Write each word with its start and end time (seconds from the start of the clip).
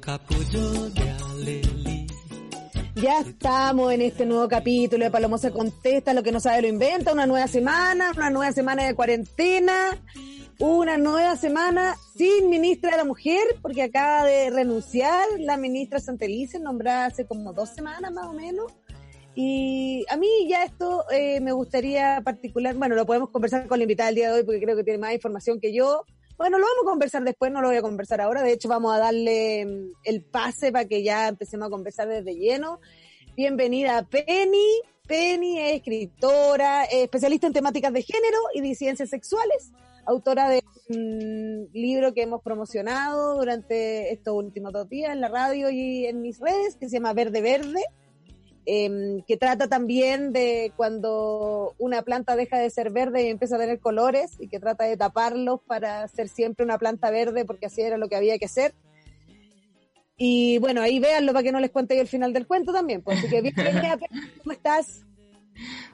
Capullo 0.00 0.90
de 0.90 1.10
Aleli. 1.10 2.06
Ya 2.96 3.20
estamos 3.20 3.92
en 3.92 4.02
este 4.02 4.26
nuevo 4.26 4.48
capítulo 4.48 5.04
de 5.04 5.10
Palomo 5.10 5.38
se 5.38 5.50
contesta, 5.50 6.14
lo 6.14 6.22
que 6.22 6.32
no 6.32 6.40
sabe 6.40 6.62
lo 6.62 6.68
inventa, 6.68 7.12
una 7.12 7.26
nueva 7.26 7.46
semana, 7.48 8.12
una 8.16 8.30
nueva 8.30 8.52
semana 8.52 8.84
de 8.84 8.94
cuarentena, 8.94 9.98
una 10.58 10.96
nueva 10.96 11.36
semana 11.36 11.96
sin 12.16 12.48
ministra 12.48 12.92
de 12.92 12.96
la 12.96 13.04
mujer, 13.04 13.42
porque 13.62 13.82
acaba 13.82 14.24
de 14.24 14.50
renunciar 14.50 15.24
la 15.38 15.56
ministra 15.56 16.00
Santelice, 16.00 16.58
nombrada 16.58 17.06
hace 17.06 17.26
como 17.26 17.52
dos 17.52 17.70
semanas 17.70 18.12
más 18.12 18.26
o 18.26 18.32
menos. 18.32 18.72
Y 19.34 20.06
a 20.08 20.16
mí 20.16 20.28
ya 20.48 20.64
esto 20.64 21.04
eh, 21.10 21.40
me 21.40 21.52
gustaría 21.52 22.20
particular, 22.24 22.74
bueno, 22.76 22.94
lo 22.94 23.04
podemos 23.06 23.30
conversar 23.30 23.66
con 23.66 23.78
la 23.78 23.84
invitada 23.84 24.06
del 24.08 24.16
día 24.16 24.28
de 24.28 24.38
hoy 24.38 24.44
porque 24.44 24.60
creo 24.60 24.76
que 24.76 24.84
tiene 24.84 24.98
más 24.98 25.12
información 25.12 25.60
que 25.60 25.74
yo. 25.74 26.04
Bueno, 26.36 26.58
lo 26.58 26.64
vamos 26.64 26.82
a 26.82 26.90
conversar 26.90 27.22
después, 27.22 27.52
no 27.52 27.60
lo 27.60 27.68
voy 27.68 27.76
a 27.76 27.82
conversar 27.82 28.20
ahora. 28.20 28.42
De 28.42 28.52
hecho, 28.52 28.68
vamos 28.68 28.92
a 28.92 28.98
darle 28.98 29.64
mm, 29.64 29.92
el 30.02 30.22
pase 30.22 30.72
para 30.72 30.84
que 30.86 31.04
ya 31.04 31.28
empecemos 31.28 31.68
a 31.68 31.70
conversar 31.70 32.08
desde 32.08 32.34
lleno. 32.34 32.80
Bienvenida 33.36 34.02
Penny. 34.02 34.80
Penny 35.06 35.60
es 35.60 35.76
escritora, 35.76 36.84
especialista 36.84 37.46
en 37.46 37.52
temáticas 37.52 37.92
de 37.92 38.02
género 38.02 38.38
y 38.52 38.62
disidencias 38.62 39.10
sexuales, 39.10 39.70
autora 40.06 40.48
de 40.48 40.62
un 40.88 41.68
libro 41.72 42.12
que 42.14 42.22
hemos 42.22 42.42
promocionado 42.42 43.36
durante 43.36 44.12
estos 44.12 44.34
últimos 44.34 44.72
dos 44.72 44.88
días 44.88 45.12
en 45.12 45.20
la 45.20 45.28
radio 45.28 45.70
y 45.70 46.06
en 46.06 46.20
mis 46.20 46.40
redes, 46.40 46.76
que 46.76 46.88
se 46.88 46.96
llama 46.96 47.12
Verde 47.12 47.42
Verde 47.42 47.84
eh, 48.66 49.22
que 49.26 49.36
trata 49.36 49.68
también 49.68 50.32
de 50.32 50.72
cuando 50.76 51.74
una 51.78 52.02
planta 52.02 52.36
deja 52.36 52.58
de 52.58 52.70
ser 52.70 52.90
verde 52.90 53.24
y 53.24 53.30
empieza 53.30 53.56
a 53.56 53.58
tener 53.58 53.78
colores 53.78 54.32
y 54.38 54.48
que 54.48 54.60
trata 54.60 54.84
de 54.84 54.96
taparlos 54.96 55.60
para 55.66 56.08
ser 56.08 56.28
siempre 56.28 56.64
una 56.64 56.78
planta 56.78 57.10
verde 57.10 57.44
porque 57.44 57.66
así 57.66 57.82
era 57.82 57.98
lo 57.98 58.08
que 58.08 58.16
había 58.16 58.38
que 58.38 58.46
hacer. 58.46 58.74
Y 60.16 60.58
bueno, 60.58 60.80
ahí 60.80 61.00
véanlo 61.00 61.32
para 61.32 61.42
que 61.42 61.52
no 61.52 61.60
les 61.60 61.70
cuente 61.70 61.96
yo 61.96 62.02
el 62.02 62.08
final 62.08 62.32
del 62.32 62.46
cuento 62.46 62.72
también. 62.72 63.02
Pues, 63.02 63.18
así 63.18 63.28
que 63.28 63.40
bienvenida, 63.42 63.98
¿cómo 64.42 64.52
estás? 64.52 65.04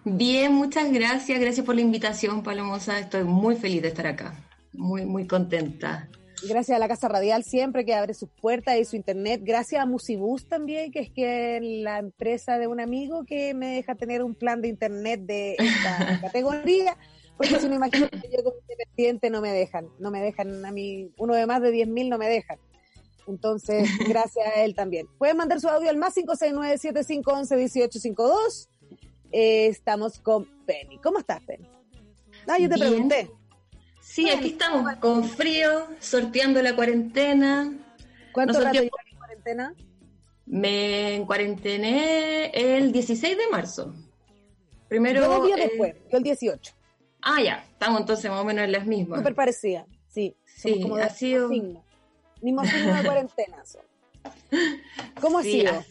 Bien, 0.04 0.52
muchas 0.52 0.92
gracias. 0.92 1.40
Gracias 1.40 1.64
por 1.64 1.74
la 1.74 1.80
invitación, 1.80 2.42
Palomosa. 2.42 2.98
Estoy 2.98 3.24
muy 3.24 3.56
feliz 3.56 3.82
de 3.82 3.88
estar 3.88 4.06
acá. 4.06 4.34
Muy, 4.72 5.04
muy 5.04 5.26
contenta. 5.26 6.08
Gracias 6.42 6.76
a 6.76 6.78
la 6.78 6.88
Casa 6.88 7.08
Radial 7.08 7.44
siempre 7.44 7.84
que 7.84 7.94
abre 7.94 8.14
sus 8.14 8.30
puertas 8.30 8.78
y 8.78 8.84
su 8.84 8.96
internet. 8.96 9.42
Gracias 9.44 9.82
a 9.82 9.86
Musibus 9.86 10.46
también, 10.46 10.90
que 10.90 11.00
es 11.00 11.10
que 11.10 11.60
la 11.60 11.98
empresa 11.98 12.58
de 12.58 12.66
un 12.66 12.80
amigo 12.80 13.24
que 13.24 13.54
me 13.54 13.74
deja 13.74 13.94
tener 13.94 14.22
un 14.22 14.34
plan 14.34 14.62
de 14.62 14.68
internet 14.68 15.20
de 15.20 15.56
esta 15.58 15.58
categoría. 16.22 16.96
Porque 17.36 17.58
si 17.58 17.68
me 17.68 17.76
imagino 17.76 18.08
que 18.10 18.28
yo 18.30 18.44
como 18.44 18.56
independiente 18.68 19.30
no 19.30 19.40
me 19.40 19.52
dejan, 19.52 19.88
no 19.98 20.10
me 20.10 20.20
dejan 20.20 20.64
a 20.64 20.72
mí, 20.72 21.10
uno 21.16 21.34
de 21.34 21.46
más 21.46 21.62
de 21.62 21.72
10.000 21.72 22.08
no 22.08 22.18
me 22.18 22.28
dejan. 22.28 22.58
Entonces, 23.26 23.88
gracias 24.08 24.46
a 24.46 24.62
él 24.62 24.74
también. 24.74 25.06
Pueden 25.18 25.36
mandar 25.36 25.60
su 25.60 25.68
audio 25.68 25.88
al 25.88 25.96
más 25.96 26.14
569-7511-1852. 26.16 28.68
Eh, 29.32 29.66
estamos 29.66 30.18
con 30.18 30.44
Penny. 30.66 30.98
¿Cómo 30.98 31.18
estás, 31.18 31.42
Penny? 31.44 31.66
Ah, 32.46 32.58
yo 32.58 32.68
te 32.68 32.74
Bien. 32.74 32.88
pregunté. 32.88 33.30
Sí, 34.10 34.28
aquí 34.28 34.48
estamos, 34.48 34.92
con 34.96 35.22
frío, 35.22 35.86
sorteando 36.00 36.60
la 36.60 36.74
cuarentena. 36.74 37.72
¿Cuánto 38.32 38.54
Nos 38.54 38.64
rato 38.64 38.78
en 38.80 38.88
cuarentena? 39.16 39.74
Me 40.46 41.14
encuarentené 41.14 42.46
el 42.46 42.90
16 42.90 43.38
de 43.38 43.46
marzo. 43.52 43.94
Primero. 44.88 45.20
Yo 45.20 45.46
días 45.46 45.60
eh, 45.60 45.68
después, 45.68 45.94
yo 46.10 46.18
el 46.18 46.24
18. 46.24 46.74
Ah, 47.22 47.40
ya, 47.40 47.64
estamos 47.70 48.00
entonces 48.00 48.28
más 48.28 48.40
o 48.40 48.44
menos 48.44 48.64
en 48.64 48.72
las 48.72 48.84
mismas. 48.84 49.20
Súper 49.20 49.36
parecida, 49.36 49.86
sí. 50.08 50.34
Sí, 50.44 50.82
como 50.82 50.96
de 50.96 51.04
ha 51.04 51.10
sido- 51.10 51.48
mismo 51.48 51.66
signo. 51.68 51.84
Mismo 52.42 52.64
signo 52.64 52.94
de 52.96 53.04
cuarentena. 53.04 53.64
son. 53.64 53.82
¿Cómo 55.20 55.38
ha 55.38 55.44
sido? 55.44 55.70
Ha, 55.72 55.84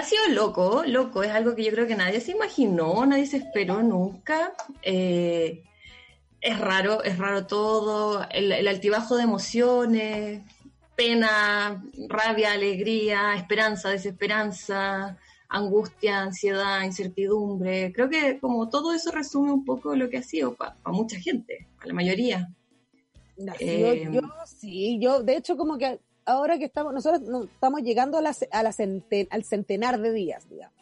ha 0.00 0.02
sido 0.04 0.26
loco, 0.28 0.84
loco. 0.86 1.22
Es 1.22 1.32
algo 1.32 1.54
que 1.54 1.64
yo 1.64 1.70
creo 1.72 1.86
que 1.86 1.96
nadie 1.96 2.22
se 2.22 2.30
imaginó, 2.30 3.04
nadie 3.04 3.26
se 3.26 3.36
esperó 3.36 3.82
nunca. 3.82 4.54
Eh, 4.80 5.64
es 6.42 6.58
raro, 6.58 7.02
es 7.04 7.16
raro 7.18 7.46
todo. 7.46 8.26
El, 8.30 8.52
el 8.52 8.68
altibajo 8.68 9.16
de 9.16 9.22
emociones, 9.22 10.42
pena, 10.96 11.82
rabia, 12.08 12.52
alegría, 12.52 13.34
esperanza, 13.36 13.88
desesperanza, 13.88 15.16
angustia, 15.48 16.20
ansiedad, 16.20 16.82
incertidumbre. 16.82 17.92
Creo 17.92 18.08
que 18.10 18.38
como 18.40 18.68
todo 18.68 18.92
eso 18.92 19.10
resume 19.10 19.52
un 19.52 19.64
poco 19.64 19.94
lo 19.96 20.10
que 20.10 20.18
ha 20.18 20.22
sido 20.22 20.54
para 20.54 20.76
mucha 20.86 21.18
gente, 21.18 21.68
a 21.80 21.86
la 21.86 21.94
mayoría. 21.94 22.50
No, 23.36 23.52
eh, 23.58 24.02
yo, 24.12 24.20
yo 24.20 24.28
sí, 24.46 24.98
yo 25.00 25.22
de 25.22 25.36
hecho 25.36 25.56
como 25.56 25.78
que 25.78 25.98
ahora 26.26 26.58
que 26.58 26.66
estamos, 26.66 26.92
nosotros 26.92 27.22
no, 27.22 27.44
estamos 27.44 27.82
llegando 27.82 28.18
a 28.18 28.22
la, 28.22 28.34
a 28.50 28.62
la 28.62 28.70
centen- 28.72 29.28
al 29.30 29.44
centenar 29.44 30.00
de 30.00 30.12
días, 30.12 30.48
digamos. 30.48 30.81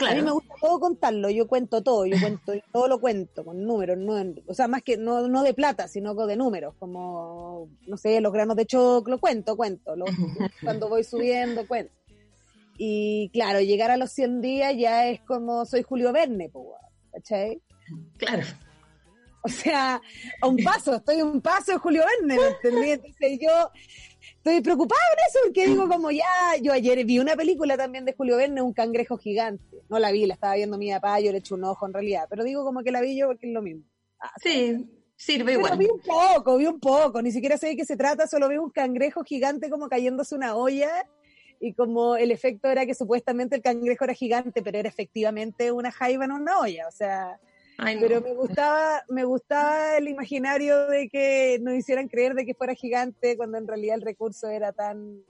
A 0.00 0.14
mí 0.14 0.22
me 0.22 0.32
gusta 0.32 0.54
todo 0.60 0.80
contarlo, 0.80 1.30
yo 1.30 1.46
cuento 1.46 1.82
todo, 1.82 2.04
yo 2.06 2.16
cuento, 2.20 2.52
todo 2.72 2.88
lo 2.88 3.00
cuento 3.00 3.44
con 3.44 3.64
números, 3.64 3.96
no 3.96 4.14
o 4.46 4.54
sea, 4.54 4.66
más 4.66 4.82
que 4.82 4.96
no, 4.96 5.28
no 5.28 5.42
de 5.42 5.54
plata, 5.54 5.86
sino 5.88 6.14
de 6.14 6.36
números, 6.36 6.74
como, 6.78 7.68
no 7.86 7.96
sé, 7.96 8.20
los 8.20 8.32
granos 8.32 8.56
de 8.56 8.66
choclo, 8.66 9.18
cuento, 9.18 9.56
cuento, 9.56 9.94
lo- 9.94 10.04
cuando 10.62 10.88
voy 10.88 11.04
subiendo, 11.04 11.66
cuento. 11.66 11.92
Y 12.76 13.30
claro, 13.32 13.60
llegar 13.60 13.92
a 13.92 13.96
los 13.96 14.10
100 14.10 14.40
días 14.40 14.74
ya 14.76 15.06
es 15.08 15.20
como 15.20 15.64
soy 15.64 15.82
Julio 15.82 16.12
Verne, 16.12 16.50
¿cachai? 17.12 17.60
Claro. 18.16 18.42
O 19.42 19.48
sea, 19.48 20.00
a 20.40 20.48
un 20.48 20.56
paso, 20.56 20.94
estoy 20.96 21.20
a 21.20 21.24
un 21.24 21.40
paso 21.40 21.72
de 21.72 21.78
Julio 21.78 22.02
Verne, 22.04 22.36
¿me 22.36 22.48
entendí? 22.48 22.90
Entonces 22.90 23.38
yo 23.40 23.70
estoy 24.36 24.60
preocupada 24.60 25.00
en 25.12 25.18
eso, 25.28 25.38
porque 25.44 25.66
digo 25.66 25.88
como 25.88 26.10
ya, 26.10 26.24
yo 26.60 26.72
ayer 26.72 27.04
vi 27.04 27.18
una 27.18 27.36
película 27.36 27.76
también 27.76 28.04
de 28.04 28.12
Julio 28.14 28.36
Verne, 28.36 28.62
Un 28.62 28.72
cangrejo 28.72 29.16
gigante. 29.16 29.82
No 29.88 29.98
la 29.98 30.10
vi, 30.12 30.26
la 30.26 30.34
estaba 30.34 30.54
viendo 30.54 30.78
mi 30.78 30.90
papá, 30.90 31.20
yo 31.20 31.32
le 31.32 31.38
eché 31.38 31.54
un 31.54 31.64
ojo 31.64 31.86
en 31.86 31.92
realidad, 31.92 32.26
pero 32.28 32.44
digo 32.44 32.64
como 32.64 32.82
que 32.82 32.90
la 32.90 33.00
vi 33.00 33.16
yo 33.16 33.26
porque 33.28 33.46
es 33.46 33.52
lo 33.52 33.62
mismo. 33.62 33.84
Ah, 34.20 34.32
Sí, 34.42 34.86
sirve 35.16 35.52
pero 35.54 35.58
igual. 35.60 35.78
vi 35.78 35.86
un 35.86 36.00
poco, 36.00 36.56
vi 36.56 36.66
un 36.66 36.80
poco, 36.80 37.22
ni 37.22 37.30
siquiera 37.30 37.56
sé 37.58 37.68
de 37.68 37.76
qué 37.76 37.84
se 37.84 37.96
trata, 37.96 38.26
solo 38.26 38.48
vi 38.48 38.56
un 38.56 38.70
cangrejo 38.70 39.22
gigante 39.24 39.70
como 39.70 39.88
cayéndose 39.88 40.34
una 40.34 40.56
olla 40.56 41.06
y 41.60 41.72
como 41.74 42.16
el 42.16 42.30
efecto 42.30 42.68
era 42.68 42.84
que 42.84 42.94
supuestamente 42.94 43.56
el 43.56 43.62
cangrejo 43.62 44.04
era 44.04 44.14
gigante, 44.14 44.62
pero 44.62 44.78
era 44.78 44.88
efectivamente 44.88 45.70
una 45.72 45.92
jaiba 45.92 46.24
en 46.24 46.32
una 46.32 46.58
olla, 46.58 46.88
o 46.88 46.92
sea, 46.92 47.38
Ay, 47.78 47.96
no. 47.96 48.00
pero 48.02 48.20
me 48.20 48.34
gustaba, 48.34 49.02
me 49.08 49.24
gustaba 49.24 49.96
el 49.96 50.08
imaginario 50.08 50.86
de 50.86 51.08
que 51.08 51.58
nos 51.60 51.74
hicieran 51.74 52.08
creer 52.08 52.34
de 52.34 52.46
que 52.46 52.54
fuera 52.54 52.74
gigante 52.74 53.36
cuando 53.36 53.58
en 53.58 53.66
realidad 53.66 53.96
el 53.96 54.02
recurso 54.02 54.48
era 54.48 54.72
tan, 54.72 55.22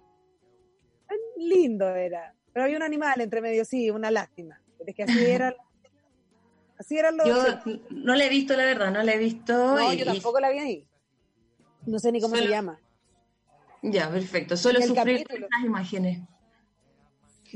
tan 1.08 1.18
lindo 1.38 1.88
era. 1.94 2.34
Pero 2.52 2.64
había 2.64 2.76
un 2.76 2.82
animal 2.82 3.20
entre 3.20 3.40
medio, 3.40 3.64
sí, 3.64 3.90
una 3.90 4.10
lástima. 4.10 4.60
Pero 4.78 4.90
es 4.90 4.94
que 4.96 5.02
así 5.04 5.24
eran, 5.26 5.54
así 6.78 6.98
eran 6.98 7.16
los. 7.16 7.26
Yo 7.26 7.72
no 7.90 8.14
la 8.14 8.24
he 8.26 8.28
visto, 8.28 8.54
la 8.56 8.64
verdad, 8.64 8.90
no 8.92 9.02
la 9.02 9.12
he 9.14 9.18
visto. 9.18 9.52
no, 9.76 9.92
y- 9.92 9.96
yo 9.98 10.04
tampoco 10.04 10.38
la 10.40 10.50
vi 10.50 10.58
ahí. 10.58 10.88
No 11.86 11.98
sé 11.98 12.12
ni 12.12 12.20
cómo 12.20 12.34
Solo- 12.34 12.46
se 12.46 12.50
llama. 12.52 12.80
Ya, 13.82 14.10
perfecto. 14.10 14.56
Solo 14.56 14.80
sufrir 14.80 15.26
estas 15.28 15.64
imágenes. 15.64 16.20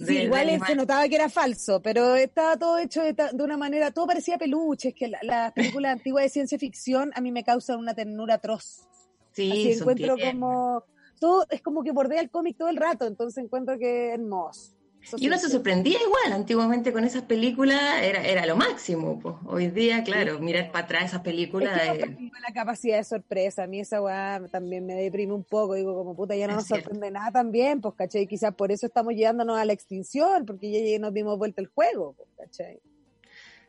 Sí, 0.07 0.19
igual 0.19 0.41
animales. 0.49 0.69
se 0.69 0.75
notaba 0.77 1.09
que 1.09 1.15
era 1.17 1.29
falso, 1.29 1.81
pero 1.83 2.15
estaba 2.15 2.57
todo 2.57 2.79
hecho 2.79 3.03
de, 3.03 3.13
de 3.15 3.43
una 3.45 3.57
manera, 3.57 3.91
todo 3.91 4.07
parecía 4.07 4.39
peluche, 4.39 4.89
es 4.91 4.95
que 4.95 5.09
la- 5.09 5.19
las 5.23 5.53
películas 5.53 5.93
antiguas 5.93 6.25
de 6.25 6.29
ciencia 6.31 6.59
ficción 6.59 7.11
a 7.15 7.21
mí 7.21 7.33
me 7.33 7.45
causan 7.45 7.79
una 7.79 7.95
ternura 7.95 8.35
atroz. 8.35 8.87
Sí, 9.33 9.51
Así 9.53 9.73
encuentro 9.73 10.17
como, 10.19 10.85
todo 11.21 11.47
es 11.51 11.63
como 11.63 11.83
que 11.83 11.93
bordea 11.93 12.21
el 12.21 12.31
cómic 12.31 12.57
todo 12.57 12.69
el 12.69 12.77
rato, 12.77 13.07
entonces 13.07 13.43
encuentro 13.45 13.79
que 13.79 14.09
es 14.09 14.15
hermoso. 14.15 14.73
Y 15.17 15.27
uno 15.29 15.39
se 15.39 15.49
sorprendía 15.49 15.97
igual, 16.05 16.33
antiguamente 16.35 16.93
con 16.93 17.03
esas 17.05 17.23
películas 17.23 18.03
era, 18.03 18.23
era 18.27 18.45
lo 18.45 18.57
máximo. 18.57 19.19
po. 19.19 19.41
Hoy 19.47 19.69
día, 19.69 20.03
claro, 20.05 20.39
mirar 20.39 20.71
para 20.71 20.85
atrás 20.85 21.05
esas 21.07 21.21
Es 21.21 21.25
películas. 21.25 21.81
que 21.97 22.03
eh, 22.03 22.31
la 22.47 22.53
capacidad 22.53 22.99
de 22.99 23.05
sorpresa. 23.05 23.63
A 23.63 23.67
mí 23.67 23.81
esa 23.81 24.03
weá 24.03 24.43
también 24.51 24.85
me 24.85 24.95
deprime 24.95 25.33
un 25.33 25.45
poco. 25.45 25.73
Digo, 25.75 25.95
como 25.95 26.15
puta, 26.15 26.37
ya 26.37 26.47
no 26.47 26.53
Es 26.53 26.57
nos 26.59 26.67
cierto. 26.67 26.91
sorprende 26.91 27.11
nada 27.11 27.31
también, 27.33 27.81
pues, 27.81 27.95
¿cachai? 27.95 28.27
Quizás 28.27 28.55
por 28.55 28.71
eso 28.71 28.85
estamos 28.87 29.15
llevándonos 29.15 29.57
a 29.59 29.65
la 29.65 29.73
extinción, 29.73 30.45
porque 30.45 30.71
ya 30.71 30.79
ya 30.93 30.99
nos 30.99 31.15
dimos 31.15 31.39
vuelta 31.39 31.63
el 31.63 31.69
juego, 31.69 32.13
pues, 32.15 32.29
¿cachai? 32.37 32.75
De 32.75 32.81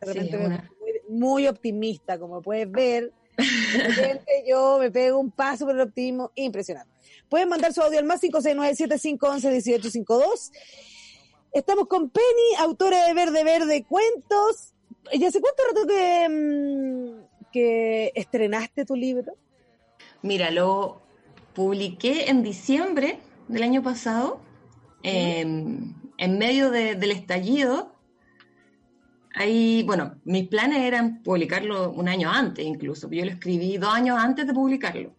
Sí, 0.02 0.06
repente 0.14 0.38
me, 0.38 0.46
una- 0.48 0.70
muy, 0.80 0.92
muy 1.20 1.48
optimista, 1.48 2.20
como 2.20 2.42
puedes 2.42 2.70
ver. 2.70 3.14
Repente 3.74 4.44
yo 4.46 4.78
me 4.80 4.92
pego 4.92 5.20
un 5.20 5.32
paso 5.32 5.66
por 5.66 5.76
el 5.76 5.82
optimismo 5.82 6.32
impresionante. 6.36 6.92
Pueden 7.30 7.48
mandar 7.48 7.72
su 7.72 7.82
audio 7.82 7.98
al 8.00 8.04
más 8.06 8.22
569-7511-1852. 8.24 10.52
Estamos 11.54 11.88
con 11.88 12.10
Penny, 12.10 12.56
autora 12.60 13.08
de 13.08 13.14
Verde 13.14 13.44
Verde 13.44 13.86
Cuentos. 13.88 14.74
¿Y 15.12 15.24
hace 15.26 15.42
cuánto 15.42 15.64
rato 15.68 15.88
que, 15.88 16.30
mm, 16.30 17.50
que 17.52 18.12
estrenaste 18.16 18.86
tu 18.86 18.96
libro? 18.96 19.34
Mira, 20.22 20.52
lo 20.52 21.02
publiqué 21.54 22.30
en 22.30 22.44
diciembre 22.44 23.20
del 23.48 23.64
año 23.64 23.82
pasado, 23.82 24.42
em, 25.02 25.96
en 26.18 26.38
medio 26.38 26.70
de- 26.70 26.96
del 26.96 27.12
estallido. 27.12 27.96
Ahí, 29.34 29.84
bueno, 29.84 30.16
mis 30.26 30.48
planes 30.48 30.80
eran 30.80 31.24
publicarlo 31.24 31.92
un 31.92 32.08
año 32.10 32.30
antes 32.30 32.66
incluso. 32.66 33.10
Yo 33.10 33.26
lo 33.26 33.32
escribí 33.32 33.78
dos 33.78 33.94
años 33.94 34.18
antes 34.20 34.46
de 34.46 34.54
publicarlo. 34.54 35.16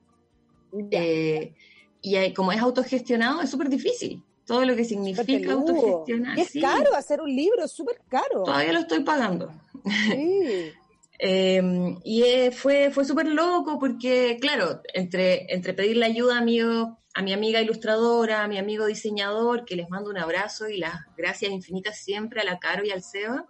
Eh, 0.91 1.55
y 2.03 2.15
ahí, 2.17 2.33
como 2.35 2.53
es 2.53 2.61
autogestionado, 2.61 3.41
es 3.43 3.51
súper 3.51 3.69
difícil. 3.69 4.23
Todo 4.51 4.65
lo 4.65 4.75
que 4.75 4.85
significa 4.85 5.53
autogestionar. 5.53 6.37
Es 6.37 6.49
sí. 6.49 6.61
caro 6.61 6.93
hacer 6.97 7.21
un 7.21 7.33
libro, 7.33 7.63
es 7.63 7.71
súper 7.71 8.01
caro. 8.09 8.43
Todavía 8.43 8.73
lo 8.73 8.81
estoy 8.81 9.05
pagando. 9.05 9.53
Sí. 9.85 10.73
Eh, 11.23 11.61
y 12.03 12.23
eh, 12.23 12.51
fue, 12.51 12.91
fue 12.91 13.05
súper 13.05 13.27
loco 13.27 13.79
porque, 13.79 14.39
claro, 14.41 14.81
entre, 14.95 15.53
entre 15.53 15.75
pedirle 15.75 16.07
ayuda 16.07 16.39
a 16.39 16.41
mi, 16.41 16.61
a 16.61 17.23
mi 17.23 17.35
amiga 17.35 17.61
ilustradora, 17.61 18.43
a 18.43 18.49
mi 18.49 18.57
amigo 18.57 18.87
diseñador, 18.87 19.67
que 19.67 19.77
les 19.77 19.91
mando 19.91 20.09
un 20.09 20.17
abrazo 20.17 20.71
y 20.71 20.79
las 20.79 20.95
gracias 21.19 21.53
infinitas 21.53 21.99
siempre 21.99 22.41
a 22.41 22.45
la 22.45 22.59
Caro 22.59 22.87
y 22.87 22.91
al 22.91 23.03
Seba, 23.03 23.45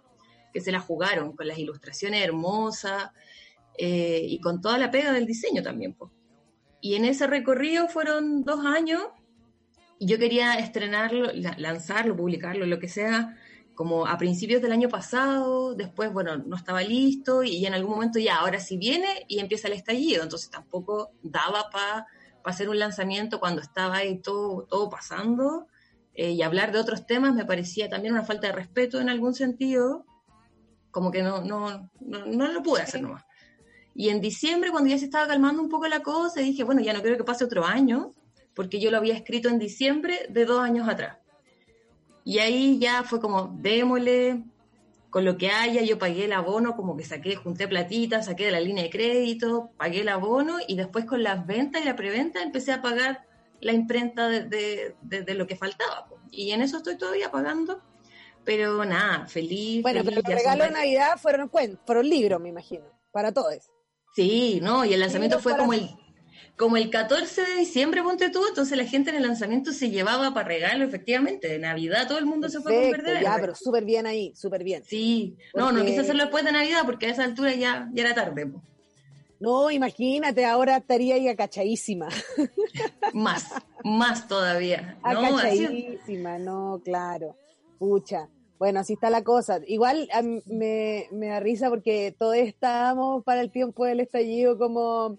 que 0.53 0.59
se 0.59 0.73
la 0.73 0.81
jugaron 0.81 1.33
con 1.33 1.47
las 1.47 1.59
ilustraciones 1.59 2.21
hermosas 2.21 3.11
eh, 3.77 4.21
y 4.21 4.41
con 4.41 4.59
toda 4.59 4.77
la 4.77 4.91
pega 4.91 5.13
del 5.13 5.25
diseño 5.25 5.63
también. 5.63 5.93
po. 5.93 6.11
Y 6.81 6.95
en 6.95 7.05
ese 7.05 7.25
recorrido 7.25 7.87
fueron 7.87 8.43
dos 8.43 8.65
años 8.65 9.01
y 10.01 10.07
yo 10.07 10.17
quería 10.17 10.55
estrenarlo, 10.55 11.31
la- 11.31 11.55
lanzarlo, 11.59 12.15
publicarlo, 12.15 12.65
lo 12.65 12.79
que 12.79 12.89
sea, 12.89 13.37
como 13.75 14.07
a 14.07 14.17
principios 14.17 14.59
del 14.59 14.71
año 14.71 14.89
pasado, 14.89 15.75
después, 15.75 16.11
bueno, 16.11 16.37
no 16.37 16.55
estaba 16.55 16.81
listo 16.81 17.43
y 17.43 17.63
en 17.67 17.75
algún 17.75 17.91
momento 17.91 18.17
ya, 18.17 18.37
ahora 18.39 18.59
sí 18.59 18.77
viene 18.77 19.25
y 19.27 19.37
empieza 19.37 19.67
el 19.67 19.75
estallido, 19.75 20.23
entonces 20.23 20.49
tampoco 20.49 21.11
daba 21.21 21.69
para 21.69 22.07
hacer 22.43 22.67
un 22.67 22.79
lanzamiento 22.79 23.39
cuando 23.39 23.61
estaba 23.61 23.97
ahí 23.97 24.17
todo, 24.17 24.63
todo 24.63 24.89
pasando. 24.89 25.67
Eh, 26.15 26.31
y 26.31 26.41
hablar 26.41 26.71
de 26.71 26.79
otros 26.79 27.05
temas 27.05 27.35
me 27.35 27.45
parecía 27.45 27.87
también 27.87 28.15
una 28.15 28.23
falta 28.23 28.47
de 28.47 28.53
respeto 28.53 28.99
en 28.99 29.07
algún 29.07 29.35
sentido, 29.35 30.03
como 30.89 31.11
que 31.11 31.21
no, 31.21 31.43
no, 31.43 31.91
no, 31.99 32.25
no 32.25 32.51
lo 32.51 32.63
pude 32.63 32.81
hacer 32.81 33.03
nomás. 33.03 33.23
Y 33.93 34.09
en 34.09 34.19
diciembre, 34.19 34.71
cuando 34.71 34.89
ya 34.89 34.97
se 34.97 35.05
estaba 35.05 35.27
calmando 35.27 35.61
un 35.61 35.69
poco 35.69 35.87
la 35.87 36.01
cosa, 36.01 36.39
dije, 36.39 36.63
bueno, 36.63 36.81
ya 36.81 36.91
no 36.91 37.01
quiero 37.01 37.17
que 37.17 37.23
pase 37.23 37.45
otro 37.45 37.63
año, 37.63 38.13
porque 38.55 38.79
yo 38.79 38.91
lo 38.91 38.97
había 38.97 39.15
escrito 39.15 39.49
en 39.49 39.59
diciembre 39.59 40.25
de 40.29 40.45
dos 40.45 40.59
años 40.61 40.87
atrás. 40.89 41.17
Y 42.23 42.39
ahí 42.39 42.77
ya 42.79 43.03
fue 43.03 43.19
como, 43.19 43.55
démosle 43.59 44.43
con 45.09 45.25
lo 45.25 45.37
que 45.37 45.49
haya, 45.49 45.81
yo 45.81 45.97
pagué 45.99 46.25
el 46.25 46.33
abono, 46.33 46.75
como 46.75 46.95
que 46.95 47.03
saqué, 47.03 47.35
junté 47.35 47.67
platita, 47.67 48.21
saqué 48.23 48.45
de 48.45 48.51
la 48.51 48.59
línea 48.61 48.83
de 48.83 48.89
crédito, 48.89 49.71
pagué 49.77 50.01
el 50.01 50.09
abono 50.09 50.57
y 50.67 50.75
después 50.75 51.05
con 51.05 51.21
las 51.23 51.45
ventas 51.45 51.81
y 51.81 51.85
la 51.85 51.95
preventa 51.95 52.41
empecé 52.41 52.71
a 52.71 52.81
pagar 52.81 53.25
la 53.59 53.73
imprenta 53.73 54.29
de, 54.29 54.45
de- 54.45 54.95
de- 55.01 55.23
de 55.23 55.33
lo 55.33 55.47
que 55.47 55.55
faltaba. 55.57 56.07
Y 56.31 56.51
en 56.51 56.61
eso 56.61 56.77
estoy 56.77 56.97
todavía 56.97 57.29
pagando, 57.29 57.81
pero 58.45 58.85
nada, 58.85 59.27
feliz. 59.27 59.81
Bueno, 59.81 59.99
feliz, 59.99 60.15
pero 60.23 60.29
los 60.33 60.43
regalos 60.43 60.67
de 60.67 60.73
Navidad 60.73 61.17
fueron 61.17 61.51
fueron 61.85 62.09
libros, 62.09 62.39
me 62.39 62.49
imagino, 62.49 62.85
para 63.11 63.33
todos. 63.33 63.69
Sí, 64.15 64.59
no, 64.63 64.85
y 64.85 64.93
el 64.93 64.99
lanzamiento 65.01 65.39
fue 65.39 65.57
como 65.57 65.73
el, 65.73 65.89
como 66.61 66.77
el 66.77 66.91
14 66.91 67.41
de 67.43 67.55
diciembre, 67.55 68.03
ponte 68.03 68.29
tú, 68.29 68.45
entonces 68.47 68.77
la 68.77 68.85
gente 68.85 69.09
en 69.09 69.15
el 69.15 69.23
lanzamiento 69.23 69.73
se 69.73 69.89
llevaba 69.89 70.31
para 70.31 70.47
regalo, 70.47 70.85
efectivamente, 70.85 71.47
de 71.47 71.57
Navidad 71.57 72.07
todo 72.07 72.19
el 72.19 72.27
mundo 72.27 72.49
se 72.49 72.61
fue 72.61 72.71
Perfecto, 72.71 73.03
verde. 73.03 73.23
ya, 73.23 73.37
pero 73.41 73.55
súper 73.55 73.83
bien 73.83 74.05
ahí, 74.05 74.31
súper 74.35 74.63
bien. 74.63 74.83
Sí, 74.85 75.35
no, 75.55 75.71
no 75.71 75.83
quise 75.83 76.01
hacerlo 76.01 76.21
después 76.21 76.45
de 76.45 76.51
Navidad 76.51 76.81
porque 76.85 77.07
a 77.07 77.09
esa 77.09 77.23
altura 77.23 77.55
ya, 77.55 77.89
ya 77.93 78.03
era 78.03 78.13
tarde. 78.13 78.45
po. 78.45 78.61
No, 79.39 79.71
imagínate, 79.71 80.45
ahora 80.45 80.77
estaría 80.77 81.15
ahí 81.15 81.27
acachadísima. 81.27 82.09
Más, 83.13 83.47
más 83.83 84.27
todavía. 84.27 84.99
No, 85.03 85.09
Acachadísima, 85.19 86.37
no, 86.37 86.79
claro. 86.85 87.35
Pucha. 87.79 88.29
Bueno, 88.59 88.81
así 88.81 88.93
está 88.93 89.09
la 89.09 89.23
cosa. 89.23 89.59
Igual 89.65 90.07
a 90.13 90.21
me, 90.21 91.07
me 91.11 91.27
da 91.27 91.39
risa 91.39 91.69
porque 91.69 92.15
todos 92.17 92.35
estábamos 92.35 93.23
para 93.23 93.41
el 93.41 93.51
tiempo 93.51 93.85
del 93.85 93.99
estallido 93.99 94.59
como, 94.59 95.17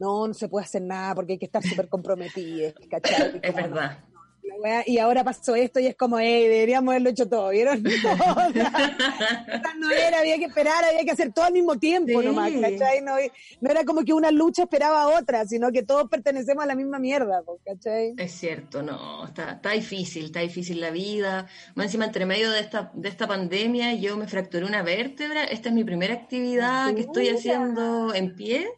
no, 0.00 0.26
no 0.28 0.34
se 0.34 0.48
puede 0.48 0.64
hacer 0.64 0.82
nada 0.82 1.14
porque 1.14 1.34
hay 1.34 1.38
que 1.38 1.46
estar 1.46 1.62
súper 1.62 1.88
comprometidos, 1.88 2.74
¿cachai? 2.90 3.38
es 3.42 3.52
Como, 3.52 3.62
verdad. 3.68 3.98
la 4.42 4.54
wea, 4.56 4.82
Y 4.86 4.98
ahora 4.98 5.22
pasó 5.22 5.54
esto 5.54 5.78
y 5.78 5.86
es 5.86 5.94
como, 5.94 6.18
hey, 6.18 6.42
deberíamos 6.48 6.90
haberlo 6.92 7.10
hecho 7.10 7.28
todo, 7.28 7.50
¿vieron? 7.50 7.82
No, 8.12 8.32
o 8.32 8.52
sea, 8.52 9.74
no 9.78 9.90
era, 9.90 10.18
había 10.20 10.38
que 10.38 10.44
esperar, 10.46 10.84
había 10.84 11.04
que 11.04 11.10
hacer 11.10 11.32
todo 11.32 11.44
al 11.44 11.52
mismo 11.52 11.76
tiempo 11.78 12.20
Sí. 12.20 12.26
nomás, 12.26 12.50
¿cachai? 12.52 13.00
No, 13.02 13.14
no 13.60 13.70
era 13.70 13.84
como 13.84 14.04
que 14.04 14.12
una 14.12 14.30
lucha 14.30 14.62
esperaba 14.64 15.02
a 15.02 15.08
otra, 15.20 15.46
sino 15.46 15.70
que 15.70 15.82
todos 15.82 16.08
pertenecemos 16.08 16.64
a 16.64 16.66
la 16.66 16.74
misma 16.74 16.98
mierda, 16.98 17.42
¿cachai? 17.64 18.14
Es 18.16 18.32
cierto, 18.32 18.82
no, 18.82 19.26
está, 19.26 19.52
está 19.52 19.70
difícil, 19.70 20.26
está 20.26 20.40
difícil 20.40 20.80
la 20.80 20.90
vida. 20.90 21.46
Más 21.74 21.86
encima, 21.86 22.06
entre 22.06 22.26
medio 22.26 22.50
de 22.50 22.60
esta, 22.60 22.90
de 22.94 23.08
esta 23.08 23.26
pandemia, 23.28 23.94
yo 23.94 24.16
me 24.16 24.26
fracturé 24.26 24.64
una 24.64 24.82
vértebra. 24.82 25.44
Esta 25.44 25.68
es 25.68 25.74
mi 25.74 25.84
primera 25.84 26.14
actividad 26.14 26.92
que 26.94 27.02
estoy 27.02 27.24
Mira. 27.26 27.36
haciendo 27.36 28.14
en 28.14 28.34
pie. 28.34 28.68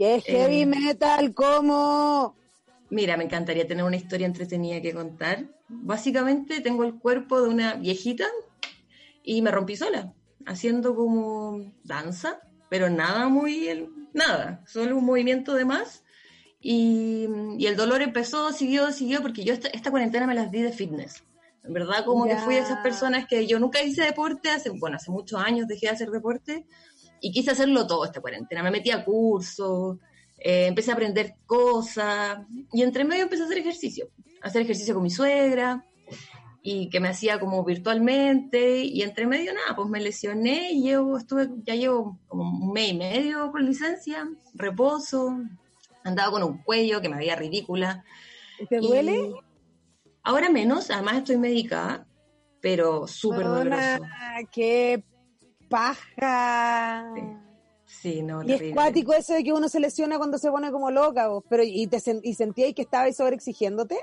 Que 0.00 0.14
es 0.14 0.24
heavy 0.24 0.62
Eh, 0.62 0.66
metal, 0.66 1.34
como... 1.34 2.34
Mira, 2.88 3.18
me 3.18 3.24
encantaría 3.24 3.68
tener 3.68 3.84
una 3.84 3.96
historia 3.96 4.26
entretenida 4.26 4.80
que 4.80 4.94
contar. 4.94 5.44
Básicamente 5.68 6.62
tengo 6.62 6.84
el 6.84 6.94
cuerpo 6.94 7.42
de 7.42 7.50
una 7.50 7.74
viejita 7.74 8.24
y 9.22 9.42
me 9.42 9.50
rompí 9.50 9.76
sola, 9.76 10.14
haciendo 10.46 10.94
como 10.96 11.70
danza, 11.84 12.40
pero 12.70 12.88
nada 12.88 13.28
muy, 13.28 13.90
nada, 14.14 14.64
solo 14.66 14.96
un 14.96 15.04
movimiento 15.04 15.52
de 15.52 15.66
más. 15.66 16.02
Y, 16.62 17.28
y 17.58 17.66
el 17.66 17.76
dolor 17.76 18.00
empezó, 18.00 18.54
siguió, 18.54 18.92
siguió, 18.92 19.20
porque 19.20 19.44
yo 19.44 19.52
esta, 19.52 19.68
esta 19.68 19.90
cuarentena 19.90 20.26
me 20.26 20.34
las 20.34 20.50
di 20.50 20.62
de 20.62 20.72
fitness. 20.72 21.24
En 21.62 21.74
verdad, 21.74 22.06
como 22.06 22.24
que 22.24 22.36
fui 22.36 22.54
de 22.54 22.62
esas 22.62 22.78
personas 22.82 23.26
que 23.26 23.46
yo 23.46 23.60
nunca 23.60 23.82
hice 23.82 24.02
deporte, 24.02 24.48
hace, 24.48 24.70
bueno, 24.70 24.96
hace 24.96 25.10
muchos 25.10 25.38
años 25.38 25.68
dejé 25.68 25.88
de 25.88 25.92
hacer 25.92 26.10
deporte 26.10 26.64
y 27.20 27.32
quise 27.32 27.50
hacerlo 27.50 27.86
todo 27.86 28.04
esta 28.04 28.20
cuarentena. 28.20 28.62
Me 28.62 28.70
metí 28.70 28.90
a 28.90 29.04
cursos, 29.04 29.98
eh, 30.38 30.66
empecé 30.66 30.90
a 30.90 30.94
aprender 30.94 31.34
cosas 31.46 32.38
y 32.72 32.82
entre 32.82 33.04
medio 33.04 33.24
empecé 33.24 33.42
a 33.42 33.46
hacer 33.46 33.58
ejercicio, 33.58 34.08
a 34.42 34.48
hacer 34.48 34.62
ejercicio 34.62 34.94
con 34.94 35.02
mi 35.02 35.10
suegra 35.10 35.84
y 36.62 36.88
que 36.90 37.00
me 37.00 37.08
hacía 37.08 37.40
como 37.40 37.64
virtualmente 37.64 38.82
y 38.84 39.02
entre 39.02 39.26
medio 39.26 39.52
nada, 39.54 39.74
pues 39.76 39.88
me 39.88 40.00
lesioné 40.00 40.72
y 40.72 40.82
llevo, 40.82 41.16
estuve, 41.16 41.48
ya 41.64 41.74
llevo 41.74 42.18
como 42.28 42.44
un 42.44 42.72
mes 42.72 42.90
y 42.90 42.94
medio 42.94 43.50
con 43.50 43.64
licencia, 43.64 44.28
reposo, 44.54 45.38
andaba 46.04 46.30
con 46.30 46.42
un 46.42 46.58
cuello 46.62 47.00
que 47.00 47.08
me 47.08 47.16
veía 47.16 47.36
ridícula. 47.36 48.04
¿Te 48.68 48.78
duele? 48.78 49.14
Y 49.14 49.34
ahora 50.22 50.50
menos, 50.50 50.90
además 50.90 51.18
estoy 51.18 51.38
medicada, 51.38 52.06
pero 52.60 53.06
súper 53.06 53.46
doloroso. 53.46 54.02
qué 54.52 55.02
paja. 55.70 57.10
Sí. 57.14 57.22
Sí, 57.86 58.22
no, 58.22 58.44
Y 58.44 58.52
es 58.52 58.72
cuático 58.72 59.12
eso 59.14 59.34
de 59.34 59.42
que 59.42 59.52
uno 59.52 59.68
se 59.68 59.80
lesiona 59.80 60.16
cuando 60.16 60.38
se 60.38 60.50
pone 60.50 60.70
como 60.70 60.90
loca, 60.90 61.26
vos. 61.28 61.42
pero 61.50 61.64
¿y, 61.64 61.86
te 61.88 61.98
y 62.22 62.34
sentíais 62.34 62.74
que 62.74 62.82
estabais 62.82 63.16
sobreexigiéndote? 63.16 63.98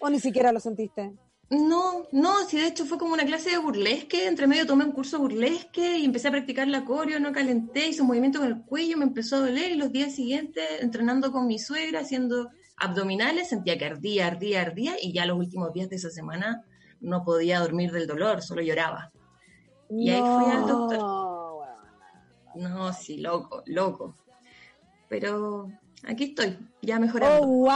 ¿O 0.00 0.08
ni 0.08 0.20
siquiera 0.20 0.52
lo 0.52 0.60
sentiste? 0.60 1.12
No, 1.50 2.06
no, 2.12 2.44
sí, 2.48 2.58
de 2.58 2.68
hecho 2.68 2.86
fue 2.86 2.98
como 2.98 3.14
una 3.14 3.24
clase 3.24 3.50
de 3.50 3.58
burlesque, 3.58 4.26
entre 4.26 4.46
medio 4.46 4.66
tomé 4.66 4.84
un 4.84 4.92
curso 4.92 5.16
de 5.16 5.22
burlesque 5.22 5.98
y 5.98 6.04
empecé 6.04 6.28
a 6.28 6.32
practicar 6.32 6.66
la 6.68 6.84
coreo, 6.84 7.20
no 7.20 7.32
calenté, 7.32 7.88
hice 7.88 8.02
un 8.02 8.08
movimiento 8.08 8.40
con 8.40 8.48
el 8.48 8.62
cuello, 8.62 8.96
me 8.96 9.04
empezó 9.04 9.36
a 9.36 9.40
doler 9.40 9.70
y 9.70 9.76
los 9.76 9.92
días 9.92 10.14
siguientes, 10.14 10.64
entrenando 10.80 11.30
con 11.30 11.46
mi 11.46 11.58
suegra, 11.58 12.00
haciendo 12.00 12.50
abdominales, 12.76 13.48
sentía 13.48 13.78
que 13.78 13.86
ardía, 13.86 14.26
ardía, 14.26 14.62
ardía 14.62 14.94
y 15.00 15.12
ya 15.12 15.26
los 15.26 15.38
últimos 15.38 15.72
días 15.72 15.88
de 15.88 15.96
esa 15.96 16.10
semana 16.10 16.64
no 17.00 17.24
podía 17.24 17.60
dormir 17.60 17.92
del 17.92 18.06
dolor, 18.06 18.42
solo 18.42 18.62
lloraba. 18.62 19.12
Y 19.90 20.10
ahí 20.10 20.20
fui 20.20 20.50
al 20.52 20.66
doctor. 20.66 20.98
No. 20.98 21.46
No, 22.54 22.92
sí, 22.92 23.16
loco, 23.18 23.62
loco. 23.66 24.16
Pero 25.08 25.70
aquí 26.06 26.24
estoy, 26.24 26.58
ya 26.82 26.96
Oh, 26.96 27.00
mejorando. 27.00 27.46
wow. 27.46 27.70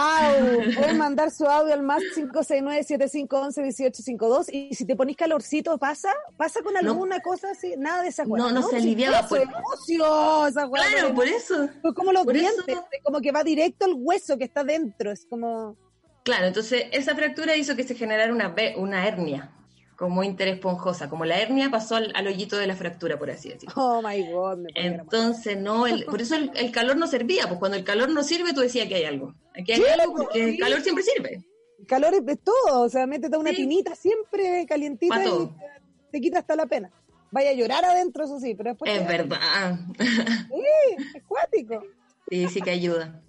Pueden 0.75 0.99
mandar 0.99 1.31
su 1.31 1.47
audio 1.47 1.73
al 1.75 1.83
más 1.83 2.03
569-7511-1852. 2.17 4.47
Y 4.53 4.75
si 4.75 4.85
te 4.87 4.97
ponís 4.97 5.17
calorcito, 5.17 5.77
¿pasa? 5.79 6.11
¿Pasa 6.37 6.61
con 6.63 6.73
No. 6.75 6.81
alguna 6.81 7.21
cosa 7.21 7.51
así? 7.51 7.75
Nada 7.77 8.03
de 8.03 8.09
esa 8.09 8.25
No, 8.25 8.51
no 8.51 8.63
se 8.63 8.77
aliviaba, 8.77 9.19
eso 9.21 9.29
pues. 9.29 9.43
es 9.43 9.49
ocio, 9.75 10.47
esa 10.47 10.67
weá, 10.67 10.83
claro, 10.93 11.15
por 11.15 11.29
eso. 11.29 11.69
Pues 11.83 11.95
como 11.95 12.13
los 12.13 12.25
por 12.25 12.35
dientes, 12.35 12.65
es 12.69 13.03
como 13.05 13.21
que 13.21 13.33
va 13.33 13.45
directo 13.45 13.85
al 13.85 13.95
hueso 13.97 14.39
que 14.39 14.45
está 14.45 14.65
dentro. 14.65 15.11
Es 15.13 15.27
como. 15.27 15.77
Claro, 16.23 16.47
entonces 16.47 16.85
esa 16.93 17.15
fractura 17.15 17.55
hizo 17.57 17.77
que 17.77 17.85
se 17.85 17.95
generara 17.95 18.33
una, 18.33 18.55
una 18.77 19.07
hernia, 19.07 19.51
como 20.01 20.25
interesponjosa, 20.25 21.11
como 21.11 21.27
la 21.27 21.39
hernia 21.39 21.71
pasó 21.71 21.97
al, 21.97 22.11
al 22.17 22.27
hoyito 22.27 22.57
de 22.57 22.67
la 22.67 22.75
fractura, 22.75 23.19
por 23.19 23.31
así 23.31 23.51
decirlo. 23.51 23.75
Oh 23.77 24.01
my 24.01 24.33
God. 24.33 24.57
Me 24.57 24.71
Entonces, 24.75 25.59
no, 25.59 25.87
el- 25.87 26.07
por 26.07 26.23
eso 26.23 26.37
el, 26.37 26.51
el 26.55 26.73
calor 26.73 26.97
no 26.97 27.07
servía, 27.07 27.47
pues 27.49 27.59
cuando 27.59 27.77
el 27.77 27.85
calor 27.85 28.09
no 28.09 28.23
sirve, 28.23 28.55
tú 28.55 28.63
decías 28.63 28.89
que 28.89 28.95
hay 28.95 29.05
algo. 29.05 29.35
Aquí 29.55 29.73
hay 29.73 29.79
Sí, 29.79 29.85
algo 30.01 30.15
porque 30.17 30.43
el 30.43 30.59
calor 30.59 30.81
siempre 30.81 31.05
sirve. 31.05 31.45
El 31.79 31.87
calor 31.87 32.15
es 32.15 32.25
de 32.25 32.37
todo, 32.37 32.81
o 32.81 32.89
sea, 32.89 33.07
métete 33.07 33.37
una 33.37 33.51
Sí. 33.51 33.57
tinita 33.57 33.95
siempre 33.95 34.65
calientita 34.67 35.15
Pa' 35.17 35.21
y 35.21 35.25
todo. 35.27 35.49
te, 35.49 36.13
te 36.13 36.21
quita 36.23 36.39
hasta 36.39 36.57
la 36.57 36.65
pena. 36.65 36.91
Vaya 37.31 37.51
a 37.51 37.53
llorar 37.53 37.85
adentro, 37.85 38.25
eso 38.25 38.41
sí, 38.41 38.55
pero 38.55 38.71
después... 38.71 38.91
Es 38.91 39.07
verdad. 39.07 39.81
Sí, 39.99 41.05
es 41.15 41.23
cuático. 41.25 41.83
Sí, 42.31 42.49
sí 42.49 42.63
que 42.63 42.71
ayuda. 42.71 43.21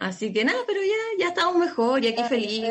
Así 0.00 0.32
que 0.32 0.44
nada, 0.44 0.58
pero 0.66 0.80
ya, 0.82 1.20
ya 1.24 1.28
estamos 1.28 1.54
mejor 1.56 2.02
y 2.04 2.08
aquí 2.08 2.18
Ya, 2.22 2.28
feliz. 2.28 2.62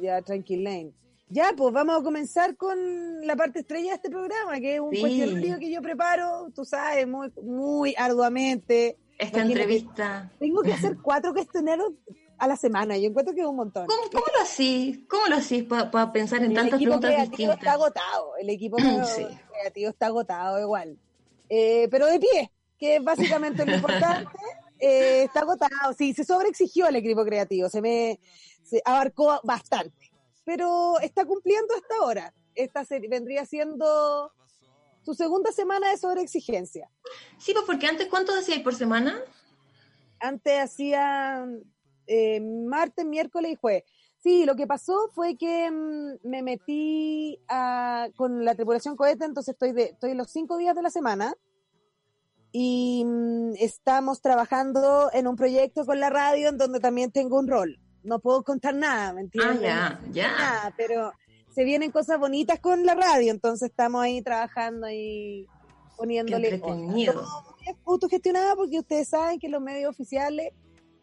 ya, 0.00 0.22
tranquilane. 0.22 0.92
Ya, 1.28 1.52
pues 1.56 1.72
vamos 1.72 2.00
a 2.00 2.02
comenzar 2.02 2.56
con 2.56 3.26
la 3.26 3.34
parte 3.34 3.60
estrella 3.60 3.90
de 3.90 3.96
este 3.96 4.10
programa, 4.10 4.60
que 4.60 4.74
es 4.76 4.80
un 4.80 4.92
Sí. 4.92 5.00
cuestionario 5.00 5.58
que 5.58 5.70
yo 5.70 5.80
preparo, 5.80 6.48
tú 6.54 6.64
sabes, 6.64 7.08
muy, 7.08 7.32
muy 7.42 7.94
arduamente. 7.96 8.98
Esta 9.18 9.40
entrevista. 9.42 10.30
Tengo 10.38 10.62
que 10.62 10.72
hacer 10.72 10.96
cuatro 11.02 11.32
cuestionarios 11.32 11.92
a 12.36 12.46
la 12.48 12.56
semana, 12.56 12.96
yo 12.98 13.08
encuentro 13.08 13.34
que 13.34 13.40
es 13.40 13.46
un 13.46 13.56
montón. 13.56 13.86
¿Cómo, 13.86 14.02
cómo 14.12 14.24
lo 14.36 14.42
hacís? 14.42 14.98
¿Cómo 15.08 15.26
lo 15.28 15.36
hacís 15.36 15.64
para 15.64 16.12
pensar 16.12 16.40
en 16.40 16.50
el 16.50 16.54
tantas 16.54 16.74
equipo 16.80 16.98
preguntas 17.00 17.10
creativo 17.10 17.52
está 17.52 17.54
distintas? 17.54 17.74
agotado, 17.74 18.36
el 18.38 18.50
equipo 18.50 18.76
Sí. 19.16 19.26
creativo 19.52 19.90
está 19.90 20.06
agotado 20.06 20.60
igual. 20.60 20.98
Eh, 21.48 21.88
pero 21.90 22.06
de 22.06 22.18
pie, 22.18 22.50
que 22.78 22.96
es 22.96 23.04
básicamente 23.04 23.64
lo 23.64 23.76
importante, 23.76 24.28
eh, 24.80 25.22
está 25.24 25.40
agotado. 25.40 25.94
Sí, 25.96 26.12
se 26.12 26.24
sobreexigió 26.24 26.88
el 26.88 26.96
equipo 26.96 27.24
creativo, 27.24 27.68
se 27.70 27.80
me 27.80 28.18
se 28.62 28.82
abarcó 28.84 29.40
bastante. 29.44 30.10
Pero 30.44 30.98
está 31.00 31.24
cumpliendo 31.24 31.74
hasta 31.74 31.96
ahora. 32.00 32.34
Esta 32.54 32.84
se- 32.84 33.00
vendría 33.08 33.44
siendo 33.46 34.32
su 35.02 35.14
segunda 35.14 35.52
semana 35.52 35.90
de 35.90 35.98
sobreexigencia. 35.98 36.90
Sí, 37.38 37.52
pues 37.52 37.64
porque 37.66 37.86
antes, 37.86 38.06
¿cuántos 38.08 38.36
hacíais 38.38 38.62
por 38.62 38.74
semana? 38.74 39.20
Antes 40.20 40.58
hacía 40.60 41.46
eh, 42.06 42.40
martes, 42.40 43.04
miércoles 43.04 43.52
y 43.52 43.56
jueves. 43.56 43.84
Sí, 44.18 44.46
lo 44.46 44.56
que 44.56 44.66
pasó 44.66 45.10
fue 45.14 45.36
que 45.36 45.70
mm, 45.70 46.26
me 46.28 46.42
metí 46.42 47.38
a- 47.48 48.08
con 48.16 48.44
la 48.44 48.54
tripulación 48.54 48.96
cohete, 48.96 49.24
entonces 49.24 49.52
estoy, 49.52 49.72
de, 49.72 49.82
estoy 49.84 50.14
los 50.14 50.30
cinco 50.30 50.56
días 50.56 50.74
de 50.74 50.82
la 50.82 50.90
semana 50.90 51.34
y 52.52 53.04
mm, 53.04 53.54
estamos 53.58 54.20
trabajando 54.22 55.10
en 55.12 55.26
un 55.26 55.36
proyecto 55.36 55.84
con 55.84 56.00
la 56.00 56.08
radio 56.08 56.48
en 56.48 56.56
donde 56.56 56.80
también 56.80 57.10
tengo 57.10 57.38
un 57.38 57.48
rol. 57.48 57.78
No 58.04 58.18
puedo 58.20 58.42
contar 58.44 58.74
nada, 58.74 59.12
¿me 59.12 59.20
Ah, 59.20 59.24
entiendes? 59.24 59.60
ya, 59.62 60.00
ya. 60.12 60.32
Nada, 60.32 60.74
pero 60.76 61.12
se 61.50 61.64
vienen 61.64 61.90
cosas 61.90 62.18
bonitas 62.18 62.60
con 62.60 62.84
la 62.84 62.94
radio, 62.94 63.30
entonces 63.32 63.70
estamos 63.70 64.02
ahí 64.02 64.20
trabajando 64.22 64.88
y 64.90 65.48
poniéndole 65.96 66.60
cosas. 66.60 67.26
autogestionado 67.86 68.56
porque 68.56 68.78
ustedes 68.80 69.08
saben 69.08 69.38
que 69.38 69.48
los 69.48 69.62
medios 69.62 69.90
oficiales 69.90 70.52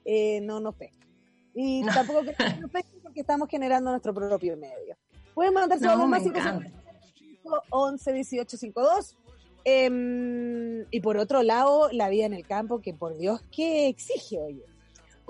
eh, 0.06 0.42
no 0.42 0.60
nos 0.60 0.76
pescan. 0.76 1.00
Y 1.54 1.82
No. 1.86 1.94
tampoco 1.94 2.22
que 2.22 2.36
nos 2.60 2.72
pesquen 2.72 3.00
porque 3.02 3.22
estamos 3.22 3.50
generando 3.50 3.90
nuestro 3.92 4.14
propio 4.14 4.56
medio. 4.58 4.96
Pueden 5.34 5.54
mandar 5.54 5.80
No, 5.82 5.98
me 6.00 6.06
más 6.08 6.26
encanta. 6.26 6.72
11 7.72 8.14
18 8.14 8.58
52. 8.58 9.18
Em, 9.64 10.86
y 10.92 11.00
por 11.02 11.18
otro 11.18 11.44
lado, 11.44 11.90
la 11.92 12.10
vida 12.10 12.26
en 12.26 12.34
el 12.34 12.46
campo, 12.46 12.82
que 12.82 12.94
por 12.94 13.18
Dios, 13.18 13.42
que 13.52 13.88
exige, 13.88 14.40
oye. 14.40 14.64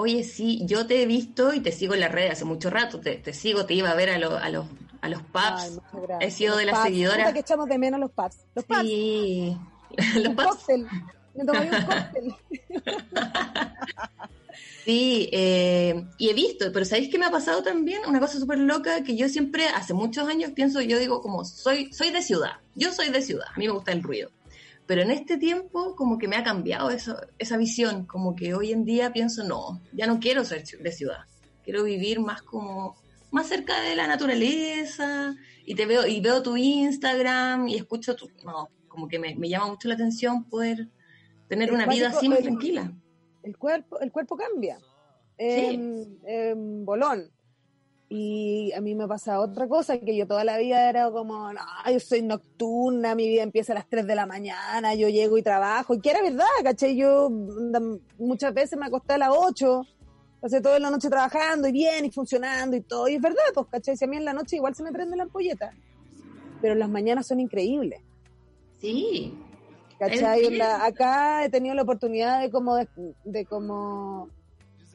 Oye, 0.01 0.23
sí, 0.23 0.61
yo 0.65 0.87
te 0.87 1.01
he 1.01 1.05
visto 1.05 1.53
y 1.53 1.59
te 1.59 1.71
sigo 1.71 1.93
en 1.93 1.99
las 1.99 2.11
redes 2.11 2.31
hace 2.31 2.45
mucho 2.45 2.69
rato. 2.71 2.99
Te, 2.99 3.15
te 3.17 3.33
sigo, 3.33 3.65
te 3.67 3.75
iba 3.75 3.91
a 3.91 3.95
ver 3.95 4.09
a, 4.09 4.17
lo- 4.17 4.35
a 4.37 4.49
los, 4.49 4.65
a 5.01 5.09
los 5.09 5.21
pubs. 5.21 5.79
Ay. 5.93 6.17
He 6.21 6.31
sido 6.31 6.57
de 6.57 6.65
Los 6.65 6.71
las 6.73 6.79
pubs. 6.81 6.87
seguidoras. 6.91 7.33
Que 7.33 7.39
echamos 7.39 7.67
de 7.69 7.77
menos 7.77 7.99
los 7.99 8.11
pads. 8.11 8.37
Los 8.55 8.65
pads. 8.65 8.81
Sí, 8.87 9.55
los 10.15 10.27
un 10.29 10.35
pubs. 10.35 10.47
cóctel. 10.47 10.87
Me 11.35 11.45
tomaría 11.45 11.71
un 11.71 11.85
cóctel. 11.85 12.35
Sí, 14.83 15.29
eh, 15.31 16.05
y 16.17 16.29
he 16.29 16.33
visto, 16.33 16.65
pero 16.73 16.85
¿sabéis 16.85 17.09
qué 17.09 17.19
me 17.19 17.27
ha 17.27 17.31
pasado 17.31 17.61
también? 17.61 18.01
Una 18.07 18.19
cosa 18.19 18.39
súper 18.39 18.57
loca 18.57 19.03
que 19.03 19.15
yo 19.15 19.29
siempre, 19.29 19.67
hace 19.67 19.93
muchos 19.93 20.27
años, 20.27 20.51
pienso, 20.55 20.81
yo 20.81 20.97
digo 20.97 21.21
como, 21.21 21.45
soy, 21.45 21.93
soy 21.93 22.09
de 22.09 22.23
ciudad, 22.23 22.53
yo 22.73 22.91
soy 22.91 23.09
de 23.09 23.21
ciudad, 23.21 23.45
a 23.55 23.59
mí 23.59 23.67
me 23.67 23.73
gusta 23.73 23.91
el 23.91 24.01
ruido. 24.01 24.31
Pero 24.91 25.03
en 25.03 25.11
este 25.11 25.37
tiempo 25.37 25.95
como 25.95 26.17
que 26.17 26.27
me 26.27 26.35
ha 26.35 26.43
cambiado 26.43 26.89
eso, 26.89 27.15
esa 27.37 27.55
visión, 27.55 28.05
como 28.05 28.35
que 28.35 28.53
hoy 28.53 28.73
en 28.73 28.83
día 28.83 29.13
pienso, 29.13 29.41
no, 29.45 29.81
ya 29.93 30.05
no 30.05 30.19
quiero 30.19 30.43
ser 30.43 30.65
de 30.65 30.91
ciudad, 30.91 31.19
quiero 31.63 31.85
vivir 31.85 32.19
más 32.19 32.41
como, 32.41 32.97
más 33.31 33.47
cerca 33.47 33.79
de 33.83 33.95
la 33.95 34.05
naturaleza, 34.05 35.33
y 35.65 35.75
te 35.75 35.85
veo, 35.85 36.05
y 36.05 36.19
veo 36.19 36.43
tu 36.43 36.57
Instagram 36.57 37.69
y 37.69 37.77
escucho 37.77 38.17
tu, 38.17 38.29
no, 38.43 38.67
como 38.89 39.07
que 39.07 39.17
me, 39.17 39.33
me 39.35 39.47
llama 39.47 39.67
mucho 39.67 39.87
la 39.87 39.93
atención 39.93 40.43
poder 40.43 40.89
tener 41.47 41.69
El 41.69 41.75
una 41.75 41.85
vida 41.85 42.09
así 42.09 42.27
más 42.27 42.39
el- 42.39 42.43
tranquila. 42.43 42.91
el 43.43 43.57
cuerpo, 43.57 43.97
el 44.01 44.11
cuerpo 44.11 44.35
cambia. 44.35 44.77
En 45.37 46.83
bolón. 46.83 47.31
Y 48.13 48.73
a 48.73 48.81
mí 48.81 48.93
me 48.93 49.07
pasa 49.07 49.39
otra 49.39 49.69
cosa, 49.69 49.97
que 49.97 50.13
yo 50.13 50.27
toda 50.27 50.43
la 50.43 50.57
vida 50.57 50.89
era 50.89 51.09
como, 51.09 51.53
no, 51.53 51.61
yo 51.89 51.99
soy 52.01 52.21
nocturna, 52.21 53.15
mi 53.15 53.25
vida 53.29 53.41
empieza 53.41 53.71
a 53.71 53.75
las 53.75 53.87
3 53.87 54.05
de 54.05 54.15
la 54.15 54.25
mañana, 54.25 54.93
yo 54.95 55.07
llego 55.07 55.37
y 55.37 55.41
trabajo, 55.41 55.93
y 55.93 56.01
que 56.01 56.09
era 56.09 56.21
verdad, 56.21 56.45
¿cachai? 56.61 56.97
Yo 56.97 57.29
muchas 58.19 58.53
veces 58.53 58.77
me 58.77 58.87
acosté 58.87 59.13
a 59.13 59.17
las 59.17 59.29
8, 59.31 59.87
pasé 60.41 60.59
toda 60.59 60.77
la 60.79 60.89
noche 60.89 61.07
trabajando 61.07 61.69
y 61.69 61.71
bien, 61.71 62.03
y 62.03 62.11
funcionando 62.11 62.75
y 62.75 62.81
todo, 62.81 63.07
y 63.07 63.15
es 63.15 63.21
verdad, 63.21 63.43
pues, 63.53 63.67
¿cachai? 63.71 63.95
Si 63.95 64.03
a 64.03 64.09
mí 64.09 64.17
en 64.17 64.25
la 64.25 64.33
noche 64.33 64.57
igual 64.57 64.75
se 64.75 64.83
me 64.83 64.91
prende 64.91 65.15
la 65.15 65.23
ampolleta, 65.23 65.71
pero 66.61 66.75
las 66.75 66.89
mañanas 66.89 67.27
son 67.27 67.39
increíbles. 67.39 68.01
Sí, 68.81 69.33
¿Cachai? 69.97 70.59
Acá 70.59 71.45
he 71.45 71.49
tenido 71.49 71.75
la 71.75 71.83
oportunidad 71.83 72.41
de 72.41 72.51
como 72.51 72.75
de, 72.75 72.89
de 73.23 73.45
como 73.45 74.27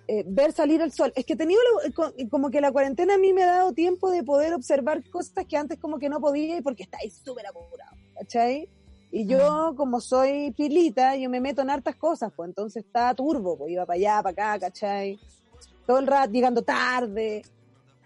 eh, 0.08 0.24
ver 0.26 0.52
salir 0.52 0.80
el 0.80 0.92
sol. 0.92 1.12
Es 1.16 1.24
que 1.24 1.32
he 1.32 1.36
tenido 1.36 1.60
la- 1.84 1.90
co- 1.92 2.12
como 2.30 2.50
que 2.50 2.60
la 2.60 2.70
cuarentena 2.72 3.14
a 3.14 3.18
mí 3.18 3.32
me 3.32 3.42
ha 3.42 3.46
dado 3.46 3.72
tiempo 3.72 4.10
de 4.10 4.22
poder 4.22 4.54
observar 4.54 5.02
cosas 5.10 5.44
que 5.46 5.56
antes 5.56 5.78
como 5.78 5.98
que 5.98 6.08
no 6.08 6.20
podía 6.20 6.56
y 6.58 6.62
porque 6.62 6.84
estáis 6.84 7.14
súper 7.24 7.46
apurado, 7.46 7.96
¿cachai? 8.14 8.68
Y 9.12 9.26
yo, 9.26 9.74
como 9.76 10.00
soy 10.00 10.50
pilita, 10.52 11.16
yo 11.16 11.30
me 11.30 11.40
meto 11.40 11.62
en 11.62 11.70
hartas 11.70 11.96
cosas, 11.96 12.32
pues 12.36 12.48
entonces 12.48 12.84
estaba 12.84 13.14
turbo, 13.14 13.56
pues 13.56 13.72
iba 13.72 13.86
para 13.86 13.96
allá, 13.96 14.22
para 14.22 14.54
acá, 14.54 14.66
¿cachai? 14.66 15.18
Todo 15.86 15.98
el 16.00 16.06
rato, 16.06 16.32
llegando 16.32 16.62
tarde. 16.62 17.42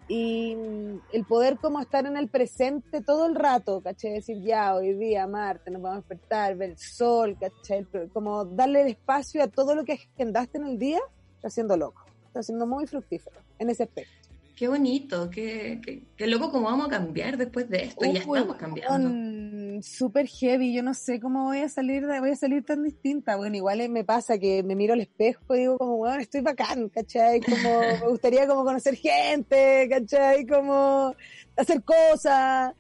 Y 0.09 0.57
mm, 0.57 1.01
el 1.13 1.25
poder 1.25 1.57
como 1.59 1.81
estar 1.81 2.05
en 2.05 2.17
el 2.17 2.29
presente 2.29 3.01
todo 3.01 3.27
el 3.27 3.35
rato, 3.35 3.81
¿cachai? 3.81 4.13
Decir, 4.15 4.43
ya, 4.43 4.75
hoy 4.75 4.93
día, 4.95 5.27
Marte, 5.27 5.71
nos 5.71 5.81
vamos 5.83 5.99
a 5.99 6.01
despertar, 6.01 6.57
ver 6.57 6.71
el 6.71 6.79
sol, 6.79 7.37
¿cachai? 7.41 7.87
Como 8.13 8.45
darle 8.45 8.83
el 8.83 8.89
espacio 8.89 9.43
a 9.43 9.49
todo 9.49 9.75
lo 9.75 9.85
que 9.85 9.93
agendaste 9.93 10.59
en 10.59 10.67
el 10.67 10.79
día, 10.79 11.01
está 11.41 11.49
siendo 11.49 11.75
loco. 11.75 12.05
Está 12.27 12.43
siendo 12.43 12.67
muy 12.67 12.87
fructífero 12.87 13.41
en 13.59 13.71
ese 13.71 13.85
aspecto. 13.85 14.13
Qué 14.55 14.69
bonito, 14.69 15.31
qué, 15.31 15.81
qué, 15.83 16.03
qué 16.15 16.27
loco 16.27 16.53
cómo 16.53 16.67
vamos 16.67 16.89
a 16.89 16.91
cambiar 16.91 17.39
después 17.39 17.67
de 17.71 17.85
esto. 17.85 18.05
ya 18.05 18.21
estamos 18.21 18.57
cambiando. 18.57 19.83
Súper 19.83 20.27
heavy, 20.27 20.75
yo 20.75 20.83
no 20.83 20.93
sé 20.93 21.19
cómo 21.19 21.45
voy 21.45 21.61
a 21.61 21.71
salir, 21.71 22.05
voy 22.05 22.31
a 22.31 22.37
salir 22.37 22.63
tan 22.63 22.83
distinta. 22.83 23.37
Bueno, 23.37 23.57
igual 23.57 23.89
me 23.89 24.05
pasa 24.05 24.37
que 24.37 24.63
me 24.63 24.77
miro 24.77 24.93
al 24.93 25.01
espejo 25.01 25.55
y 25.55 25.61
digo 25.61 25.79
como, 25.79 25.97
bueno, 25.97 26.21
estoy 26.21 26.43
bacán, 26.43 26.91
¿cachai? 26.91 27.41
Como 27.41 27.81
me 28.03 28.09
gustaría 28.09 28.47
como 28.47 28.65
conocer 28.65 28.97
gente, 28.97 29.89
¿cachai? 29.89 30.45
Como 30.47 31.15
hacer 31.57 31.83
cosas 31.83 32.75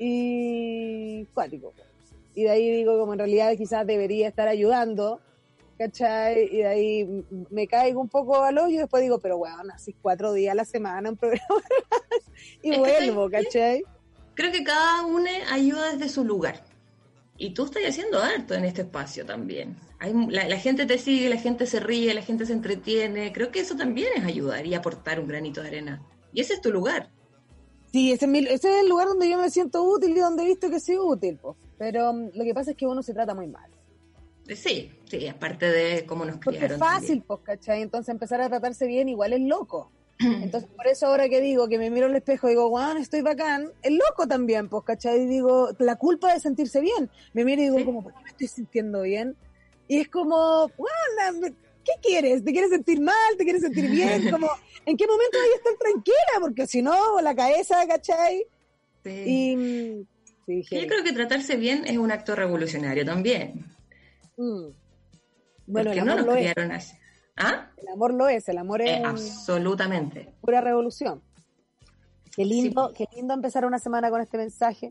y 0.00 1.24
cuático. 1.26 1.72
Y 2.34 2.42
de 2.42 2.50
ahí 2.50 2.70
digo 2.70 2.98
como 2.98 3.12
en 3.12 3.20
realidad 3.20 3.52
quizás 3.56 3.86
debería 3.86 4.26
estar 4.26 4.48
ayudando, 4.48 5.20
¿cachai? 5.78 6.48
Y 6.52 6.58
de 6.58 6.66
ahí 6.66 7.24
me 7.50 7.66
caigo 7.66 8.00
un 8.00 8.08
poco 8.08 8.42
al 8.42 8.58
hoyo 8.58 8.74
y 8.74 8.78
después 8.78 9.02
digo, 9.02 9.18
pero 9.18 9.38
bueno, 9.38 9.56
así 9.74 9.94
cuatro 10.00 10.32
días 10.32 10.52
a 10.52 10.56
la 10.56 10.64
semana 10.64 11.08
en 11.08 11.16
programa 11.16 11.40
y 12.62 12.70
Es 12.70 12.74
que 12.74 12.78
vuelvo, 12.78 13.30
¿sabes 13.30 13.46
qué? 13.46 13.52
¿cachai? 13.52 13.82
Creo 14.34 14.52
que 14.52 14.64
cada 14.64 15.04
uno 15.06 15.26
ayuda 15.50 15.92
desde 15.92 16.08
su 16.08 16.24
lugar. 16.24 16.62
Y 17.36 17.52
tú 17.52 17.64
estás 17.64 17.82
haciendo 17.84 18.20
harto 18.20 18.54
en 18.54 18.64
este 18.64 18.82
espacio 18.82 19.26
también. 19.26 19.76
Hay, 19.98 20.12
la, 20.28 20.48
la 20.48 20.58
gente 20.58 20.86
te 20.86 20.98
sigue, 20.98 21.28
la 21.28 21.36
gente 21.36 21.66
se 21.66 21.80
ríe, 21.80 22.14
la 22.14 22.22
gente 22.22 22.46
se 22.46 22.52
entretiene. 22.52 23.32
Creo 23.32 23.50
que 23.50 23.60
eso 23.60 23.76
también 23.76 24.08
es 24.16 24.24
ayudar 24.24 24.64
y 24.66 24.74
aportar 24.74 25.18
un 25.18 25.26
granito 25.26 25.60
de 25.60 25.68
arena. 25.68 26.02
Y 26.32 26.40
ese 26.40 26.54
es 26.54 26.60
tu 26.60 26.70
lugar. 26.70 27.10
Sí, 27.92 28.12
ese 28.12 28.24
es, 28.26 28.30
mi- 28.30 28.38
ese 28.40 28.70
es 28.76 28.82
el 28.82 28.88
lugar 28.88 29.08
donde 29.08 29.28
yo 29.28 29.38
me 29.38 29.50
siento 29.50 29.82
útil 29.84 30.16
y 30.16 30.20
donde 30.20 30.42
he 30.42 30.46
visto 30.46 30.68
que 30.70 30.78
soy 30.80 30.96
útil, 30.98 31.36
po. 31.38 31.56
pero 31.78 32.12
mm, 32.12 32.30
lo 32.34 32.44
que 32.44 32.54
pasa 32.54 32.72
es 32.72 32.76
que 32.76 32.86
uno 32.86 33.02
se 33.02 33.14
trata 33.14 33.34
muy 33.34 33.46
mal. 33.48 33.70
Eh, 34.48 34.56
Sí, 34.56 34.92
sí, 35.08 35.26
aparte 35.28 35.66
de 35.70 36.04
cómo 36.06 36.24
nos 36.24 36.36
Porque 36.36 36.58
criaron. 36.58 36.74
es 36.74 36.78
fácil, 36.80 37.22
pues, 37.26 37.40
¿cachai? 37.42 37.82
Entonces 37.82 38.10
empezar 38.12 38.40
a 38.40 38.48
tratarse 38.48 38.86
bien 38.86 39.08
igual 39.08 39.32
es 39.32 39.40
loco. 39.40 39.90
Entonces 40.20 40.68
por 40.76 40.86
eso 40.86 41.06
ahora 41.06 41.28
que 41.28 41.40
digo, 41.40 41.68
que 41.68 41.78
me 41.78 41.90
miro 41.90 42.06
al 42.06 42.14
espejo 42.14 42.46
y 42.48 42.50
digo, 42.50 42.68
guau, 42.68 42.96
estoy 42.98 43.22
bacán, 43.22 43.70
es 43.82 43.92
loco 43.92 44.26
también, 44.28 44.68
pues, 44.68 44.84
¿cachai? 44.84 45.22
Y 45.22 45.26
digo, 45.26 45.70
la 45.78 45.96
culpa 45.96 46.32
de 46.32 46.40
sentirse 46.40 46.80
bien. 46.80 47.10
Me 47.32 47.44
miro 47.44 47.62
y 47.62 47.64
digo, 47.64 47.78
Sí. 47.78 47.84
como, 47.84 48.02
¿por 48.02 48.12
qué 48.12 48.20
me 48.22 48.30
estoy 48.30 48.46
sintiendo 48.48 49.02
bien? 49.02 49.34
Y 49.88 49.98
es 50.00 50.08
como, 50.08 50.68
guau, 50.76 51.52
¿qué 51.84 51.92
quieres? 52.02 52.44
¿Te 52.44 52.52
quieres 52.52 52.70
sentir 52.70 53.00
mal? 53.00 53.36
¿Te 53.36 53.44
quieres 53.44 53.60
sentir 53.62 53.90
bien? 53.90 54.30
Como, 54.30 54.48
¿en 54.86 54.96
qué 54.96 55.06
momento 55.06 55.38
voy 55.38 55.48
a 55.52 55.56
estar 55.56 55.74
tranquila? 55.78 56.40
Porque 56.40 56.66
si 56.66 56.80
no, 56.80 57.20
la 57.20 57.34
cabeza, 57.34 57.86
¿cachai? 57.86 58.46
Sí. 59.04 60.06
Y 60.46 60.62
sí, 60.64 60.80
Yo 60.80 60.86
creo 60.86 61.04
que 61.04 61.12
tratarse 61.12 61.56
bien 61.56 61.84
es 61.86 61.98
un 61.98 62.10
acto 62.10 62.34
revolucionario 62.34 63.04
también. 63.04 63.66
Mm. 64.36 64.68
Bueno, 65.66 65.92
el 65.92 65.96
no 66.04 66.12
amor 66.12 66.16
nos 66.16 66.26
lo 66.26 66.34
es. 66.36 66.54
así. 66.56 66.96
¿Ah? 67.36 67.70
El 67.76 67.88
amor 67.88 68.14
lo 68.14 68.28
es, 68.28 68.48
el 68.48 68.58
amor 68.58 68.82
es 68.82 68.90
Eh, 68.90 69.00
un- 69.00 69.06
absolutamente. 69.06 70.34
pura 70.40 70.60
revolución. 70.60 71.22
Qué 72.36 72.44
lindo, 72.44 72.88
Sí. 72.88 72.94
qué 73.10 73.16
lindo 73.16 73.34
empezar 73.34 73.64
una 73.64 73.78
semana 73.78 74.10
con 74.10 74.20
este 74.20 74.36
mensaje, 74.38 74.90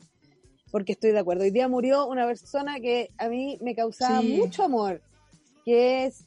porque 0.72 0.94
estoy 0.94 1.12
de 1.12 1.20
acuerdo. 1.20 1.44
Hoy 1.44 1.52
día 1.52 1.68
murió 1.68 2.08
una 2.08 2.26
persona 2.26 2.80
que 2.80 3.10
a 3.18 3.28
mí 3.30 3.58
me 3.62 3.76
causaba 3.76 4.22
Sí. 4.22 4.36
mucho 4.38 4.64
amor, 4.64 5.02
que 5.66 6.06
es... 6.06 6.26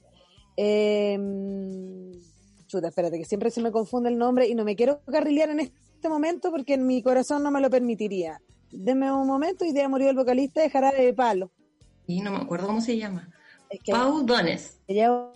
eh, 0.58 1.18
chuta, 2.66 2.88
espérate, 2.88 3.18
que 3.18 3.24
siempre 3.24 3.50
se 3.50 3.60
me 3.60 3.70
confunde 3.70 4.08
el 4.08 4.16
nombre 4.18 4.48
y 4.48 4.54
no 4.54 4.64
me 4.64 4.74
quiero 4.74 5.00
carrilear 5.04 5.50
en 5.50 5.60
este 5.60 6.08
momento 6.08 6.50
porque 6.50 6.74
en 6.74 6.86
mi 6.86 7.02
corazón 7.02 7.42
no 7.42 7.50
me 7.50 7.60
lo 7.60 7.68
permitiría. 7.70 8.40
Deme 8.72 9.12
un 9.12 9.26
momento, 9.26 9.64
hoy 9.64 9.72
día 9.72 9.88
murió 9.88 10.10
el 10.10 10.16
vocalista 10.16 10.60
de 10.62 10.70
Jarabe 10.70 11.04
de 11.04 11.12
Palo. 11.14 11.50
Y 12.06 12.20
no 12.22 12.30
me 12.30 12.38
acuerdo 12.38 12.66
cómo 12.66 12.80
se 12.80 12.96
llama. 12.96 13.28
Es 13.70 13.80
que 13.82 13.92
Pau 13.92 14.22
Dones. 14.24 14.78
ella- 14.86 15.30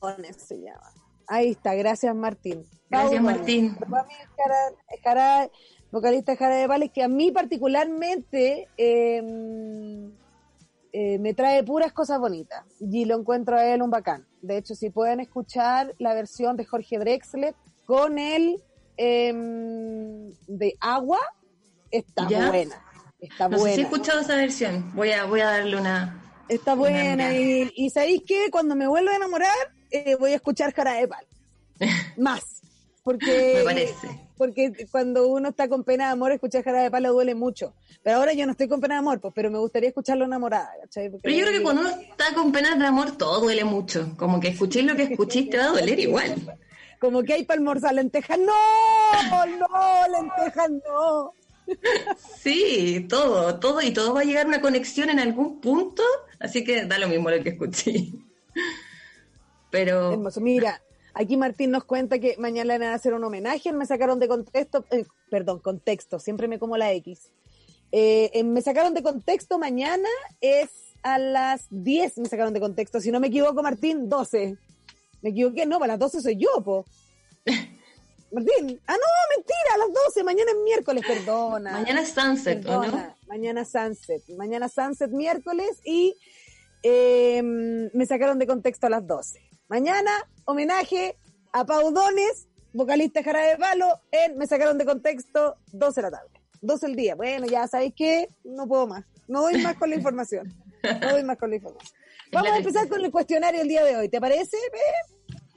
Dones 0.00 0.36
se 0.36 0.60
llama. 0.60 0.92
Ahí 1.26 1.50
está, 1.50 1.74
gracias 1.74 2.14
Martín. 2.14 2.64
Gracias, 2.90 3.22
Pau. 3.22 3.22
Martín. 3.34 3.76
Jara- 4.36 5.02
Jara- 5.02 5.50
vocalista 5.90 6.32
de 6.32 6.38
Jarabe 6.38 6.60
de 6.62 6.68
Palo, 6.68 6.84
es 6.84 6.92
que 6.92 7.02
a 7.02 7.08
mí 7.08 7.30
particularmente 7.30 8.68
eh, 8.76 10.10
eh, 10.92 11.18
me 11.18 11.34
trae 11.34 11.62
puras 11.64 11.92
cosas 11.92 12.18
bonitas 12.20 12.64
y 12.80 13.04
lo 13.06 13.18
encuentro 13.18 13.56
a 13.56 13.64
él 13.66 13.82
un 13.82 13.90
bacán. 13.90 14.26
De 14.42 14.56
hecho, 14.58 14.74
si 14.74 14.90
pueden 14.90 15.20
escuchar 15.20 15.94
la 15.98 16.14
versión 16.14 16.56
de 16.56 16.64
Jorge 16.64 16.98
Drexler 16.98 17.54
con 17.86 18.18
él 18.18 18.62
em, 18.96 20.30
de 20.46 20.74
Agua, 20.80 21.18
está 21.90 22.28
¿Ya? 22.28 22.48
buena. 22.50 22.84
Está 23.20 23.48
No 23.48 23.58
sé 23.58 23.64
si 23.64 23.68
he 23.68 23.74
buena. 23.74 23.82
escuchado 23.82 24.20
esa 24.20 24.36
versión. 24.36 24.92
Voy 24.94 25.10
a, 25.12 25.24
voy 25.24 25.40
a 25.40 25.46
darle 25.46 25.76
una. 25.76 26.22
Está 26.48 26.72
Una 26.74 26.80
buena. 26.80 27.34
Y, 27.34 27.72
y 27.76 27.90
¿sabéis 27.90 28.22
qué? 28.26 28.46
Cuando 28.50 28.74
me 28.74 28.86
vuelvo 28.86 29.10
a 29.10 29.16
enamorar, 29.16 29.54
eh, 29.90 30.16
voy 30.18 30.32
a 30.32 30.36
escuchar 30.36 30.72
Palo. 30.74 31.08
Más. 32.16 32.42
Porque, 33.02 33.54
Me 33.58 33.64
parece. 33.64 34.08
porque 34.36 34.72
cuando 34.90 35.28
uno 35.28 35.48
está 35.50 35.68
con 35.68 35.82
pena 35.84 36.06
de 36.06 36.12
amor, 36.12 36.32
escuchar 36.32 36.62
Jarabe 36.62 36.84
de 36.84 36.90
Palo 36.90 37.12
duele 37.12 37.34
mucho. 37.34 37.74
Pero 38.02 38.18
ahora 38.18 38.32
yo 38.32 38.46
no 38.46 38.52
estoy 38.52 38.68
con 38.68 38.80
pena 38.80 38.94
de 38.94 39.00
amor, 39.00 39.20
pues, 39.20 39.32
pero 39.34 39.50
me 39.50 39.58
gustaría 39.58 39.88
escucharlo 39.88 40.24
enamorada, 40.24 40.70
¿cachai? 40.82 41.10
Porque 41.10 41.22
Pero 41.24 41.36
yo 41.36 41.44
creo 41.46 41.58
que 41.58 41.62
cuando 41.62 41.82
uno 41.82 41.90
está 41.90 42.32
con 42.34 42.52
penas 42.52 42.78
de 42.78 42.86
amor, 42.86 43.16
todo 43.16 43.40
duele 43.40 43.64
mucho. 43.64 44.14
Como 44.16 44.38
que 44.40 44.48
escuchéis 44.48 44.86
lo 44.86 44.94
que 44.96 45.02
escuchéis 45.04 45.50
te 45.50 45.58
va 45.58 45.64
a 45.64 45.68
doler 45.68 45.98
igual. 45.98 46.34
Como 47.00 47.22
que 47.22 47.34
hay 47.34 47.44
para 47.44 47.58
almorzar 47.58 47.94
lentejas. 47.94 48.38
¡No! 48.40 49.46
¡No! 49.46 50.20
¡Lentejas 50.20 50.70
no! 50.70 51.32
Sí, 52.40 53.06
todo, 53.08 53.58
todo 53.58 53.82
y 53.82 53.92
todo 53.92 54.14
va 54.14 54.20
a 54.20 54.24
llegar 54.24 54.46
a 54.46 54.48
una 54.48 54.60
conexión 54.60 55.10
en 55.10 55.18
algún 55.18 55.60
punto, 55.60 56.02
así 56.38 56.64
que 56.64 56.86
da 56.86 56.98
lo 56.98 57.08
mismo 57.08 57.30
lo 57.30 57.42
que 57.42 57.50
escuché. 57.50 58.12
Pero 59.70 60.12
Hermoso. 60.12 60.40
Mira, 60.40 60.82
aquí 61.14 61.36
Martín 61.36 61.70
nos 61.70 61.84
cuenta 61.84 62.18
que 62.18 62.36
mañana 62.38 62.74
le 62.74 62.78
van 62.78 62.92
a 62.92 62.94
hacer 62.94 63.14
un 63.14 63.24
homenaje. 63.24 63.72
Me 63.72 63.86
sacaron 63.86 64.18
de 64.18 64.28
contexto, 64.28 64.84
eh, 64.90 65.04
perdón, 65.30 65.58
contexto, 65.58 66.18
siempre 66.18 66.48
me 66.48 66.58
como 66.58 66.76
la 66.76 66.92
X. 66.92 67.30
Eh, 67.92 68.30
eh, 68.32 68.44
me 68.44 68.60
sacaron 68.62 68.94
de 68.94 69.02
contexto 69.02 69.58
mañana, 69.58 70.08
es 70.40 70.70
a 71.02 71.18
las 71.18 71.66
10 71.70 72.18
me 72.18 72.28
sacaron 72.28 72.52
de 72.52 72.60
contexto. 72.60 73.00
Si 73.00 73.10
no 73.10 73.20
me 73.20 73.28
equivoco, 73.28 73.62
Martín, 73.62 74.08
12. 74.08 74.56
Me 75.22 75.30
equivoqué, 75.30 75.66
no, 75.66 75.78
para 75.78 75.94
las 75.94 76.00
12 76.00 76.20
soy 76.20 76.36
yo, 76.36 76.62
po. 76.62 76.84
Martín, 78.30 78.80
ah, 78.86 78.92
no, 78.92 79.36
mentira, 79.36 79.74
a 79.74 79.78
las 79.78 79.88
12, 80.06 80.22
mañana 80.22 80.50
es 80.50 80.56
miércoles, 80.62 81.04
perdona. 81.06 81.72
mañana 81.72 82.02
es 82.02 82.10
Sunset, 82.10 82.58
¿o 82.60 82.80
Perdona, 82.80 82.86
no? 82.88 83.16
Mañana 83.26 83.64
Sunset. 83.64 84.22
Mañana 84.36 84.68
Sunset 84.68 85.10
miércoles 85.10 85.80
y 85.84 86.14
eh, 86.82 87.42
me 87.42 88.06
sacaron 88.06 88.38
de 88.38 88.46
contexto 88.46 88.86
a 88.86 88.90
las 88.90 89.06
12. 89.06 89.40
Mañana, 89.68 90.10
homenaje 90.44 91.16
a 91.52 91.64
Pau 91.64 91.90
Dones, 91.90 92.46
vocalista 92.72 93.20
de 93.20 93.24
Jarabe 93.24 93.48
de 93.48 93.56
Palo, 93.56 94.00
en 94.12 94.36
Me 94.36 94.46
sacaron 94.46 94.78
de 94.78 94.84
contexto 94.84 95.56
12 95.72 96.00
de 96.00 96.02
la 96.02 96.10
tarde. 96.10 96.30
12 96.60 96.86
el 96.86 96.96
día. 96.96 97.14
Bueno, 97.14 97.46
ya 97.46 97.66
sabéis 97.66 97.94
que 97.94 98.28
no 98.44 98.66
puedo 98.66 98.86
más. 98.86 99.04
No 99.26 99.42
doy 99.42 99.62
más 99.62 99.76
con 99.76 99.90
la 99.90 99.96
información. 99.96 100.54
No 101.00 101.10
doy 101.12 101.22
más 101.22 101.38
con 101.38 101.50
la 101.50 101.56
información. 101.56 101.92
Vamos 102.32 102.52
a 102.52 102.56
empezar 102.58 102.88
con 102.88 103.04
el 103.04 103.10
cuestionario 103.10 103.62
el 103.62 103.68
día 103.68 103.84
de 103.84 103.96
hoy. 103.96 104.08
¿Te 104.08 104.20
parece? 104.20 104.56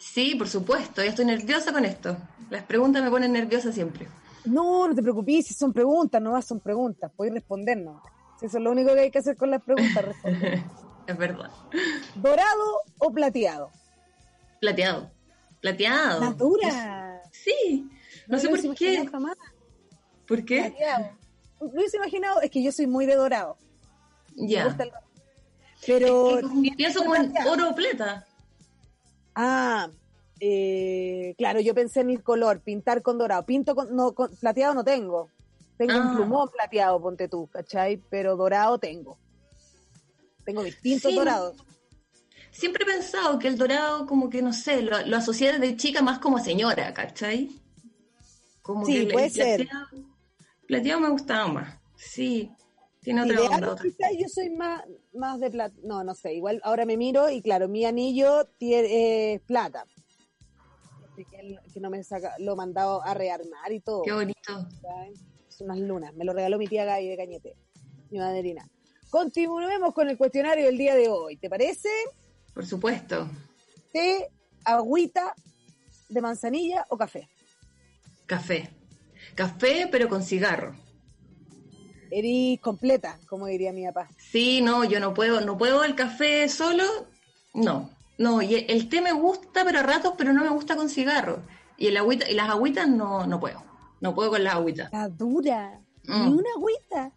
Sí, 0.02 0.36
por 0.36 0.50
supuesto, 0.50 1.04
ya 1.04 1.10
estoy 1.10 1.26
nerviosa 1.26 1.72
con 1.72 1.86
esto. 1.86 2.18
Las 2.50 2.64
preguntas 2.64 3.04
me 3.04 3.12
ponen 3.12 3.32
nerviosa 3.32 3.72
siempre. 3.72 4.08
No, 4.46 4.88
no 4.88 4.96
te 4.96 5.04
preocupes, 5.04 5.46
si 5.46 5.54
son 5.54 5.72
preguntas, 5.72 6.20
no 6.22 6.32
más 6.32 6.46
son 6.46 6.60
preguntas. 6.60 7.12
Puedes 7.16 7.34
respondernos. 7.36 8.02
Si 8.40 8.48
eso 8.48 8.58
es 8.58 8.64
lo 8.64 8.72
único 8.72 8.94
que 8.96 9.02
hay 9.02 9.12
que 9.12 9.20
hacer 9.20 9.38
con 9.38 9.52
las 9.52 9.62
preguntas, 9.62 10.04
responder. 10.04 10.64
Es 11.08 11.18
verdad. 11.18 11.50
¿Dorado 12.16 12.82
o 13.00 13.12
plateado? 13.12 13.72
Plateado. 14.60 15.12
Plateado. 15.60 16.22
Natura. 16.22 17.22
Sí. 17.32 17.90
No, 18.28 18.38
sé 18.38 18.50
por 18.50 18.76
qué. 18.76 19.08
jamás. 19.08 19.36
¿Por 20.28 20.46
qué? 20.46 20.62
Plateado. 20.70 21.10
Lo 21.60 21.68
hubiese 21.68 21.98
imaginado, 21.98 22.42
es 22.42 22.50
que 22.52 22.64
yo 22.64 22.72
soy 22.72 22.86
muy 22.88 23.06
de 23.08 23.16
dorado. 23.16 23.58
Ya. 24.36 24.76
el- 24.80 24.92
Pero. 25.86 26.40
Y 26.62 26.72
pienso 26.76 27.02
como 27.04 27.16
en 27.16 27.34
oro 27.48 27.70
o 27.72 27.76
plata. 27.76 28.26
Ah, 29.36 29.90
eh, 30.40 31.34
claro, 31.38 31.60
yo 31.60 31.74
pensé 31.76 32.02
en 32.02 32.10
el 32.10 32.24
color, 32.24 32.62
pintar 32.62 33.02
con 33.02 33.18
dorado. 33.18 33.46
Pinto 33.46 33.76
con, 33.76 33.96
no, 33.96 34.14
con 34.14 34.36
plateado 34.38 34.74
no 34.74 34.84
tengo. 34.84 35.30
Tengo 35.78 35.94
un 35.98 36.08
Ah. 36.10 36.14
plumón 36.16 36.50
plateado, 36.50 37.02
ponte 37.02 37.28
tú, 37.28 37.48
¿cachai? 37.48 37.98
Pero 38.10 38.36
dorado 38.36 38.78
tengo. 38.78 39.18
Tengo 40.46 40.64
distintos 40.64 41.12
Sí. 41.12 41.18
dorados. 41.18 41.56
Siempre 42.52 42.84
he 42.84 42.88
pensado 42.88 43.40
que 43.40 43.48
el 43.48 43.58
dorado, 43.58 44.06
como 44.06 44.30
que 44.30 44.42
no 44.42 44.52
sé, 44.52 44.82
lo, 44.82 45.00
lo 45.06 45.18
asocié 45.18 45.54
desde 45.54 45.78
chica 45.78 46.02
más 46.02 46.20
como 46.20 46.38
señora, 46.40 46.94
¿cachai? 46.94 47.50
Como 48.62 48.86
Sí, 48.86 49.08
que 49.08 49.14
puede 49.14 49.26
el 49.28 49.32
ser. 49.32 49.56
Plateado, 49.68 49.88
plateado 50.68 51.00
me 51.00 51.10
gustaba 51.10 51.48
más. 51.48 51.80
Sí, 51.96 52.52
tiene 53.02 53.22
otra 53.24 53.42
onda. 53.42 53.76
quizás 53.82 54.12
yo 54.18 54.28
soy 54.28 54.50
más, 54.52 54.84
más 55.14 55.40
de 55.40 55.50
plata. 55.50 55.76
No, 55.84 56.04
no 56.04 56.14
sé. 56.16 56.34
Igual 56.34 56.62
ahora 56.64 56.86
me 56.86 56.98
miro 56.98 57.30
y 57.30 57.42
claro, 57.42 57.68
mi 57.68 57.86
anillo 57.86 58.46
tiene 58.58 59.34
eh, 59.34 59.40
plata. 59.46 59.86
Así 61.12 61.26
que, 61.26 61.40
el- 61.40 61.60
que 61.74 61.80
no 61.80 61.90
me 61.90 62.04
saca, 62.04 62.36
lo 62.40 62.54
he 62.54 62.56
mandado 62.56 63.04
a 63.04 63.14
rearmar 63.14 63.72
y 63.72 63.80
todo. 63.80 64.04
Qué 64.04 64.14
bonito. 64.14 64.68
¿saben? 64.82 65.14
Es 65.50 65.62
unas 65.62 65.80
lunas. 65.80 66.14
Me 66.16 66.24
lo 66.26 66.34
regaló 66.34 66.58
mi 66.58 66.68
tía 66.68 66.86
Gaby 66.86 67.08
de 67.10 67.18
Cañete, 67.18 67.56
mi 68.12 68.20
madrina. 68.20 68.68
Continuemos 69.10 69.94
con 69.94 70.10
el 70.10 70.18
cuestionario 70.18 70.66
del 70.66 70.78
día 70.78 70.96
de 70.96 71.10
hoy. 71.10 71.36
¿Te 71.38 71.50
parece? 71.50 71.90
Por 72.54 72.66
supuesto. 72.66 73.30
¿Té, 73.92 74.30
agüita 74.64 75.34
de 76.08 76.22
manzanilla 76.22 76.86
o 76.90 76.98
café? 76.98 77.28
Café. 78.26 78.70
Café, 79.36 79.88
pero 79.92 80.08
con 80.08 80.24
cigarro. 80.24 80.76
Eres 82.12 82.60
completa, 82.60 83.18
como 83.28 83.48
diría 83.48 83.72
mi 83.72 83.86
papá. 83.86 84.10
Sí, 84.18 84.62
no, 84.62 84.84
yo 84.84 85.00
no 85.00 85.14
puedo, 85.14 85.42
no 85.42 85.58
puedo 85.58 85.84
el 85.84 85.96
café 85.96 86.50
solo, 86.50 86.84
no. 87.54 87.90
No, 88.18 88.42
y 88.42 88.66
el, 88.68 88.88
té 88.90 89.02
me 89.02 89.14
gusta, 89.14 89.64
pero 89.64 89.80
a 89.80 89.84
ratos, 89.84 90.14
pero 90.18 90.32
no 90.32 90.44
me 90.44 90.50
gusta 90.50 90.76
con 90.76 90.90
cigarro. 90.90 91.42
Y 91.78 91.88
el 91.88 91.98
agüita, 91.98 92.30
y 92.30 92.36
las 92.36 92.50
agüitas 92.50 92.88
no, 92.88 93.26
no 93.26 93.40
puedo. 93.40 93.64
No 94.00 94.14
puedo 94.14 94.30
con 94.30 94.44
las 94.44 94.54
agüitas. 94.54 94.86
Está 94.86 95.08
dura. 95.08 95.80
Mm. 96.06 96.26
Ni 96.26 96.34
una 96.34 96.50
agüita. 96.56 97.12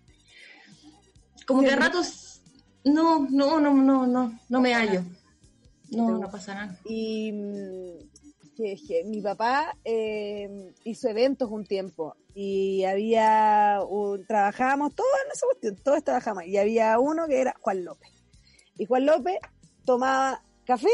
Como 1.47 1.63
que 1.63 1.73
a 1.73 1.77
ratos 1.77 2.41
no, 2.85 3.27
no, 3.29 3.61
no, 3.61 3.75
no, 3.75 4.07
no, 4.07 4.39
no 4.49 4.61
me 4.61 4.75
hallo. 4.75 5.03
No, 5.91 6.19
no 6.19 6.31
pasa 6.31 6.55
nada. 6.55 6.79
Y 6.87 7.33
mm, 7.33 8.14
que, 8.55 8.77
que 8.87 9.05
mi 9.05 9.21
papá 9.21 9.77
eh, 9.85 10.73
hizo 10.85 11.09
eventos 11.09 11.51
un 11.51 11.65
tiempo 11.65 12.17
y 12.35 12.85
había 12.85 13.81
un, 13.89 14.27
trabajábamos 14.27 14.95
todos 14.95 15.11
en 15.25 15.33
esa 15.33 15.47
cuestión, 15.47 15.77
todos 15.77 16.05
trabajábamos 16.05 16.47
y 16.47 16.57
había 16.57 16.99
uno 16.99 17.27
que 17.27 17.41
era 17.41 17.55
Juan 17.61 17.85
López. 17.85 18.11
Y 18.77 18.87
Juan 18.87 19.07
López 19.07 19.39
tomaba 19.85 20.43
café 20.65 20.89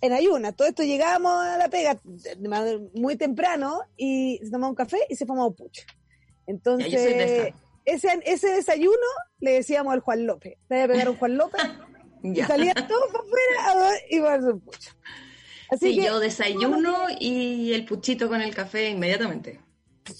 en 0.00 0.12
ayuna. 0.12 0.52
Todo 0.52 0.68
esto 0.68 0.82
llegábamos 0.82 1.44
a 1.44 1.58
la 1.58 1.68
pega 1.68 1.98
muy 2.94 3.16
temprano 3.16 3.80
y 3.96 4.38
se 4.42 4.50
tomaba 4.50 4.70
un 4.70 4.76
café 4.76 4.98
y 5.08 5.16
se 5.16 5.26
fumaba 5.26 5.48
un 5.48 5.54
pucho. 5.54 5.82
Entonces, 6.46 7.52
ese, 7.84 8.20
ese 8.24 8.48
desayuno 8.48 9.06
le 9.40 9.52
decíamos 9.52 9.92
al 9.92 10.00
Juan 10.00 10.26
López. 10.26 10.58
Te 10.68 10.74
voy 10.74 10.84
a 10.84 10.88
pegar 10.88 11.08
un 11.08 11.16
Juan 11.16 11.36
López 11.36 11.62
y 12.22 12.42
salía 12.42 12.74
todo 12.74 13.06
para 13.12 13.24
afuera 13.24 13.66
a 13.66 13.90
ver 13.90 14.00
y 14.10 14.20
ponerse 14.20 14.52
un 14.52 14.60
pucho. 14.60 14.90
Así 15.70 15.92
Sí, 15.92 15.98
que 15.98 16.06
yo 16.06 16.20
desayuno 16.20 17.06
y 17.18 17.72
el 17.72 17.84
puchito 17.84 18.28
con 18.28 18.40
el 18.40 18.54
café 18.54 18.90
inmediatamente. 18.90 19.60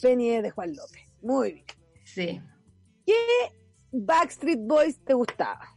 Penny 0.03 0.31
es 0.31 0.43
de 0.43 0.51
Juan 0.51 0.75
López. 0.75 1.03
Muy 1.23 1.53
bien. 1.53 1.67
Sí. 2.05 2.41
Backstreet 3.93 4.61
Boys 4.61 4.99
te 5.05 5.15
gustaba? 5.15 5.77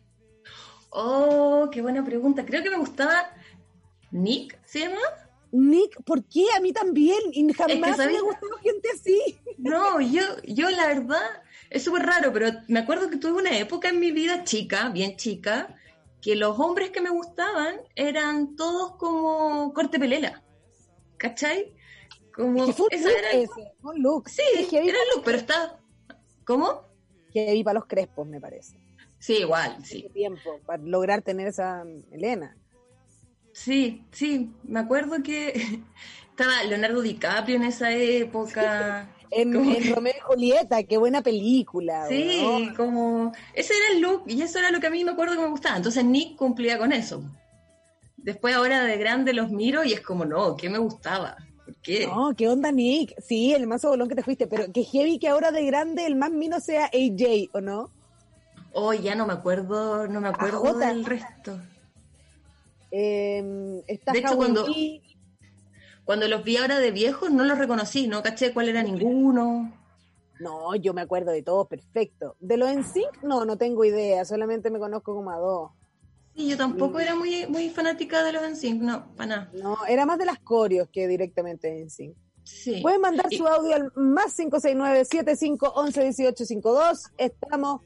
Oh, 0.89 1.69
qué 1.71 1.81
buena 1.81 2.03
pregunta. 2.03 2.45
Creo 2.45 2.63
que 2.63 2.69
me 2.69 2.77
gustaba 2.77 3.31
Nick, 4.11 4.59
¿se 4.65 4.79
llama? 4.79 4.99
Nick, 5.51 6.03
¿por 6.03 6.23
qué? 6.25 6.45
A 6.55 6.59
mí 6.59 6.73
también. 6.73 7.19
Y 7.31 7.51
jamás 7.53 7.97
¿sabes? 7.97 8.11
me 8.11 8.17
ha 8.17 8.21
gustado 8.21 8.57
gente 8.61 8.89
así. 8.93 9.39
No, 9.57 9.99
yo, 10.01 10.21
yo 10.43 10.69
la 10.69 10.87
verdad, 10.87 11.21
es 11.69 11.83
súper 11.83 12.03
raro, 12.05 12.31
pero 12.33 12.51
me 12.67 12.79
acuerdo 12.79 13.09
que 13.09 13.17
tuve 13.17 13.33
una 13.33 13.57
época 13.57 13.89
en 13.89 13.99
mi 13.99 14.11
vida 14.11 14.43
chica, 14.43 14.89
bien 14.89 15.15
chica, 15.15 15.75
que 16.21 16.35
los 16.35 16.59
hombres 16.59 16.91
que 16.91 17.01
me 17.01 17.09
gustaban 17.09 17.75
eran 17.95 18.55
todos 18.55 18.95
como 18.97 19.73
corte 19.73 19.99
pelela. 19.99 20.43
¿Cachai? 21.17 21.75
Como, 22.33 22.65
Que 22.65 22.73
fue 22.73 22.87
eso 22.91 23.07
look 23.09 23.17
era, 23.17 23.31
ese, 23.31 23.71
un 23.83 24.01
look. 24.01 24.29
sí, 24.29 24.41
Es 24.55 24.71
era 24.73 24.97
look, 25.13 25.23
pero 25.25 25.37
está, 25.37 25.79
¿cómo? 26.45 26.83
heavy 27.33 27.63
para 27.63 27.75
los 27.79 27.85
crespos, 27.85 28.27
me 28.27 28.39
parece. 28.39 28.79
Sí, 29.19 29.39
igual, 29.39 29.83
sí. 29.83 30.09
tiempo 30.13 30.59
para 30.65 30.81
lograr 30.81 31.21
tener 31.21 31.47
esa 31.47 31.83
melena. 32.09 32.55
Sí, 33.51 34.05
sí, 34.11 34.51
me 34.63 34.79
acuerdo 34.79 35.21
que 35.23 35.53
estaba 36.29 36.63
Leonardo 36.63 37.01
DiCaprio 37.01 37.57
en 37.57 37.63
esa 37.63 37.91
época. 37.91 39.09
En, 39.31 39.53
Romeo 39.93 40.13
y 40.17 40.19
Julieta, 40.21 40.83
qué 40.83 40.97
buena 40.97 41.21
película. 41.21 42.07
Sí, 42.07 42.71
como 42.75 43.31
ese 43.53 43.73
era 43.73 43.95
el 43.95 44.01
look 44.01 44.23
y 44.27 44.41
eso 44.41 44.59
era 44.59 44.71
lo 44.71 44.79
que 44.79 44.87
a 44.87 44.89
mí 44.89 45.03
me 45.03 45.11
acuerdo 45.11 45.35
que 45.35 45.41
me 45.41 45.49
gustaba. 45.49 45.77
Entonces 45.77 46.03
Nick 46.03 46.35
cumplía 46.35 46.77
con 46.77 46.91
eso. 46.91 47.23
Después 48.17 48.55
ahora 48.55 48.83
de 48.83 48.97
grande 48.97 49.33
los 49.33 49.51
miro 49.51 49.83
y 49.83 49.93
es 49.93 50.01
como, 50.01 50.25
no, 50.25 50.55
¿qué 50.55 50.69
me 50.69 50.77
gustaba? 50.77 51.37
¿Por 51.63 51.75
qué? 51.75 52.07
No, 52.07 52.33
qué 52.35 52.49
onda, 52.49 52.71
Nick. 52.71 53.13
Sí, 53.21 53.53
el 53.53 53.67
más 53.67 53.83
bolón 53.83 54.09
que 54.09 54.15
te 54.15 54.23
fuiste, 54.23 54.47
pero 54.47 54.71
que 54.71 54.83
heavy 54.83 55.19
que 55.19 55.27
ahora 55.27 55.51
de 55.51 55.65
grande 55.65 56.05
el 56.05 56.15
más 56.15 56.31
mino 56.31 56.59
sea 56.59 56.85
AJ, 56.85 57.49
¿o 57.53 57.61
no? 57.61 57.91
Oh, 58.73 58.93
ya 58.93 59.15
no 59.15 59.25
me 59.25 59.33
acuerdo, 59.33 60.07
no 60.07 60.21
me 60.21 60.29
acuerdo 60.29 60.77
del 60.77 61.05
resto. 61.05 61.59
Eh, 62.91 63.83
está 63.87 64.11
De 64.11 64.19
hecho, 64.19 64.35
cuando-. 64.35 64.65
Cuando 66.09 66.25
los 66.27 66.43
vi 66.43 66.57
ahora 66.57 66.79
de 66.79 66.89
viejos 66.89 67.29
no 67.29 67.43
los 67.43 67.59
reconocí, 67.59 68.07
no 68.07 68.23
caché 68.23 68.51
cuál 68.51 68.67
era 68.67 68.81
ninguno. 68.81 69.71
No, 70.39 70.73
yo 70.73 70.91
me 70.95 71.01
acuerdo 71.01 71.29
de 71.31 71.43
todos, 71.43 71.67
perfecto. 71.67 72.35
De 72.39 72.57
los 72.57 72.67
NSYNC, 72.67 73.21
no, 73.21 73.45
no 73.45 73.59
tengo 73.59 73.85
idea, 73.85 74.25
solamente 74.25 74.71
me 74.71 74.79
conozco 74.79 75.13
como 75.13 75.29
a 75.29 75.37
dos. 75.37 75.69
Sí, 76.35 76.49
yo 76.49 76.57
tampoco 76.57 76.99
era 76.99 77.13
muy, 77.13 77.45
muy 77.45 77.69
fanática 77.69 78.23
de 78.23 78.33
los 78.33 78.41
NSYNC, 78.41 78.81
no, 78.81 79.13
para 79.15 79.27
nada. 79.27 79.51
No, 79.53 79.77
era 79.87 80.07
más 80.07 80.17
de 80.17 80.25
las 80.25 80.39
coreos 80.39 80.89
que 80.91 81.07
directamente 81.07 81.67
de 81.67 81.85
NSYNC. 81.85 82.15
Sí. 82.41 82.79
Pueden 82.81 83.01
mandar 83.01 83.27
Y- 83.29 83.37
su 83.37 83.45
audio 83.45 83.75
al 83.75 83.91
más 83.95 84.35
569-7511-1852. 84.39 87.11
Estamos 87.19 87.81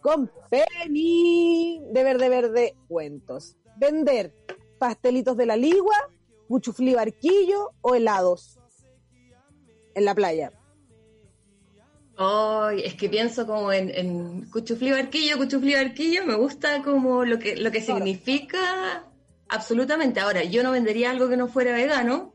con 0.00 0.30
Penny 0.48 1.82
de 1.92 2.04
Verde 2.04 2.30
Verde 2.30 2.74
Cuentos. 2.88 3.54
Vender 3.76 4.32
pastelitos 4.78 5.36
de 5.36 5.44
la 5.44 5.58
ligua, 5.58 5.94
cuchuflí 6.48 6.94
barquillo 6.94 7.70
o 7.80 7.94
helados 7.94 8.58
en 9.94 10.04
la 10.04 10.14
playa. 10.14 10.52
Ay, 12.18 12.80
es 12.84 12.94
que 12.94 13.08
pienso 13.10 13.46
como 13.46 13.70
en, 13.72 13.90
en 13.94 14.46
Cuchuflí 14.50 14.90
Barquillo, 14.90 15.36
Cuchuflí 15.36 15.74
Barquillo, 15.74 16.24
me 16.24 16.34
gusta 16.34 16.82
como 16.82 17.24
lo 17.26 17.38
que, 17.38 17.56
lo 17.56 17.70
que 17.70 17.84
Claro. 17.84 17.98
significa 18.02 19.04
absolutamente. 19.50 20.20
Ahora, 20.20 20.42
yo 20.42 20.62
no 20.62 20.70
vendería 20.72 21.10
algo 21.10 21.28
que 21.28 21.36
no 21.36 21.46
fuera 21.48 21.72
vegano, 21.72 22.32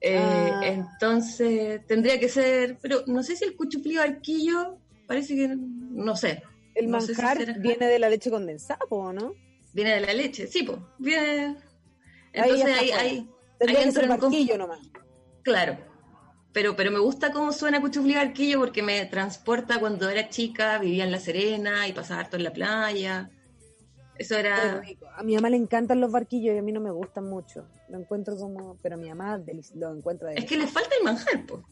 eh, 0.00 0.50
Ah. 0.54 0.60
entonces 0.64 1.86
tendría 1.86 2.18
que 2.18 2.30
ser, 2.30 2.78
pero 2.80 3.02
no 3.06 3.22
sé 3.22 3.36
si 3.36 3.44
el 3.44 3.54
Cuchuflí 3.54 3.96
Barquillo, 3.96 4.78
parece 5.06 5.34
que, 5.34 5.48
no 5.56 6.16
sé, 6.16 6.42
El 6.74 6.90
No 6.90 7.00
sé 7.00 7.14
si 7.14 7.20
manjar 7.22 7.38
será- 7.38 7.58
viene 7.58 7.86
de 7.88 7.98
la 7.98 8.08
leche 8.10 8.30
condensada, 8.30 8.80
¿o 8.90 9.10
¿no? 9.12 9.34
viene 9.74 9.94
de 9.94 10.00
la 10.00 10.12
leche, 10.14 10.46
sí, 10.46 10.62
pues, 10.62 10.78
viene... 10.98 11.56
Entonces 12.36 12.92
ahí, 12.98 13.28
Tendría 13.58 13.82
que 13.84 13.92
ser 13.92 14.04
en 14.04 14.10
conf- 14.10 14.20
barquillo 14.20 14.58
nomás. 14.58 14.80
Claro. 15.42 15.78
Pero, 16.52 16.74
pero 16.76 16.90
me 16.90 16.98
gusta 16.98 17.32
cómo 17.32 17.52
suena 17.52 17.80
Cuchuflí 17.80 18.14
Barquillo 18.14 18.58
porque 18.60 18.82
me 18.82 19.04
transporta 19.06 19.78
cuando 19.78 20.08
era 20.08 20.28
chica, 20.30 20.78
vivía 20.78 21.04
en 21.04 21.10
La 21.12 21.18
Serena 21.20 21.86
y 21.86 21.92
pasaba 21.92 22.20
harto 22.20 22.36
en 22.36 22.44
la 22.44 22.52
playa. 22.52 23.30
Eso 24.18 24.36
era. 24.36 24.82
A 25.16 25.22
mi 25.22 25.34
mamá 25.34 25.50
le 25.50 25.58
encantan 25.58 26.00
los 26.00 26.10
barquillos 26.10 26.54
y 26.54 26.58
a 26.58 26.62
mí 26.62 26.72
no 26.72 26.80
me 26.80 26.90
gustan 26.90 27.28
mucho. 27.28 27.66
Lo 27.90 27.98
encuentro 27.98 28.36
como, 28.38 28.78
pero 28.82 28.94
a 28.94 28.98
mi 28.98 29.08
mamá 29.10 29.38
lo 29.74 29.94
encuentra 29.94 30.32
Es 30.32 30.46
que 30.46 30.56
le 30.56 30.66
falta 30.66 30.90
el 30.98 31.04
manjar, 31.04 31.44
pues. 31.46 31.62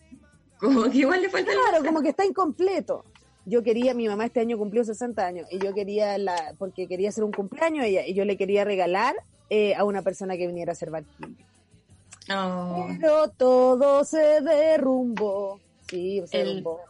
Como 0.58 0.82
que 0.90 0.98
igual 0.98 1.22
le 1.22 1.30
falta 1.30 1.50
el 1.50 1.56
Claro, 1.56 1.72
manjar. 1.72 1.86
como 1.86 2.02
que 2.02 2.10
está 2.10 2.24
incompleto. 2.26 3.04
Yo 3.46 3.62
quería, 3.62 3.94
mi 3.94 4.06
mamá 4.08 4.26
este 4.26 4.40
año 4.40 4.58
cumplió 4.58 4.84
60 4.84 5.26
años 5.26 5.46
y 5.50 5.58
yo 5.58 5.72
quería, 5.72 6.16
la, 6.18 6.54
porque 6.58 6.86
quería 6.88 7.08
hacer 7.08 7.24
un 7.24 7.32
cumpleaños 7.32 7.86
ella, 7.86 8.06
y 8.06 8.12
yo 8.14 8.24
le 8.26 8.36
quería 8.36 8.64
regalar 8.64 9.14
eh, 9.50 9.74
a 9.74 9.84
una 9.84 10.02
persona 10.02 10.36
que 10.36 10.46
viniera 10.46 10.72
a 10.72 10.74
hacer 10.74 10.90
barquillo. 10.90 11.34
Pero 12.26 13.28
todo 13.36 14.04
se 14.04 14.40
derrumbó. 14.40 15.60
Sí, 15.88 16.22
se 16.26 16.40
El- 16.40 16.46
derrumbó. 16.48 16.80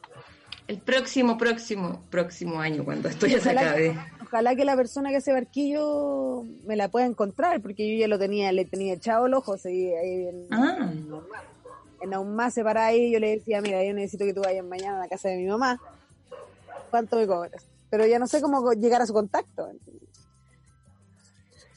El 0.67 0.79
próximo, 0.79 1.37
próximo, 1.37 2.01
próximo 2.09 2.59
año, 2.59 2.85
cuando 2.87 3.09
esto 3.09 3.27
ya 3.27 3.35
se 3.39 3.51
Ojalá 3.51 3.61
acabe. 3.73 3.93
que, 3.93 3.99
ojalá 4.25 4.57
que 4.57 4.65
la 4.65 4.77
persona 4.77 5.11
que 5.11 5.17
hace 5.17 5.31
barquillo 5.31 6.43
me 6.65 6.75
la 6.75 6.89
pueda 6.89 7.05
encontrar, 7.05 7.61
porque 7.61 7.87
yo 7.87 8.01
ya 8.01 8.09
lo 8.09 8.19
tenía, 8.19 8.51
le 8.51 8.65
tenía 8.65 8.95
echado 8.95 9.27
el 9.27 9.35
ojo, 9.35 9.57
ahí 9.63 9.91
en, 9.91 10.47
Ah. 10.51 10.91
en 12.01 12.15
aún 12.15 12.35
más 12.35 12.55
separada 12.55 12.87
ahí, 12.87 13.13
yo 13.13 13.19
le 13.21 13.33
decía, 13.33 13.61
mira, 13.61 13.85
yo 13.85 13.93
necesito 13.93 14.25
que 14.25 14.33
tú 14.33 14.41
vayas 14.41 14.65
mañana 14.65 14.97
a 14.97 15.01
la 15.01 15.09
casa 15.09 15.29
de 15.29 15.37
mi 15.37 15.45
mamá. 15.47 15.79
¿Cuánto 16.91 17.17
me 17.17 17.27
cobras? 17.27 17.67
Pero 17.91 18.07
ya 18.07 18.19
no 18.19 18.27
sé 18.27 18.41
cómo 18.41 18.73
llegar 18.73 19.03
a 19.03 19.07
su 19.07 19.13
contacto. 19.13 19.69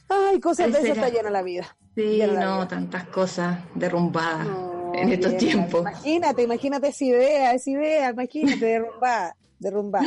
Ay, 0.08 0.40
cosas 0.40 0.66
de 0.72 0.78
eso 0.78 0.94
será. 0.94 0.94
está 0.94 1.08
llena 1.08 1.30
la 1.30 1.42
vida. 1.42 1.76
Sí, 1.94 2.18
la 2.18 2.26
no, 2.28 2.54
vida. 2.56 2.68
tantas 2.68 3.06
cosas 3.08 3.58
derrumbadas 3.74 4.46
No, 4.46 4.92
en 4.94 5.12
estos 5.12 5.36
tiempos. 5.36 5.80
Imagínate, 5.80 6.42
imagínate 6.42 6.88
esa 6.88 7.04
idea, 7.04 7.52
esa 7.54 7.70
idea, 7.70 8.10
imagínate, 8.10 8.64
derrumbar, 8.64 9.34
derrumbar. 9.58 10.04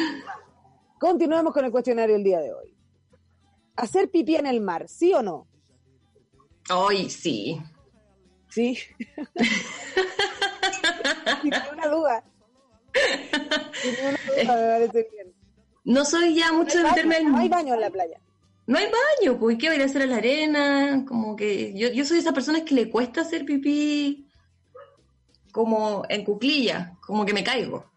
Continuemos 1.00 1.54
con 1.54 1.66
el 1.66 1.72
cuestionario 1.72 2.16
el 2.16 2.24
día 2.24 2.40
de 2.40 2.54
hoy. 2.54 2.76
¿Hacer 3.76 4.10
pipí 4.10 4.36
en 4.36 4.46
el 4.48 4.62
mar, 4.62 4.88
sí 4.88 5.14
o 5.14 5.22
no? 5.22 5.48
Ay, 6.70 7.10
sí. 7.10 7.62
Sí. 8.50 8.78
Sin 11.42 11.54
una 11.74 11.88
duda. 11.88 12.24
Sin 13.82 13.96
una 14.06 14.12
duda, 14.12 14.20
me 14.38 14.46
parece 14.46 15.08
bien. 15.12 15.34
No 15.84 16.06
soy 16.06 16.36
ya 16.36 16.52
mucho 16.54 16.78
de 16.78 16.84
meterme 16.84 17.18
en. 17.18 17.32
no 17.32 17.38
hay 17.38 17.50
baño 17.50 17.74
en 17.74 17.82
la 17.82 17.90
playa. 17.90 18.20
No 18.72 18.78
hay 18.78 18.86
baño, 18.86 19.38
pues, 19.38 19.58
¿qué 19.58 19.68
voy 19.68 19.74
a 19.74 19.76
ir 19.80 19.82
a 19.82 19.86
hacer 19.86 20.04
a 20.04 20.06
la 20.06 20.16
arena? 20.16 21.04
Como 21.06 21.36
que 21.36 21.74
yo, 21.78 21.90
yo 21.90 22.06
soy 22.06 22.16
de 22.16 22.22
esas 22.22 22.34
personas 22.34 22.62
que 22.62 22.74
le 22.74 22.90
cuesta 22.90 23.20
hacer 23.20 23.44
pipí 23.44 24.30
como 25.52 26.04
en 26.08 26.24
cuclilla, 26.24 26.94
como 27.06 27.26
que 27.26 27.34
me 27.34 27.44
caigo. 27.44 27.92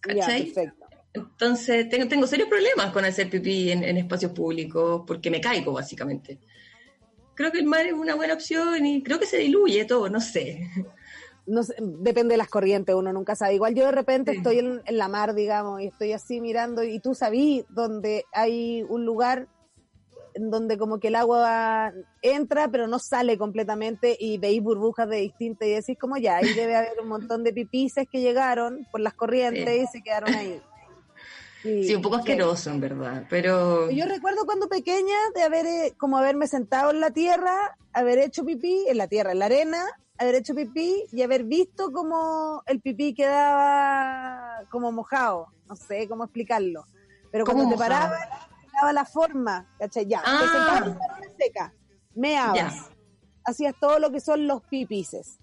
¿Cachai? 0.00 0.44
perfecto. 0.44 0.86
Entonces 1.12 1.90
tengo, 1.90 2.08
tengo 2.08 2.26
serios 2.26 2.48
problemas 2.48 2.92
con 2.94 3.04
hacer 3.04 3.28
pipí 3.28 3.70
en, 3.70 3.84
en 3.84 3.98
espacios 3.98 4.32
públicos 4.32 5.02
porque 5.06 5.30
me 5.30 5.38
caigo, 5.38 5.74
básicamente. 5.74 6.38
Creo 7.34 7.52
que 7.52 7.58
el 7.58 7.66
mar 7.66 7.84
es 7.84 7.92
una 7.92 8.14
buena 8.14 8.32
opción 8.32 8.86
y 8.86 9.02
creo 9.02 9.18
que 9.18 9.26
se 9.26 9.36
diluye 9.36 9.84
todo, 9.84 10.08
no 10.08 10.22
sé. 10.22 10.66
No 11.44 11.62
sé, 11.62 11.74
depende 11.78 12.32
de 12.32 12.38
las 12.38 12.48
corrientes, 12.48 12.94
uno 12.94 13.12
nunca 13.12 13.36
sabe. 13.36 13.54
Igual 13.54 13.74
yo 13.74 13.84
de 13.84 13.92
repente 13.92 14.32
Sí. 14.32 14.38
estoy 14.38 14.60
en, 14.60 14.80
en 14.86 14.96
la 14.96 15.08
mar, 15.08 15.34
digamos, 15.34 15.82
y 15.82 15.88
estoy 15.88 16.12
así 16.12 16.40
mirando, 16.40 16.82
y 16.82 17.00
tú 17.00 17.14
sabí 17.14 17.66
donde 17.68 18.24
hay 18.32 18.82
un 18.88 19.04
lugar 19.04 19.46
en 20.36 20.50
donde 20.50 20.76
como 20.78 21.00
que 21.00 21.08
el 21.08 21.14
agua 21.16 21.92
entra, 22.22 22.68
pero 22.68 22.86
no 22.86 22.98
sale 22.98 23.36
completamente, 23.38 24.16
y 24.20 24.38
veis 24.38 24.62
burbujas 24.62 25.08
de 25.08 25.16
distintas, 25.16 25.66
y 25.66 25.72
decís 25.72 25.96
como 25.98 26.16
ya, 26.18 26.36
ahí 26.36 26.52
debe 26.54 26.76
haber 26.76 27.00
un 27.02 27.08
montón 27.08 27.42
de 27.42 27.52
pipices 27.52 28.06
que 28.10 28.20
llegaron 28.20 28.86
por 28.92 29.00
las 29.00 29.14
corrientes 29.14 29.64
Sí. 29.66 29.80
y 29.82 29.86
se 29.86 30.02
quedaron 30.02 30.34
ahí. 30.34 30.60
Sí, 31.62 31.94
un 31.96 32.02
poco 32.02 32.16
asqueroso, 32.16 32.70
en 32.70 32.80
verdad, 32.80 33.24
pero... 33.28 33.90
Yo 33.90 34.04
recuerdo 34.06 34.44
cuando 34.46 34.68
pequeña 34.68 35.16
de 35.34 35.42
haber, 35.42 35.66
eh, 35.66 35.94
como 35.96 36.16
haberme 36.16 36.46
sentado 36.46 36.92
en 36.92 37.00
la 37.00 37.10
tierra, 37.10 37.76
haber 37.92 38.18
hecho 38.18 38.44
pipí, 38.44 38.84
en 38.88 38.98
la 38.98 39.08
tierra, 39.08 39.32
en 39.32 39.40
la 39.40 39.46
arena, 39.46 39.84
haber 40.18 40.36
hecho 40.36 40.54
pipí 40.54 41.04
y 41.10 41.22
haber 41.22 41.42
visto 41.44 41.90
como 41.90 42.62
el 42.66 42.80
pipí 42.80 43.14
quedaba 43.14 44.64
como 44.70 44.92
mojado. 44.92 45.48
No 45.68 45.74
sé 45.74 46.06
cómo 46.08 46.24
explicarlo. 46.24 46.84
Pero 47.32 47.44
¿Cómo 47.44 47.64
cuando 47.64 47.76
te 47.76 47.82
mojado? 47.82 48.10
parabas, 48.10 48.28
daba 48.80 48.92
la 48.92 49.04
forma, 49.04 49.68
¿cachai? 49.78 50.06
Ya, 50.06 50.22
te 50.22 50.28
Ah. 50.28 51.72
meabas, 52.14 52.74
Ya. 52.74 52.96
hacías 53.44 53.74
todo 53.80 53.98
lo 53.98 54.10
que 54.10 54.20
son 54.20 54.46
los 54.46 54.62
pipices. 54.64 55.38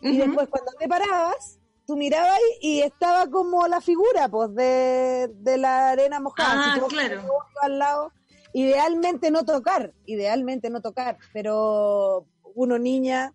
Y 0.00 0.16
después 0.18 0.48
cuando 0.48 0.72
te 0.78 0.88
parabas, 0.88 1.58
tú 1.86 1.96
mirabas 1.96 2.38
y 2.60 2.80
estaba 2.80 3.26
como 3.28 3.66
la 3.66 3.80
figura, 3.80 4.28
pues, 4.28 4.54
de, 4.54 5.28
de 5.34 5.56
la 5.58 5.90
arena 5.90 6.20
mojada. 6.20 6.60
Ah, 6.60 6.72
Si 6.74 6.80
tú 6.80 6.86
claro. 6.88 7.22
al 7.62 7.78
lado, 7.78 8.12
idealmente 8.52 9.30
no 9.30 9.44
tocar, 9.44 9.92
idealmente 10.06 10.70
no 10.70 10.80
tocar, 10.80 11.18
pero 11.32 12.26
uno 12.54 12.78
niña 12.78 13.32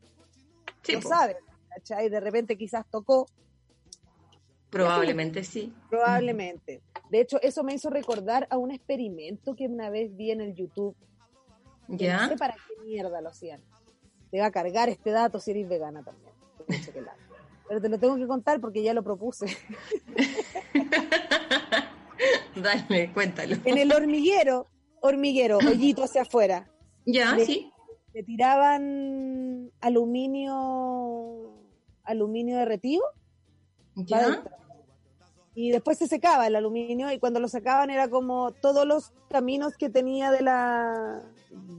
Sí, 0.84 0.94
no 0.94 1.02
po, 1.02 1.10
sabe, 1.10 1.38
¿cachai? 1.70 2.10
De 2.10 2.20
repente 2.20 2.58
quizás 2.58 2.86
tocó, 2.90 3.26
probablemente 4.74 5.44
sí. 5.44 5.74
probablemente. 5.90 6.82
De 7.10 7.22
hecho, 7.22 7.40
eso 7.42 7.64
me 7.64 7.74
hizo 7.74 7.90
recordar 7.90 8.48
a 8.50 8.58
un 8.58 8.72
experimento 8.72 9.56
que 9.56 9.68
una 9.68 9.90
vez 9.90 10.16
vi 10.16 10.32
en 10.32 10.42
el 10.42 10.56
YouTube. 10.56 10.96
que 11.88 11.94
No 11.94 11.98
¿Ya? 11.98 12.28
sé 12.28 12.38
para 12.38 12.54
qué 12.56 12.82
mierda 12.84 13.22
lo 13.22 13.30
hacían. 13.30 13.62
te 14.32 14.40
va 14.40 14.48
a 14.48 14.52
cargar 14.52 14.90
este 14.90 15.12
dato 15.12 15.40
si 15.40 15.52
eres 15.52 15.70
vegana 15.70 16.04
también. 16.04 16.34
Pero 17.68 17.82
te 17.82 17.90
lo 17.90 18.00
tengo 18.00 18.16
que 18.18 18.28
contar 18.28 18.60
porque 18.60 18.84
ya 18.84 18.94
lo 18.94 19.04
propuse. 19.04 19.46
Dale, 22.56 23.12
cuéntalo. 23.14 23.56
En 23.66 23.78
el 23.78 23.92
hormiguero, 23.92 24.68
hormiguero, 25.02 25.58
hoyito 25.58 26.04
hacia 26.04 26.22
afuera. 26.24 26.70
Ya, 27.06 27.36
Le- 27.36 27.46
sí. 27.46 27.70
Le 28.14 28.24
tiraban 28.24 29.72
aluminio, 29.82 31.52
aluminio 32.04 32.58
derretido 32.58 33.04
Ya. 33.96 34.44
Y 35.56 35.70
después 35.72 35.98
se 36.00 36.08
secaba 36.08 36.48
el 36.48 36.56
aluminio 36.56 37.12
y 37.12 37.20
cuando 37.20 37.40
lo 37.40 37.48
sacaban 37.48 37.90
era 37.92 38.08
como 38.08 38.50
todos 38.52 38.88
los 38.88 39.12
caminos 39.30 39.78
que 39.78 39.90
tenía 39.90 40.32
de 40.32 40.42
la, 40.42 41.22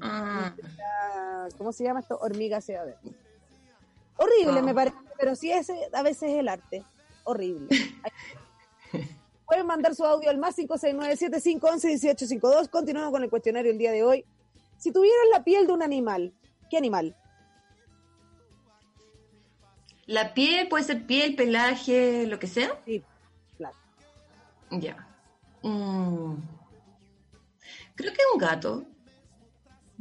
Ah, 0.01 0.55
la- 0.79 1.49
¿cómo 1.59 1.73
se 1.73 1.83
llama 1.85 1.99
esto? 2.01 2.17
Hormiga 2.21 2.59
hacia 2.59 2.83
adentro. 2.83 3.11
Horrible 4.17 4.53
Wow. 4.61 4.63
me 4.63 4.75
parece, 4.75 4.97
pero 5.19 5.35
sí 5.35 5.51
es, 5.51 5.69
a 5.93 6.03
veces 6.03 6.31
es 6.31 6.37
el 6.39 6.47
arte. 6.49 6.85
Horrible. 7.25 7.67
Pueden 9.47 9.67
mandar 9.67 9.95
su 9.97 10.05
audio 10.05 10.31
al 10.31 10.39
más 10.39 10.57
569-7511-1852. 10.59 12.69
Continuamos 12.71 13.11
con 13.13 13.25
el 13.25 13.31
cuestionario 13.31 13.73
el 13.73 13.79
día 13.79 13.91
de 13.93 14.05
hoy. 14.05 14.25
Si 14.79 14.93
tuvieras 14.93 15.27
la 15.33 15.43
piel 15.43 15.67
de 15.67 15.73
un 15.73 15.83
animal, 15.83 16.33
¿qué 16.71 16.77
animal? 16.79 17.17
La 20.07 20.35
piel 20.35 20.69
puede 20.69 20.85
ser 20.85 21.07
piel, 21.07 21.35
pelaje, 21.35 22.27
lo 22.27 22.39
que 22.39 22.47
sea. 22.47 22.79
Sí. 22.85 23.03
Ya. 24.81 25.07
Mm. 25.63 26.35
Creo 27.95 28.13
que 28.13 28.21
un 28.33 28.39
gato. 28.39 28.85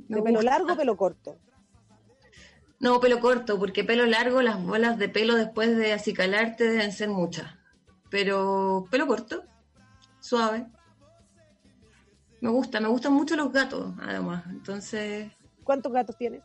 Me 0.07 0.17
¿De 0.17 0.23
pelo 0.23 0.39
gusta. 0.39 0.51
largo 0.51 0.73
o 0.73 0.77
pelo 0.77 0.97
corto? 0.97 1.37
No, 2.79 2.99
pelo 2.99 3.19
corto, 3.19 3.57
porque 3.59 3.83
pelo 3.83 4.05
largo, 4.05 4.41
las 4.41 4.61
bolas 4.61 4.97
de 4.97 5.07
pelo 5.09 5.35
después 5.35 5.75
de 5.77 5.93
acicalarte 5.93 6.65
deben 6.67 6.91
ser 6.91 7.09
muchas. 7.09 7.47
Pero 8.09 8.85
pelo 8.91 9.07
corto, 9.07 9.43
suave. 10.19 10.65
Me 12.41 12.49
gusta, 12.49 12.81
me 12.81 12.89
gustan 12.89 13.13
mucho 13.13 13.35
los 13.37 13.53
gatos, 13.53 13.93
además. 14.01 14.43
Entonces, 14.49 15.31
¿Cuántos 15.63 15.93
gatos 15.93 16.17
tienes? 16.17 16.41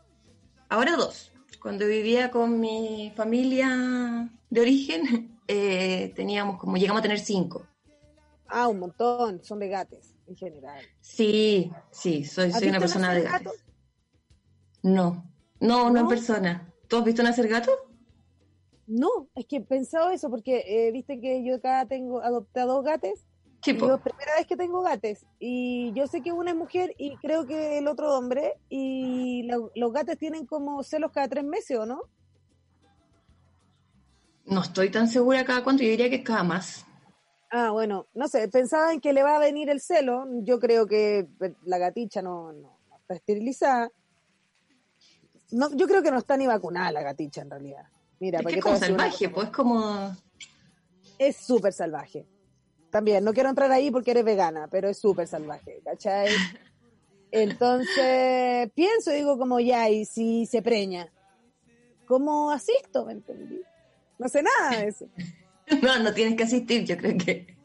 ahora 0.69 0.95
dos. 0.95 1.31
Cuando 1.61 1.85
vivía 1.87 2.31
con 2.31 2.57
mi 2.61 3.11
familia 3.17 4.29
de 4.49 4.61
origen, 4.61 5.37
eh, 5.47 6.13
teníamos 6.15 6.57
como, 6.57 6.77
llegamos 6.77 6.99
a 7.01 7.03
tener 7.03 7.19
cinco. 7.19 7.65
Ah, 8.49 8.67
un 8.67 8.79
montón. 8.79 9.43
Son 9.43 9.59
de 9.59 9.69
gatos, 9.69 10.15
en 10.27 10.35
general. 10.35 10.85
Sí, 11.01 11.71
sí, 11.91 12.23
soy, 12.25 12.51
¿Has 12.51 12.59
soy 12.59 12.69
una 12.69 12.79
persona 12.79 13.13
de 13.13 13.23
gatos. 13.23 13.55
No, 14.83 15.05
no, 15.61 15.89
no, 15.89 15.99
en 15.99 16.03
¿No? 16.03 16.09
persona. 16.09 16.73
¿Tú 16.89 16.97
has 16.97 17.05
visto 17.05 17.23
nacer 17.23 17.47
gato? 17.47 17.71
No, 18.87 19.29
es 19.35 19.45
que 19.45 19.57
he 19.57 19.61
pensado 19.61 20.09
eso 20.09 20.29
porque 20.29 20.63
eh, 20.67 20.91
viste 20.91 21.19
que 21.21 21.43
yo 21.45 21.55
acá 21.55 21.85
tengo 21.87 22.21
adopté 22.21 22.61
a 22.61 22.65
dos 22.65 22.83
gatos. 22.83 23.25
Sí, 23.63 23.71
y 23.71 23.75
es 23.75 24.01
primera 24.01 24.35
vez 24.37 24.47
que 24.47 24.57
tengo 24.57 24.81
gatos 24.81 25.25
y 25.39 25.93
yo 25.95 26.07
sé 26.07 26.21
que 26.23 26.31
una 26.33 26.51
es 26.51 26.57
mujer 26.57 26.95
y 26.97 27.19
creo 27.19 27.45
que 27.45 27.77
el 27.77 27.87
otro 27.87 28.17
hombre 28.17 28.55
y 28.69 29.43
lo- 29.43 29.71
los 29.75 29.93
gatos 29.93 30.17
tienen 30.17 30.45
como 30.47 30.81
celos 30.83 31.11
cada 31.11 31.27
tres 31.29 31.43
meses, 31.45 31.77
¿o 31.77 31.85
no? 31.85 32.01
No 34.45 34.61
estoy 34.61 34.89
tan 34.91 35.07
segura 35.07 35.45
cada 35.45 35.63
cuánto, 35.63 35.81
yo 35.83 35.91
diría 35.91 36.09
que 36.09 36.23
cada 36.23 36.43
más. 36.43 36.85
Ah, 37.51 37.71
bueno, 37.71 38.07
no 38.13 38.27
sé, 38.27 38.47
pensaba 38.47 38.93
en 38.93 39.01
que 39.01 39.13
le 39.13 39.23
va 39.23 39.37
a 39.37 39.39
venir 39.39 39.69
el 39.69 39.81
celo. 39.81 40.25
Yo 40.43 40.59
creo 40.59 40.85
que 40.85 41.27
la 41.65 41.77
gaticha 41.77 42.21
no, 42.21 42.53
no, 42.53 42.79
no 42.89 42.97
está 42.97 43.15
esterilizada. 43.15 43.91
No, 45.51 45.75
yo 45.75 45.87
creo 45.87 46.03
que 46.03 46.11
no 46.11 46.19
está 46.19 46.37
ni 46.37 46.45
vacunada 46.45 46.91
la 46.91 47.01
gaticha 47.01 47.41
en 47.41 47.49
realidad. 47.49 47.85
Mira, 48.19 48.39
Es 48.39 48.43
¿para 48.43 48.53
que 48.53 48.59
es 48.59 48.63
como 48.63 48.77
salvaje, 48.77 49.29
pues 49.29 49.47
es 49.47 49.53
como... 49.53 50.15
Es 51.17 51.37
súper 51.37 51.73
salvaje. 51.73 52.27
También, 52.91 53.23
no 53.23 53.33
quiero 53.33 53.49
entrar 53.49 53.71
ahí 53.71 53.91
porque 53.91 54.11
eres 54.11 54.25
vegana, 54.25 54.67
pero 54.69 54.89
es 54.89 54.97
súper 54.99 55.27
salvaje, 55.27 55.81
¿cachai? 55.83 56.29
Entonces, 57.31 58.71
pienso, 58.73 59.11
digo, 59.11 59.37
como 59.37 59.59
ya, 59.59 59.89
y 59.89 60.05
si 60.05 60.45
se 60.45 60.61
preña, 60.61 61.11
¿cómo 62.05 62.51
asisto? 62.51 63.05
¿Me 63.05 63.13
entendí? 63.13 63.61
No 64.17 64.27
sé 64.27 64.43
nada 64.43 64.81
de 64.81 64.87
eso. 64.87 65.05
No, 65.81 65.99
no 65.99 66.13
tienes 66.13 66.35
que 66.35 66.43
asistir, 66.43 66.85
yo 66.85 66.97
creo 66.97 67.17
que, 67.17 67.55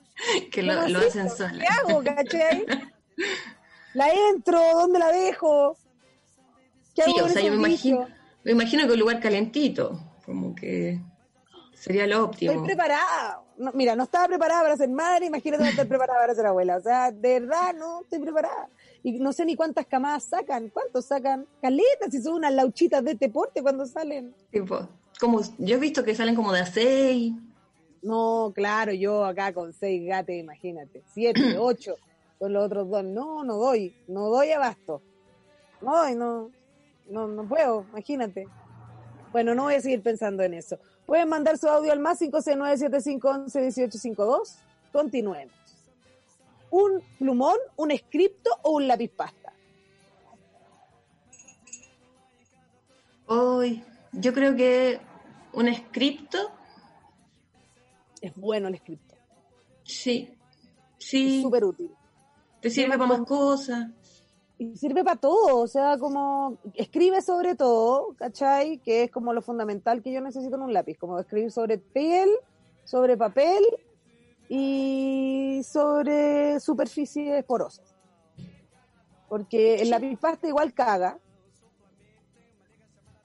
que 0.51 0.63
lo, 0.63 0.75
¿Cómo 0.75 0.89
lo 0.89 0.99
hacen 1.01 1.31
sola. 1.31 1.59
¿Qué 1.59 1.67
hago, 1.67 2.03
cachai? 2.03 2.67
¿La 3.95 4.09
entro? 4.31 4.61
¿Dónde 4.75 4.99
la 4.99 5.11
dejo? 5.11 5.77
¿Qué 6.95 7.03
Sí, 7.03 7.15
hago 7.17 7.27
o 7.27 7.29
sea, 7.29 7.43
yo 7.43 7.51
me 7.51 7.57
imagino, 7.57 8.09
me 8.45 8.53
imagino 8.53 8.87
que 8.87 8.93
un 8.93 8.99
lugar 9.01 9.21
calentito, 9.21 10.01
como 10.25 10.55
que 10.55 11.01
sería 11.75 12.07
lo 12.07 12.31
Estoy 12.31 12.49
óptimo. 12.49 12.65
preparada. 12.65 13.41
No, 13.57 13.71
mira, 13.73 13.95
no 13.95 14.05
estaba 14.05 14.27
preparada 14.27 14.63
para 14.63 14.77
ser 14.77 14.89
madre, 14.89 15.27
imagínate 15.27 15.63
no 15.63 15.71
estar 15.71 15.87
preparada 15.87 16.19
para 16.21 16.35
ser 16.35 16.47
abuela. 16.47 16.77
O 16.77 16.81
sea, 16.81 17.11
de 17.13 17.41
verdad 17.41 17.75
no 17.75 18.01
estoy 18.03 18.19
preparada. 18.19 18.69
Y 19.03 19.13
no 19.21 19.33
sé 19.33 19.45
ni 19.45 19.55
cuántas 19.55 19.87
camadas 19.87 20.25
sacan. 20.25 20.71
¿Cuántos 20.71 21.07
sacan? 21.07 21.47
Caletas, 21.61 22.11
si 22.11 22.21
son 22.23 22.35
unas 22.35 22.53
lauchitas 22.53 23.05
de 23.05 23.13
este 23.13 23.29
porte 23.29 23.63
cuando 23.63 23.87
salen. 23.87 24.35
Tipo, 24.51 24.89
como, 25.21 25.41
yo 25.59 25.77
he 25.77 25.79
visto 25.79 26.03
que 26.03 26.15
salen 26.15 26.35
como 26.35 26.53
de 26.53 26.61
a 26.61 26.67
seis. 26.67 27.33
No, 28.05 28.53
claro, 28.55 28.93
yo 28.93 29.25
acá 29.25 29.53
con 29.55 29.73
seis 29.73 30.07
gatos, 30.07 30.35
imagínate. 30.35 31.03
Siete, 31.13 31.41
ocho, 31.59 31.97
con 32.39 32.53
los 32.53 32.67
otros 32.67 32.91
dos. 32.91 33.03
No, 33.03 33.43
no 33.45 33.57
doy. 33.57 33.97
No 34.07 34.29
doy 34.29 34.53
abasto. 34.53 35.01
No 35.81 35.97
doy, 35.97 36.15
no. 36.15 36.51
No, 37.09 37.27
no 37.27 37.49
puedo, 37.49 37.87
imagínate. 37.91 38.47
Bueno, 39.33 39.55
no 39.55 39.63
voy 39.65 39.75
a 39.75 39.81
seguir 39.81 40.03
pensando 40.03 40.43
en 40.43 40.53
eso. 40.55 40.79
Pueden 41.07 41.31
mandar 41.31 41.59
su 41.59 41.67
audio 41.67 41.93
al 41.93 41.99
más 41.99 42.21
569-7511-1852. 42.21 44.57
Continuemos. 44.93 45.55
¿Un 46.71 47.03
plumón, 47.19 47.57
un 47.77 47.91
escripto 47.91 48.51
o 48.63 48.73
un 48.73 48.87
lápiz 48.87 49.11
pasta? 49.11 49.53
Hoy, 53.27 53.83
yo 54.13 54.35
creo 54.35 54.55
que 54.55 55.01
un 55.53 55.69
escrito, 55.69 56.51
Es 58.25 58.35
bueno 58.37 58.69
el 58.69 58.75
escripto. 58.75 59.15
sí, 59.83 60.31
sí, 60.99 61.43
súper 61.43 61.65
útil. 61.65 61.91
te 62.61 62.71
sirve 62.71 62.97
para 62.97 63.07
más 63.07 63.21
cosas. 63.27 63.89
y 64.59 64.75
sirve 64.77 65.05
para 65.05 65.21
todo, 65.21 65.59
o 65.61 65.67
sea, 65.67 65.99
como 65.99 66.57
escribe 66.75 67.21
sobre 67.21 67.55
todo, 67.55 68.15
¿cachai? 68.17 68.79
Que 68.79 69.03
es 69.05 69.11
como 69.11 69.33
lo 69.35 69.43
fundamental 69.43 70.03
que 70.03 70.13
yo 70.13 70.21
necesito 70.23 70.57
en 70.57 70.63
un 70.63 70.73
lápiz, 70.73 70.97
como 70.97 71.19
escribir 71.19 71.51
sobre 71.53 71.77
piel, 71.79 72.31
sobre 72.85 73.17
papel 73.19 73.63
y 74.49 75.61
sobre 75.65 76.61
superficies 76.61 77.45
porosas. 77.45 77.95
Porque 79.29 79.83
el 79.83 79.91
lápiz 79.91 80.17
pasta 80.19 80.49
igual 80.49 80.73
caga. 80.73 81.19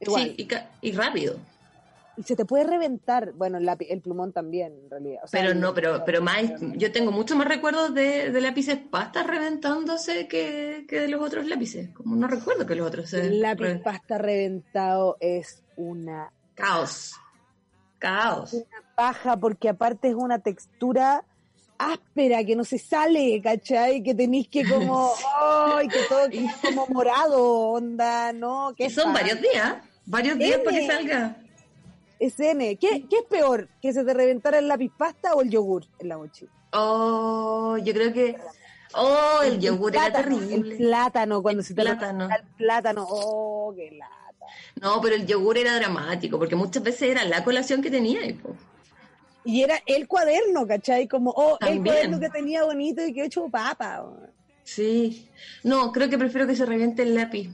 Igual. 0.01 0.23
Sí, 0.23 0.35
y, 0.37 0.45
ca- 0.45 0.69
y 0.81 0.91
rápido. 0.91 1.37
Y 2.19 2.23
se 2.23 2.35
te 2.35 2.43
puede 2.43 2.65
reventar, 2.65 3.31
bueno, 3.31 3.57
el, 3.57 3.65
lápiz, 3.65 3.87
el 3.89 4.01
plumón 4.01 4.33
también, 4.33 4.73
en 4.83 4.89
realidad. 4.89 5.21
O 5.23 5.27
sea, 5.27 5.41
Pero 5.41 5.53
no, 5.53 5.73
pero, 5.73 6.03
pero 6.05 6.21
más, 6.21 6.43
yo 6.75 6.91
tengo 6.91 7.13
muchos 7.13 7.37
más 7.37 7.47
recuerdos 7.47 7.93
de, 7.93 8.29
de 8.29 8.41
lápices 8.41 8.77
pasta 8.77 9.23
reventándose 9.23 10.27
que, 10.27 10.85
que 10.85 10.99
de 10.99 11.07
los 11.07 11.21
otros 11.21 11.47
lápices. 11.47 11.91
Como 11.91 12.17
no 12.17 12.27
recuerdo 12.27 12.65
que 12.65 12.75
los 12.75 12.85
otros 12.85 13.09
se 13.09 13.21
El 13.21 13.39
lápiz 13.39 13.81
pasta 13.81 14.17
reventado 14.17 15.15
es 15.21 15.63
una 15.77 16.33
Caos. 16.55 17.15
Caos. 17.99 18.51
una 18.51 18.95
paja 18.95 19.37
porque 19.37 19.69
aparte 19.69 20.09
es 20.09 20.15
una 20.15 20.39
textura 20.39 21.23
áspera 21.77 22.43
que 22.43 22.57
no 22.57 22.65
se 22.65 22.77
sale, 22.77 23.41
¿cachai? 23.41 24.03
Que 24.03 24.13
tenéis 24.13 24.49
que 24.49 24.67
como, 24.67 25.13
¡ay! 25.39 25.87
que 25.87 25.99
todo 26.09 26.29
quede 26.29 26.49
como 26.61 26.85
morado, 26.87 27.69
onda, 27.71 28.33
¿no? 28.33 28.73
Que 28.75 28.89
son 28.89 29.13
varios 29.13 29.39
días, 29.41 29.77
varios 30.05 30.37
días 30.37 30.59
para 30.59 30.77
que 30.77 30.85
salga. 30.85 31.37
Es 32.19 32.39
M. 32.39 32.75
¿Qué, 32.77 33.05
¿Qué 33.09 33.17
es 33.19 33.23
peor? 33.25 33.69
¿Que 33.81 33.93
se 33.93 34.03
te 34.03 34.13
reventara 34.13 34.59
el 34.59 34.67
lápiz 34.67 34.91
pasta 34.97 35.33
o 35.33 35.41
el 35.41 35.49
yogur 35.49 35.85
en 35.99 36.09
la 36.09 36.17
mochila? 36.17 36.51
Oh, 36.73 37.77
yo 37.77 37.93
creo 37.93 38.11
que. 38.13 38.37
Oh, 38.93 39.41
el 39.43 39.59
yogur 39.59 39.95
era 39.95 40.11
terrible. 40.11 40.55
El 40.75 40.77
plátano, 40.77 41.41
cuando 41.41 41.61
El 41.61 41.65
se 41.65 41.73
te 41.73 41.81
plátano. 41.81 42.25
el 42.25 42.43
plátano, 42.57 43.05
¡oh, 43.09 43.73
qué 43.75 43.91
lata! 43.91 44.15
No, 44.81 44.99
pero 44.99 45.15
el 45.15 45.25
yogur 45.27 45.57
era 45.57 45.75
dramático, 45.75 46.37
porque 46.39 46.55
muchas 46.55 46.81
veces 46.83 47.03
era 47.03 47.23
la 47.23 47.43
colación 47.43 47.81
que 47.81 47.91
tenía. 47.91 48.25
y. 48.25 48.39
Y 49.45 49.63
era 49.63 49.79
el 49.85 50.07
cuaderno, 50.07 50.67
¿cachai? 50.67 51.07
Como, 51.07 51.31
oh, 51.35 51.57
el 51.61 51.81
cuaderno 51.83 52.19
que 52.19 52.29
tenía 52.29 52.63
bonito 52.65 53.05
y 53.05 53.13
que 53.13 53.21
he 53.21 53.25
hecho 53.25 53.47
papa. 53.49 54.01
oh. 54.03 54.17
Sí. 54.63 55.29
No, 55.63 55.91
creo 55.91 56.09
que 56.09 56.17
prefiero 56.17 56.45
que 56.45 56.55
se 56.55 56.65
reviente 56.65 57.03
el 57.03 57.15
lápiz. 57.15 57.49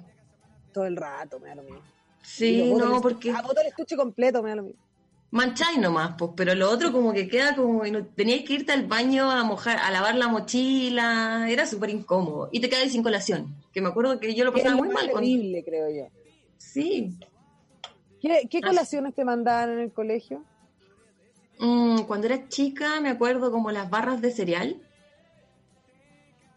Todo 0.73 0.86
el 0.86 0.97
rato, 0.97 1.39
me 1.39 1.49
da 1.49 1.56
lo 1.56 1.63
mismo. 1.63 1.82
Sí, 2.25 2.73
no, 2.75 2.95
el- 2.95 3.01
porque 3.01 3.31
Ah, 3.31 3.41
boto 3.41 3.61
el 3.61 3.67
estuche 3.67 3.95
completo, 3.95 4.41
me 4.43 4.49
da 4.49 4.55
lo 4.57 4.63
mismo. 4.63 4.81
mancháis 5.31 5.77
nomás, 5.79 6.15
pues, 6.17 6.31
pero 6.35 6.55
lo 6.55 6.69
otro 6.71 6.91
como 6.93 7.11
que 7.13 7.27
queda 7.27 7.55
como, 7.55 7.83
tenías 8.15 8.43
que 8.45 8.53
irte 8.53 8.71
al 8.71 8.85
baño 8.88 9.29
a 9.29 9.43
mojar, 9.43 9.77
a 9.77 9.91
lavar 9.91 10.15
la 10.15 10.27
mochila, 10.29 11.45
era 11.49 11.65
súper 11.65 11.89
incómodo. 11.89 12.49
Y 12.53 12.61
te 12.61 12.69
quedas 12.69 12.91
sin 12.91 13.03
colación, 13.03 13.53
que 13.73 13.81
me 13.81 13.89
acuerdo 13.89 14.19
que 14.19 14.33
yo 14.33 14.45
lo 14.45 14.53
pasaba 14.53 14.75
muy 14.75 14.89
mal. 14.89 15.07
terrible, 15.11 15.63
creo 15.63 15.89
yo. 15.89 16.07
Sí, 16.57 17.17
¿Qué, 18.21 18.47
qué 18.49 18.59
Ah. 18.63 18.67
colaciones 18.67 19.13
te 19.13 19.23
mandaban 19.23 19.71
en 19.71 19.79
el 19.79 19.91
colegio? 19.91 20.43
Mm, 21.59 22.01
cuando 22.03 22.25
era 22.27 22.47
chica 22.49 22.99
me 23.01 23.09
acuerdo 23.09 23.51
como 23.51 23.71
las 23.71 23.89
barras 23.89 24.19
de 24.21 24.31
cereal. 24.31 24.81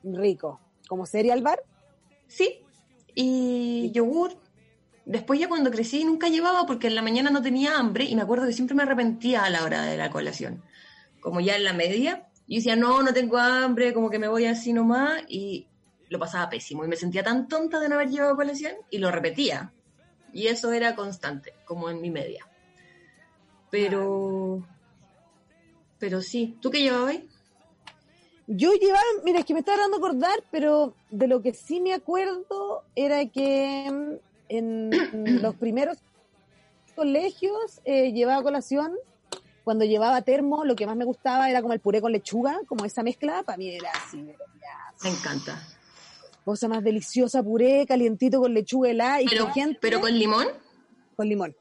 Rico. 0.04 0.60
¿Como 0.88 1.04
cereal 1.06 1.42
bar? 1.42 1.62
Sí. 2.26 2.60
Y 3.14 3.90
yogur. 3.92 4.32
Después 5.08 5.40
ya 5.40 5.48
cuando 5.48 5.70
crecí 5.70 6.04
nunca 6.04 6.28
llevaba 6.28 6.66
porque 6.66 6.88
en 6.88 6.94
la 6.94 7.00
mañana 7.00 7.30
no 7.30 7.40
tenía 7.40 7.78
hambre 7.78 8.04
y 8.04 8.14
me 8.14 8.20
acuerdo 8.20 8.46
que 8.46 8.52
siempre 8.52 8.76
me 8.76 8.82
arrepentía 8.82 9.42
a 9.42 9.48
la 9.48 9.64
hora 9.64 9.82
de 9.84 9.96
la 9.96 10.10
colación. 10.10 10.62
Como 11.20 11.40
ya 11.40 11.56
en 11.56 11.64
la 11.64 11.72
media, 11.72 12.28
yo 12.46 12.56
decía, 12.56 12.76
no, 12.76 13.02
no 13.02 13.14
tengo 13.14 13.38
hambre, 13.38 13.94
como 13.94 14.10
que 14.10 14.18
me 14.18 14.28
voy 14.28 14.44
así 14.44 14.74
nomás 14.74 15.22
y 15.26 15.66
lo 16.10 16.18
pasaba 16.18 16.50
pésimo 16.50 16.84
y 16.84 16.88
me 16.88 16.96
sentía 16.96 17.22
tan 17.24 17.48
tonta 17.48 17.80
de 17.80 17.88
no 17.88 17.94
haber 17.94 18.10
llevado 18.10 18.36
colación 18.36 18.74
y 18.90 18.98
lo 18.98 19.10
repetía. 19.10 19.72
Y 20.34 20.48
eso 20.48 20.74
era 20.74 20.94
constante, 20.94 21.54
como 21.64 21.88
en 21.88 22.02
mi 22.02 22.10
media. 22.10 22.46
Pero... 23.70 24.62
Pero 25.98 26.20
sí, 26.20 26.58
¿tú 26.60 26.70
qué 26.70 26.82
llevabas? 26.82 27.16
Yo 28.46 28.74
llevaba, 28.74 29.02
mira, 29.24 29.38
es 29.38 29.46
que 29.46 29.54
me 29.54 29.60
estaba 29.60 29.78
dando 29.78 29.96
a 29.96 30.00
acordar, 30.00 30.44
pero 30.50 30.94
de 31.10 31.28
lo 31.28 31.40
que 31.40 31.54
sí 31.54 31.80
me 31.80 31.94
acuerdo 31.94 32.84
era 32.94 33.24
que 33.24 33.90
mm, 33.90 34.27
en 34.48 34.90
los 35.42 35.54
primeros 35.56 35.98
colegios 36.94 37.80
eh, 37.84 38.12
llevaba 38.12 38.42
colación. 38.42 38.92
Cuando 39.64 39.84
llevaba 39.84 40.22
termo, 40.22 40.64
lo 40.64 40.74
que 40.76 40.86
más 40.86 40.96
me 40.96 41.04
gustaba 41.04 41.50
era 41.50 41.60
como 41.60 41.74
el 41.74 41.80
puré 41.80 42.00
con 42.00 42.10
lechuga, 42.12 42.58
como 42.66 42.86
esa 42.86 43.02
mezcla, 43.02 43.42
para 43.42 43.58
mí 43.58 43.68
era 43.68 43.90
así, 43.92 44.18
era 44.20 44.38
Me 45.02 45.10
encanta. 45.10 45.62
cosa 46.42 46.68
más 46.68 46.82
deliciosa, 46.82 47.42
puré 47.42 47.84
calientito 47.86 48.40
con 48.40 48.54
lechuga 48.54 48.88
helada 48.90 49.20
y 49.20 49.26
Pero, 49.26 49.44
crujiente 49.44 49.78
pero 49.82 50.00
con 50.00 50.18
limón, 50.18 50.46
con 51.16 51.28
limón. 51.28 51.54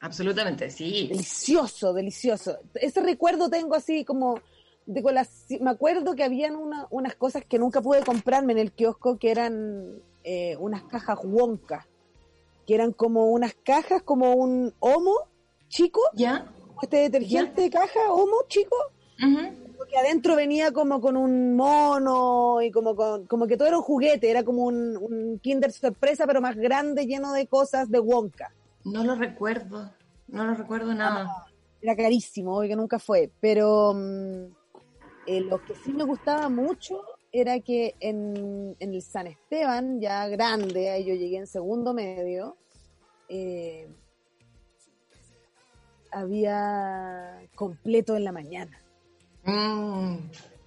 absolutamente, 0.00 0.68
sí. 0.70 1.06
Delicioso, 1.06 1.92
delicioso. 1.92 2.58
Ese 2.74 3.00
recuerdo 3.00 3.48
tengo 3.48 3.76
así 3.76 4.04
como 4.04 4.40
de 4.84 5.02
colación. 5.02 5.62
Me 5.62 5.70
acuerdo 5.70 6.16
que 6.16 6.24
habían 6.24 6.56
una- 6.56 6.88
unas 6.90 7.14
cosas 7.14 7.44
que 7.48 7.60
nunca 7.60 7.80
pude 7.80 8.02
comprarme 8.04 8.54
en 8.54 8.58
el 8.58 8.72
kiosco 8.72 9.18
que 9.18 9.30
eran 9.30 10.02
eh, 10.24 10.56
unas 10.58 10.82
cajas 10.82 11.18
Wonka, 11.22 11.86
que 12.66 12.74
eran 12.74 12.92
como 12.92 13.30
unas 13.30 13.54
cajas, 13.62 14.02
como 14.02 14.34
un 14.34 14.74
homo 14.80 15.14
chico, 15.68 16.00
¿Ya? 16.14 16.44
como 16.60 16.80
este 16.82 16.98
detergente 16.98 17.62
de 17.62 17.70
caja, 17.70 18.12
homo 18.12 18.36
chico, 18.48 18.76
Ujú. 19.22 19.86
que 19.88 19.96
adentro 19.98 20.34
venía 20.34 20.72
como 20.72 21.00
con 21.00 21.16
un 21.16 21.54
mono 21.54 22.60
y 22.60 22.70
como 22.70 22.96
con, 22.96 23.26
como 23.26 23.46
que 23.46 23.56
todo 23.56 23.68
era 23.68 23.78
un 23.78 23.84
juguete, 23.84 24.30
era 24.30 24.42
como 24.44 24.64
un, 24.64 24.96
un 24.96 25.38
Kinder 25.38 25.70
sorpresa, 25.72 26.26
pero 26.26 26.40
más 26.40 26.56
grande, 26.56 27.06
lleno 27.06 27.32
de 27.32 27.46
cosas 27.46 27.88
de 27.88 28.00
Wonka. 28.00 28.52
No 28.84 29.04
lo 29.04 29.14
recuerdo, 29.14 29.92
no 30.26 30.44
lo 30.44 30.54
recuerdo 30.54 30.92
nada. 30.92 31.28
era 31.80 31.94
carísimo, 31.94 32.56
obvio 32.56 32.70
que 32.70 32.76
nunca 32.76 32.98
fue, 32.98 33.30
pero 33.40 33.92
mm, 33.94 34.46
eh, 35.26 35.40
lo 35.42 35.58
que 35.64 35.74
sí 35.76 35.92
me 35.92 36.04
gustaba 36.04 36.48
mucho 36.48 37.00
era 37.40 37.60
que 37.60 37.94
en, 38.00 38.76
en 38.80 38.94
el 38.94 39.02
San 39.02 39.26
Esteban, 39.26 40.00
ya 40.00 40.26
grande, 40.28 40.90
ahí 40.90 41.04
yo 41.04 41.14
llegué 41.14 41.36
en 41.38 41.46
segundo 41.46 41.92
medio, 41.94 42.56
eh, 43.28 43.88
había 46.10 47.40
completo 47.54 48.16
en 48.16 48.24
la 48.24 48.32
mañana. 48.32 48.80
Mm, 49.44 50.16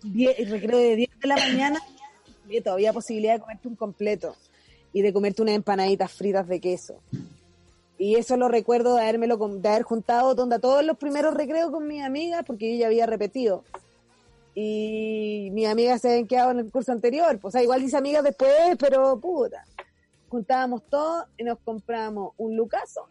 Die- 0.03 0.35
el 0.37 0.49
recreo 0.49 0.77
de 0.77 0.95
10 0.95 1.09
de 1.19 1.27
la 1.27 1.35
mañana, 1.35 1.79
completo, 2.25 2.71
había 2.73 2.93
posibilidad 2.93 3.33
de 3.33 3.39
comerte 3.41 3.67
un 3.67 3.75
completo 3.75 4.35
y 4.93 5.01
de 5.01 5.11
comerte 5.13 5.41
unas 5.41 5.55
empanaditas 5.55 6.11
fritas 6.11 6.47
de 6.47 6.59
queso. 6.59 7.01
Y 7.97 8.15
eso 8.15 8.37
lo 8.37 8.47
recuerdo 8.47 8.95
de, 8.95 9.01
habérmelo, 9.01 9.37
con- 9.37 9.61
de 9.61 9.69
haber 9.69 9.83
juntado 9.83 10.33
donde 10.35 10.59
todos 10.59 10.83
los 10.85 10.97
primeros 10.97 11.33
recreos 11.33 11.69
con 11.71 11.85
mis 11.87 12.01
amigas, 12.03 12.43
porque 12.45 12.71
yo 12.73 12.79
ya 12.79 12.87
había 12.87 13.05
repetido. 13.05 13.63
Y 14.55 15.49
mis 15.53 15.67
amigas 15.67 16.01
se 16.01 16.09
habían 16.09 16.27
quedado 16.27 16.51
en 16.51 16.59
el 16.59 16.71
curso 16.71 16.91
anterior. 16.91 17.39
Pues, 17.39 17.51
o 17.51 17.51
sea, 17.51 17.63
igual 17.63 17.83
hice 17.83 17.97
amigas 17.97 18.23
después, 18.23 18.77
pero 18.79 19.19
puta. 19.19 19.65
Juntábamos 20.29 20.83
todo 20.89 21.25
y 21.37 21.43
nos 21.43 21.59
compramos 21.59 22.33
un 22.37 22.55
lucaso. 22.55 23.07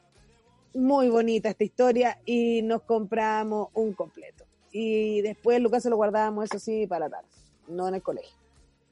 Muy 0.74 1.08
bonita 1.08 1.48
esta 1.48 1.64
historia. 1.64 2.18
Y 2.24 2.62
nos 2.62 2.82
compramos 2.82 3.68
un 3.74 3.92
completo. 3.92 4.44
Y 4.72 5.22
después 5.22 5.56
el 5.56 5.62
lucaso 5.62 5.88
lo 5.88 5.96
guardábamos, 5.96 6.44
eso 6.44 6.58
sí, 6.58 6.86
para 6.86 7.06
la 7.06 7.16
tarde. 7.16 7.28
No 7.68 7.88
en 7.88 7.94
el 7.94 8.02
colegio. 8.02 8.36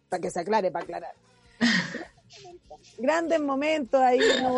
Para 0.09 0.21
que 0.21 0.31
se 0.31 0.41
aclare, 0.41 0.71
para 0.71 0.85
aclarar. 0.85 1.15
Grandes 2.99 3.41
momentos 3.41 4.01
ahí. 4.01 4.21
No, 4.43 4.57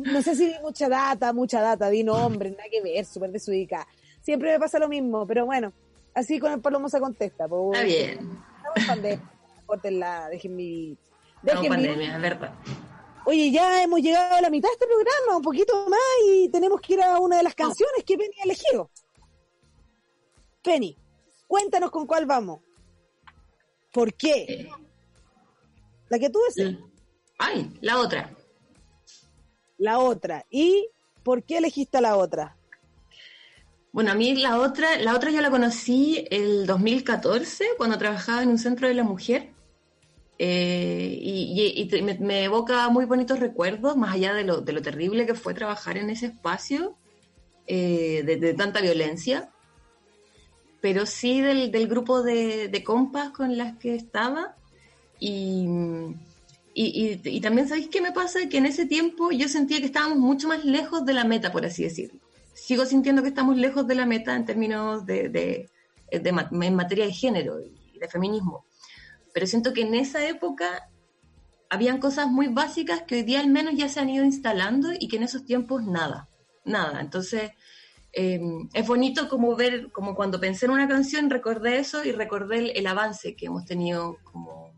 no 0.00 0.22
sé 0.22 0.34
si 0.34 0.46
di 0.46 0.54
mucha 0.62 0.88
data, 0.88 1.32
mucha 1.32 1.60
data, 1.60 1.88
di 1.88 2.04
nombre, 2.04 2.50
nada 2.50 2.64
que 2.70 2.82
ver, 2.82 3.04
súper 3.04 3.32
desubicada. 3.32 3.86
Siempre 4.20 4.52
me 4.52 4.58
pasa 4.58 4.78
lo 4.78 4.88
mismo, 4.88 5.26
pero 5.26 5.46
bueno, 5.46 5.72
así 6.14 6.38
con 6.38 6.52
el 6.52 6.60
Palomo 6.60 6.88
se 6.88 7.00
contesta. 7.00 7.46
pues, 7.48 7.62
está 7.72 7.84
bien, 7.86 8.18
Estamos 8.76 8.86
pandemia, 8.86 9.32
córtenla, 9.66 10.28
dejen 10.28 10.56
mi... 10.56 10.92
estamos 11.42 11.42
Dejen 11.42 11.62
mi... 11.62 11.68
pandemia, 11.68 12.16
es 12.16 12.22
verdad. 12.22 12.54
Oye, 13.24 13.50
ya 13.50 13.82
hemos 13.82 14.00
llegado 14.00 14.36
a 14.36 14.40
la 14.40 14.48
mitad 14.50 14.68
de 14.68 14.72
este 14.72 14.86
programa, 14.86 15.36
un 15.36 15.42
poquito 15.42 15.88
más, 15.88 16.00
y 16.26 16.48
tenemos 16.48 16.80
que 16.80 16.94
ir 16.94 17.02
a 17.02 17.18
una 17.18 17.36
de 17.36 17.42
las 17.42 17.54
canciones 17.54 18.02
que 18.04 18.16
Penny 18.16 18.34
ha 18.40 18.44
elegido. 18.44 18.90
Penny, 20.62 20.96
cuéntanos 21.46 21.90
con 21.90 22.06
cuál 22.06 22.26
vamos. 22.26 22.60
¿Por 23.92 24.14
qué? 24.14 24.44
Eh, 24.48 24.68
La 26.08 26.18
que 26.18 26.30
tú 26.30 26.38
deseas, 26.48 26.74
Ay, 27.38 27.70
la 27.80 27.98
otra. 27.98 28.30
la 29.78 29.98
otra. 29.98 30.44
¿Y 30.50 30.88
por 31.22 31.42
qué 31.42 31.58
elegiste 31.58 32.00
la 32.00 32.16
otra? 32.16 32.56
Bueno, 33.98 34.12
a 34.12 34.14
mí 34.14 34.32
la 34.36 34.60
otra, 34.60 34.96
la 35.00 35.16
otra 35.16 35.32
yo 35.32 35.40
la 35.40 35.50
conocí 35.50 36.24
el 36.30 36.66
2014 36.68 37.64
cuando 37.76 37.98
trabajaba 37.98 38.44
en 38.44 38.50
un 38.50 38.58
centro 38.58 38.86
de 38.86 38.94
la 38.94 39.02
mujer. 39.02 39.48
Eh, 40.38 41.18
y 41.20 41.60
y- 41.60 41.96
y 41.96 42.02
me, 42.02 42.14
me 42.20 42.44
evoca 42.44 42.88
muy 42.90 43.06
bonitos 43.06 43.40
recuerdos, 43.40 43.96
más 43.96 44.14
allá 44.14 44.34
de 44.34 44.44
lo, 44.44 44.60
de 44.60 44.72
lo 44.72 44.82
terrible 44.82 45.26
que 45.26 45.34
fue 45.34 45.52
trabajar 45.52 45.98
en 45.98 46.10
ese 46.10 46.26
espacio, 46.26 46.94
eh, 47.66 48.22
de, 48.24 48.36
de 48.36 48.54
tanta 48.54 48.80
violencia, 48.80 49.50
pero 50.80 51.04
sí 51.04 51.40
del, 51.40 51.72
del 51.72 51.88
grupo 51.88 52.22
de, 52.22 52.68
de 52.68 52.84
compas 52.84 53.30
con 53.30 53.56
las 53.56 53.78
que 53.78 53.96
estaba. 53.96 54.54
Y, 55.18 55.66
y- 56.72 57.20
y 57.24 57.40
también, 57.40 57.66
¿sabéis 57.66 57.88
qué 57.88 58.00
me 58.00 58.12
pasa? 58.12 58.48
Que 58.48 58.58
en 58.58 58.66
ese 58.66 58.86
tiempo 58.86 59.32
yo 59.32 59.48
sentía 59.48 59.80
que 59.80 59.86
estábamos 59.86 60.18
mucho 60.18 60.46
más 60.46 60.64
lejos 60.64 61.04
de 61.04 61.14
la 61.14 61.24
meta, 61.24 61.50
por 61.50 61.66
así 61.66 61.82
decirlo 61.82 62.27
sigo 62.64 62.84
sintiendo 62.86 63.22
que 63.22 63.28
estamos 63.28 63.56
lejos 63.56 63.86
de 63.86 63.94
la 63.94 64.06
meta 64.06 64.34
en 64.36 64.44
términos 64.44 65.06
de, 65.06 65.28
de- 65.28 65.70
de 66.10 66.32
ma- 66.32 66.48
en 66.50 66.74
materia 66.74 67.04
de 67.06 67.12
género 67.12 67.60
y 67.60 67.98
de 67.98 68.08
feminismo. 68.08 68.64
Pero 69.34 69.46
siento 69.46 69.72
que 69.72 69.82
en 69.82 69.94
esa 69.94 70.26
época 70.26 70.88
habían 71.70 71.98
cosas 72.00 72.28
muy 72.28 72.48
básicas 72.48 73.02
que 73.02 73.16
hoy 73.16 73.22
día 73.22 73.40
al 73.40 73.48
menos 73.48 73.74
ya 73.76 73.88
se 73.88 74.00
han 74.00 74.08
ido 74.08 74.24
instalando 74.24 74.88
y 74.98 75.08
que 75.08 75.16
en 75.16 75.24
esos 75.24 75.44
tiempos 75.44 75.84
nada, 75.84 76.28
nada. 76.64 77.00
Entonces 77.00 77.50
eh, 78.12 78.40
es 78.72 78.86
bonito 78.86 79.28
como 79.28 79.54
ver, 79.54 79.90
como 79.92 80.14
cuando 80.14 80.40
pensé 80.40 80.64
en 80.66 80.72
una 80.72 80.88
canción 80.88 81.28
recordé 81.28 81.78
eso 81.78 82.04
y 82.04 82.12
recordé 82.12 82.58
el, 82.58 82.70
el 82.74 82.86
avance 82.86 83.36
que 83.36 83.46
hemos 83.46 83.66
tenido 83.66 84.16
como, 84.24 84.72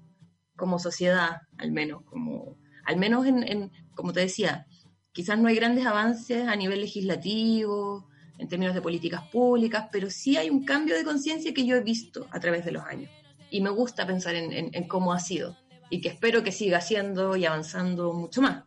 como 0.56 0.78
sociedad, 0.80 1.42
al 1.58 1.70
menos, 1.70 2.02
como, 2.02 2.56
al 2.84 2.96
menos 2.96 3.24
en, 3.26 3.44
en, 3.44 3.72
como 3.94 4.12
te 4.12 4.20
decía, 4.20 4.66
quizás 5.12 5.38
no 5.38 5.48
hay 5.48 5.56
grandes 5.56 5.86
avances 5.86 6.46
a 6.46 6.56
nivel 6.56 6.80
legislativo, 6.80 8.08
en 8.40 8.48
términos 8.48 8.74
de 8.74 8.80
políticas 8.80 9.28
públicas, 9.28 9.88
pero 9.92 10.10
sí 10.10 10.36
hay 10.36 10.48
un 10.48 10.64
cambio 10.64 10.96
de 10.96 11.04
conciencia 11.04 11.52
que 11.52 11.66
yo 11.66 11.76
he 11.76 11.82
visto 11.82 12.26
a 12.30 12.40
través 12.40 12.64
de 12.64 12.72
los 12.72 12.84
años. 12.84 13.10
Y 13.50 13.60
me 13.60 13.70
gusta 13.70 14.06
pensar 14.06 14.34
en, 14.34 14.88
cómo 14.88 15.12
ha 15.12 15.20
sido 15.20 15.56
y 15.90 16.00
que 16.00 16.08
espero 16.08 16.42
que 16.42 16.52
siga 16.52 16.80
siendo 16.80 17.36
y 17.36 17.44
avanzando 17.44 18.12
mucho 18.12 18.40
más. 18.40 18.64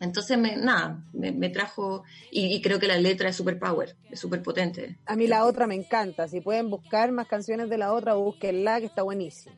Entonces, 0.00 0.38
me, 0.38 0.56
nada, 0.56 1.04
me, 1.12 1.48
trajo, 1.50 2.02
y, 2.30 2.46
y 2.46 2.62
creo 2.62 2.80
que 2.80 2.88
la 2.88 2.96
letra 2.96 3.28
es 3.28 3.36
super 3.36 3.58
power, 3.58 3.94
es 4.10 4.18
súper 4.18 4.42
potente. 4.42 4.98
A 5.06 5.14
mí 5.16 5.26
la 5.26 5.44
otra 5.44 5.66
me 5.66 5.74
encanta. 5.74 6.26
Si 6.26 6.40
pueden 6.40 6.70
buscar 6.70 7.12
más 7.12 7.28
canciones 7.28 7.68
de 7.68 7.78
la 7.78 7.92
otra, 7.92 8.14
búsquenla, 8.14 8.80
que 8.80 8.86
está 8.86 9.02
buenísima. 9.02 9.54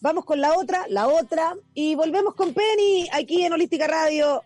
Vamos 0.00 0.24
con 0.24 0.40
la 0.40 0.56
otra, 0.56 0.86
la 0.88 1.08
otra, 1.08 1.56
y 1.74 1.94
volvemos 1.94 2.34
con 2.34 2.54
Penny 2.54 3.08
aquí 3.12 3.44
en 3.44 3.52
Holística 3.52 3.86
Radio. 3.86 4.42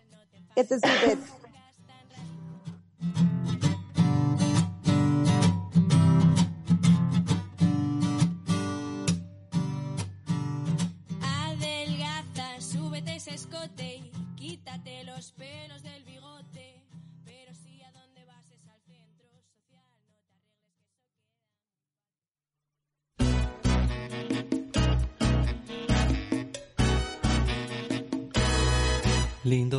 Este 0.55 0.75
es. 0.75 0.83
Adelgaza, 0.83 1.40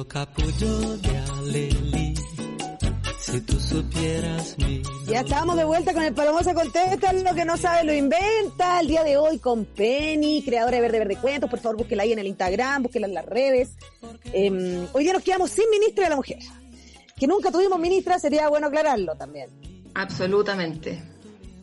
Lindo 0.03 0.09
capullo 0.09 0.96
de 0.98 1.53
Leli. 1.53 2.14
Si 3.20 3.40
tú 3.42 3.61
supieras 3.61 4.57
mi 4.59 4.82
Ya 5.07 5.20
estamos 5.20 5.57
de 5.57 5.64
vuelta 5.64 5.92
con 5.92 6.03
el 6.03 6.12
Palomosa 6.12 6.55
Contesta, 6.55 7.12
lo 7.12 7.34
que 7.34 7.44
no 7.44 7.57
sabe 7.57 7.84
lo 7.84 7.94
inventa. 7.94 8.80
El 8.80 8.88
día 8.88 9.05
de 9.05 9.16
hoy 9.16 9.38
con 9.38 9.64
Penny, 9.64 10.42
creadora 10.42 10.76
de 10.76 10.80
Verde 10.80 10.98
Verde 10.98 11.16
Cuentos. 11.16 11.48
Por 11.48 11.61
favor, 11.61 11.76
búsquela 11.76 12.03
ahí 12.03 12.12
en 12.12 12.18
el 12.18 12.26
Instagram, 12.26 12.82
búsquela 12.82 13.07
en 13.07 13.14
las 13.14 13.26
redes. 13.26 13.76
Eh, 14.32 14.86
hoy 14.92 15.05
día 15.05 15.12
nos 15.12 15.22
quedamos 15.22 15.50
sin 15.50 15.70
ministra 15.70 16.05
de 16.05 16.11
la 16.11 16.16
mujer. 16.16 16.38
Que 17.16 17.28
nunca 17.28 17.53
tuvimos 17.53 17.78
ministra, 17.78 18.18
sería 18.18 18.48
bueno 18.48 18.66
aclararlo 18.66 19.14
también. 19.14 19.50
Absolutamente. 19.94 21.00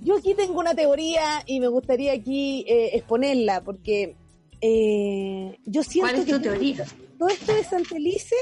Yo 0.01 0.15
aquí 0.15 0.33
tengo 0.33 0.59
una 0.59 0.73
teoría 0.75 1.43
y 1.45 1.59
me 1.59 1.67
gustaría 1.67 2.13
aquí 2.13 2.63
eh, 2.69 2.91
exponerla, 2.93 3.61
porque 3.61 4.15
eh, 4.61 5.57
yo 5.65 5.83
siento 5.83 6.11
¿Cuál 6.11 6.21
es 6.21 6.25
que 6.25 6.39
teoría? 6.39 6.85
todo 7.17 7.29
esto 7.29 7.53
de 7.53 7.63
Santelice, 7.63 8.35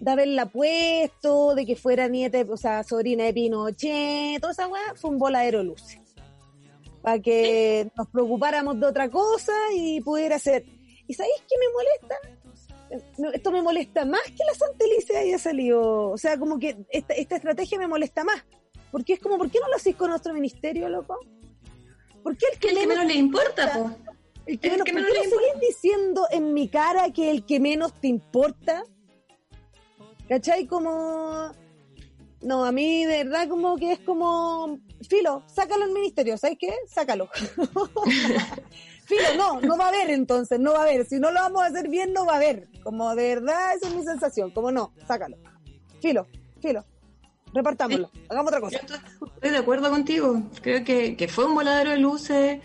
de 0.00 0.10
haberla 0.10 0.46
puesto, 0.46 1.54
de 1.54 1.66
que 1.66 1.76
fuera 1.76 2.08
nieta, 2.08 2.44
o 2.48 2.56
sea, 2.56 2.82
sobrina 2.84 3.24
de 3.24 3.34
Pinochet, 3.34 4.40
toda 4.40 4.52
esa 4.52 4.68
weá, 4.68 4.94
fue 4.94 5.10
un 5.10 5.18
voladero 5.18 5.58
de 5.58 5.64
luces. 5.64 5.98
Para 7.02 7.18
que 7.20 7.90
nos 7.96 8.08
preocupáramos 8.08 8.78
de 8.80 8.86
otra 8.86 9.08
cosa 9.08 9.52
y 9.74 10.00
pudiera 10.00 10.38
ser. 10.38 10.64
¿Y 11.06 11.14
sabéis 11.14 11.42
qué 11.48 11.54
me 11.58 11.72
molesta? 11.72 13.34
Esto 13.34 13.52
me 13.52 13.62
molesta 13.62 14.04
más 14.04 14.22
que 14.24 14.44
la 14.44 14.54
Santelice 14.54 15.16
haya 15.16 15.38
salido. 15.38 16.10
O 16.10 16.18
sea, 16.18 16.38
como 16.38 16.58
que 16.58 16.76
esta, 16.90 17.14
esta 17.14 17.36
estrategia 17.36 17.78
me 17.78 17.86
molesta 17.86 18.24
más. 18.24 18.44
Porque 18.90 19.14
es 19.14 19.20
como, 19.20 19.38
¿por 19.38 19.50
qué 19.50 19.58
no 19.60 19.68
lo 19.68 19.76
hacéis 19.76 19.96
con 19.96 20.10
nuestro 20.10 20.34
ministerio, 20.34 20.88
loco? 20.88 21.18
¿Por 22.22 22.36
qué 22.36 22.46
el 22.52 22.58
que, 22.58 22.68
Que 22.68 22.74
el 22.74 22.80
que 22.80 22.86
menos 22.86 23.04
le 23.06 23.14
importa, 23.14 23.72
po. 23.72 23.96
El 24.48 24.58
que 24.58 24.68
el 24.68 24.72
menos, 24.72 24.84
que 24.84 24.92
¿por 24.92 25.02
menos 25.02 25.14
qué 25.14 25.18
le 25.18 25.24
le 25.24 25.30
seguís 25.30 25.60
diciendo 25.68 26.26
en 26.30 26.54
mi 26.54 26.68
cara 26.68 27.10
que 27.12 27.30
el 27.30 27.44
que 27.44 27.60
menos 27.60 27.92
te 28.00 28.08
importa? 28.08 28.82
¿Cachai? 30.28 30.66
Como... 30.66 31.52
No, 32.40 32.64
a 32.64 32.72
mí 32.72 33.04
de 33.04 33.24
verdad 33.24 33.48
como 33.48 33.76
que 33.76 33.92
es 33.92 33.98
como... 34.00 34.78
Filo, 35.08 35.42
sácalo 35.46 35.84
al 35.84 35.92
ministerio, 35.92 36.36
¿sabes 36.38 36.56
qué? 36.58 36.74
Sácalo. 36.86 37.28
Filo, 39.04 39.22
no, 39.36 39.60
no 39.60 39.76
va 39.76 39.86
a 39.86 39.88
haber 39.88 40.10
entonces, 40.10 40.58
no 40.58 40.72
va 40.72 40.80
a 40.80 40.82
haber. 40.82 41.06
Si 41.06 41.18
no 41.18 41.30
lo 41.30 41.40
vamos 41.40 41.62
a 41.62 41.66
hacer 41.66 41.88
bien, 41.88 42.12
no 42.12 42.26
va 42.26 42.34
a 42.34 42.36
haber. 42.36 42.68
Como 42.82 43.14
de 43.14 43.34
verdad, 43.34 43.74
esa 43.76 43.88
es 43.88 43.94
mi 43.94 44.02
sensación. 44.02 44.50
Como 44.50 44.70
no, 44.70 44.92
sácalo. 45.06 45.36
Filo, 46.00 46.26
filo. 46.60 46.84
Repartámoslo, 47.54 48.10
hagamos 48.28 48.48
otra 48.48 48.60
cosa. 48.60 48.76
estoy, 48.76 48.98
estoy 49.34 49.50
de 49.50 49.56
acuerdo 49.56 49.90
contigo. 49.90 50.42
Creo 50.60 50.84
que, 50.84 51.16
que 51.16 51.28
fue 51.28 51.46
un 51.46 51.54
voladero 51.54 51.90
de 51.90 51.98
luces 51.98 52.60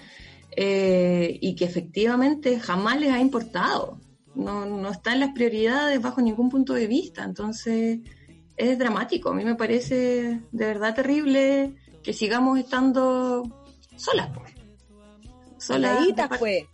eh, 0.55 1.37
y 1.41 1.55
que 1.55 1.65
efectivamente 1.65 2.59
jamás 2.59 2.99
les 2.99 3.11
ha 3.11 3.19
importado. 3.19 3.99
No, 4.35 4.65
no 4.65 4.89
está 4.89 5.13
en 5.13 5.19
las 5.19 5.33
prioridades 5.33 6.01
bajo 6.01 6.21
ningún 6.21 6.49
punto 6.49 6.73
de 6.73 6.87
vista. 6.87 7.23
Entonces 7.23 7.99
es 8.57 8.79
dramático. 8.79 9.29
A 9.29 9.33
mí 9.33 9.43
me 9.45 9.55
parece 9.55 10.41
de 10.51 10.65
verdad 10.65 10.95
terrible 10.95 11.75
que 12.03 12.13
sigamos 12.13 12.59
estando 12.59 13.43
solas. 13.95 14.29
Solas. 15.57 15.97
Soladitas 15.97 16.37
fue. 16.37 16.67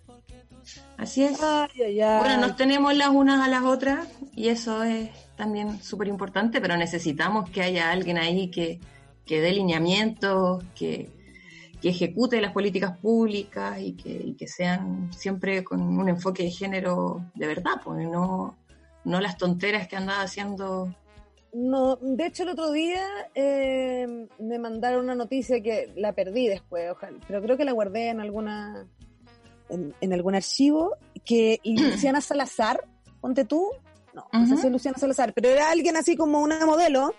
Así 0.97 1.23
es. 1.23 1.41
Ay, 1.41 1.69
ay, 1.85 2.01
ay. 2.01 2.19
Bueno, 2.19 2.47
nos 2.47 2.55
tenemos 2.55 2.95
las 2.95 3.09
unas 3.09 3.45
a 3.45 3.49
las 3.49 3.63
otras 3.63 4.07
y 4.35 4.49
eso 4.49 4.83
es 4.83 5.09
también 5.37 5.81
súper 5.81 6.07
importante, 6.09 6.59
pero 6.59 6.75
necesitamos 6.75 7.49
que 7.49 7.61
haya 7.61 7.91
alguien 7.91 8.17
ahí 8.17 8.51
que, 8.51 8.79
que 9.25 9.39
dé 9.39 9.53
lineamientos, 9.53 10.63
que, 10.75 11.09
que 11.81 11.89
ejecute 11.89 12.41
las 12.41 12.51
políticas 12.51 12.97
públicas 12.97 13.79
y 13.79 13.93
que, 13.93 14.09
y 14.09 14.33
que 14.33 14.47
sean 14.47 15.11
siempre 15.13 15.63
con 15.63 15.81
un 15.81 16.09
enfoque 16.09 16.43
de 16.43 16.51
género 16.51 17.23
de 17.35 17.47
verdad, 17.47 17.73
pues 17.83 18.07
no, 18.07 18.57
no 19.05 19.21
las 19.21 19.37
tonteras 19.37 19.87
que 19.87 19.95
andaba 19.95 20.21
haciendo. 20.21 20.93
No, 21.53 21.95
de 21.95 22.25
hecho 22.25 22.43
el 22.43 22.49
otro 22.49 22.71
día 22.71 23.07
eh, 23.33 24.27
me 24.39 24.59
mandaron 24.59 25.05
una 25.05 25.15
noticia 25.15 25.61
que 25.61 25.91
la 25.95 26.13
perdí 26.13 26.47
después, 26.47 26.91
ojalá, 26.91 27.17
pero 27.27 27.41
creo 27.41 27.57
que 27.57 27.65
la 27.65 27.71
guardé 27.71 28.09
en 28.09 28.19
alguna 28.19 28.87
en, 29.69 29.93
en 30.01 30.13
algún 30.13 30.35
archivo 30.35 30.97
que 31.25 31.59
Luciana 31.63 32.21
Salazar, 32.21 32.83
ponte 33.21 33.45
tú, 33.45 33.69
no, 34.13 34.25
no 34.31 34.45
sé 34.45 34.53
Ujú. 34.53 34.61
si 34.61 34.67
es 34.67 34.73
Luciana 34.73 34.97
Salazar, 34.97 35.33
pero 35.33 35.49
era 35.49 35.71
alguien 35.71 35.95
así 35.95 36.15
como 36.15 36.41
una 36.41 36.65
modelo, 36.65 37.15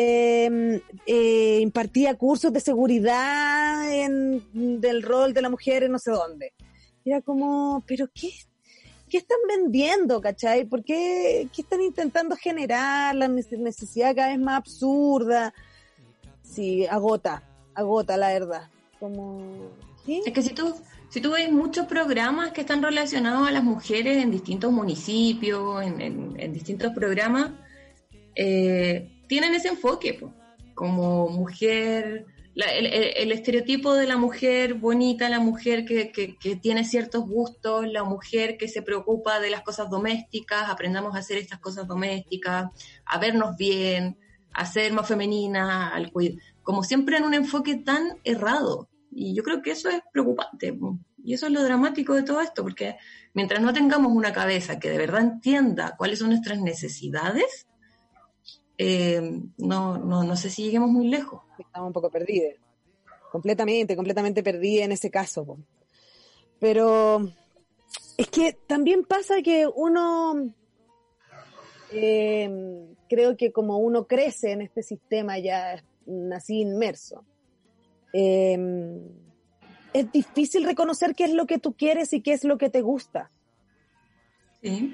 eh, 0.00 0.80
eh, 1.06 1.58
impartía 1.60 2.14
cursos 2.14 2.52
de 2.52 2.60
seguridad 2.60 3.92
en, 3.92 4.80
del 4.80 5.02
rol 5.02 5.32
de 5.34 5.42
la 5.42 5.50
mujer 5.50 5.82
en 5.84 5.92
no 5.92 5.98
sé 5.98 6.10
dónde. 6.12 6.52
Era 7.04 7.20
como, 7.22 7.82
pero 7.86 8.06
¿qué, 8.14 8.30
qué 9.08 9.18
están 9.18 9.38
vendiendo, 9.48 10.20
cachai? 10.20 10.64
¿Por 10.66 10.84
qué, 10.84 11.48
qué 11.54 11.62
están 11.62 11.82
intentando 11.82 12.36
generar 12.36 13.14
la 13.14 13.26
nece- 13.28 13.58
necesidad 13.58 14.14
cada 14.14 14.28
vez 14.28 14.38
más 14.38 14.58
absurda? 14.58 15.52
Sí, 16.42 16.86
agota, 16.86 17.42
agota 17.74 18.16
la 18.16 18.28
verdad. 18.32 18.68
Como. 19.00 19.70
Es 20.06 20.32
que 20.32 20.42
si 20.42 20.50
tú, 20.54 20.74
si 21.10 21.20
tú 21.20 21.32
ves 21.32 21.50
muchos 21.52 21.86
programas 21.86 22.52
que 22.52 22.60
están 22.62 22.82
relacionados 22.82 23.46
a 23.48 23.50
las 23.50 23.64
mujeres 23.64 24.22
en 24.22 24.30
distintos 24.30 24.70
municipios, 24.72 25.82
en, 25.82 26.00
en- 26.00 26.34
en 26.38 26.52
distintos 26.52 26.92
programas, 26.94 27.50
eh, 28.34 29.08
tienen 29.28 29.54
ese 29.54 29.68
enfoque, 29.68 30.18
como 30.74 31.28
mujer, 31.28 32.26
el, 32.54 33.32
estereotipo 33.32 33.94
de 33.94 34.06
la 34.06 34.16
mujer 34.16 34.74
bonita, 34.74 35.28
la 35.28 35.40
mujer 35.40 35.84
que, 35.84 36.36
tiene 36.60 36.84
ciertos 36.84 37.24
gustos, 37.26 37.86
la 37.86 38.04
mujer 38.04 38.56
que 38.56 38.68
se 38.68 38.82
preocupa 38.82 39.38
de 39.40 39.50
las 39.50 39.62
cosas 39.62 39.90
domésticas, 39.90 40.68
aprendamos 40.68 41.14
a 41.14 41.18
hacer 41.18 41.38
estas 41.38 41.60
cosas 41.60 41.86
domésticas, 41.86 42.70
a 43.04 43.18
vernos 43.18 43.56
bien, 43.56 44.18
a 44.52 44.66
ser 44.66 44.92
más 44.92 45.06
femenina, 45.06 45.94
al 45.94 46.10
cuid- 46.12 46.40
como 46.62 46.82
siempre 46.82 47.16
en 47.16 47.24
un 47.24 47.34
enfoque 47.34 47.76
tan 47.76 48.18
errado. 48.24 48.88
Y 49.10 49.34
yo 49.34 49.42
creo 49.42 49.62
que 49.62 49.70
eso 49.70 49.88
es 49.88 50.00
preocupante. 50.12 50.76
Y 51.22 51.34
eso 51.34 51.46
es 51.46 51.52
lo 51.52 51.62
dramático 51.62 52.14
de 52.14 52.22
todo 52.22 52.40
esto, 52.40 52.62
porque 52.62 52.96
mientras 53.34 53.60
no 53.60 53.72
tengamos 53.72 54.12
una 54.12 54.32
cabeza 54.32 54.78
que 54.78 54.90
de 54.90 54.98
verdad 54.98 55.20
entienda 55.20 55.94
cuáles 55.96 56.18
son 56.18 56.30
nuestras 56.30 56.60
necesidades, 56.60 57.67
eh, 58.78 59.42
no, 59.58 59.98
no, 59.98 60.22
no 60.22 60.36
sé 60.36 60.50
si 60.50 60.62
lleguemos 60.62 60.88
muy 60.88 61.08
lejos. 61.08 61.42
estamos 61.58 61.88
un 61.88 61.92
poco 61.92 62.10
perdidas. 62.10 62.54
Completamente, 63.32 63.96
completamente 63.96 64.42
perdida 64.42 64.84
en 64.84 64.92
ese 64.92 65.10
caso. 65.10 65.58
Pero 66.60 67.28
es 68.16 68.28
que 68.28 68.52
también 68.52 69.04
pasa 69.04 69.42
que 69.42 69.66
uno, 69.66 70.54
eh, 71.92 72.88
creo 73.08 73.36
que 73.36 73.52
como 73.52 73.78
uno 73.78 74.06
crece 74.06 74.52
en 74.52 74.62
este 74.62 74.82
sistema 74.82 75.38
ya 75.38 75.82
así 76.34 76.60
inmerso, 76.60 77.24
eh, 78.12 78.56
es 79.92 80.12
difícil 80.12 80.64
reconocer 80.64 81.14
qué 81.14 81.24
es 81.24 81.32
lo 81.32 81.46
que 81.46 81.58
tú 81.58 81.74
quieres 81.74 82.12
y 82.12 82.22
qué 82.22 82.32
es 82.32 82.44
lo 82.44 82.58
que 82.58 82.70
te 82.70 82.82
gusta. 82.82 83.30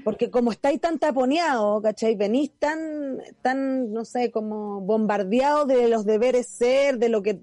Porque 0.04 0.30
como 0.30 0.52
estáis 0.52 0.80
tan 0.80 0.98
taponeado, 0.98 1.80
¿cachai? 1.80 2.16
Venís 2.16 2.52
tan, 2.58 3.18
tan, 3.40 3.92
no 3.92 4.04
sé, 4.04 4.30
como 4.30 4.82
bombardeado 4.82 5.64
de 5.64 5.88
los 5.88 6.04
deberes 6.04 6.48
ser, 6.48 6.98
de 6.98 7.08
lo 7.08 7.22
que 7.22 7.40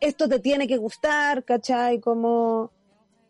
esto 0.00 0.28
te 0.28 0.38
tiene 0.38 0.68
que 0.68 0.76
gustar, 0.76 1.44
¿cachai? 1.44 1.98
Como 2.00 2.72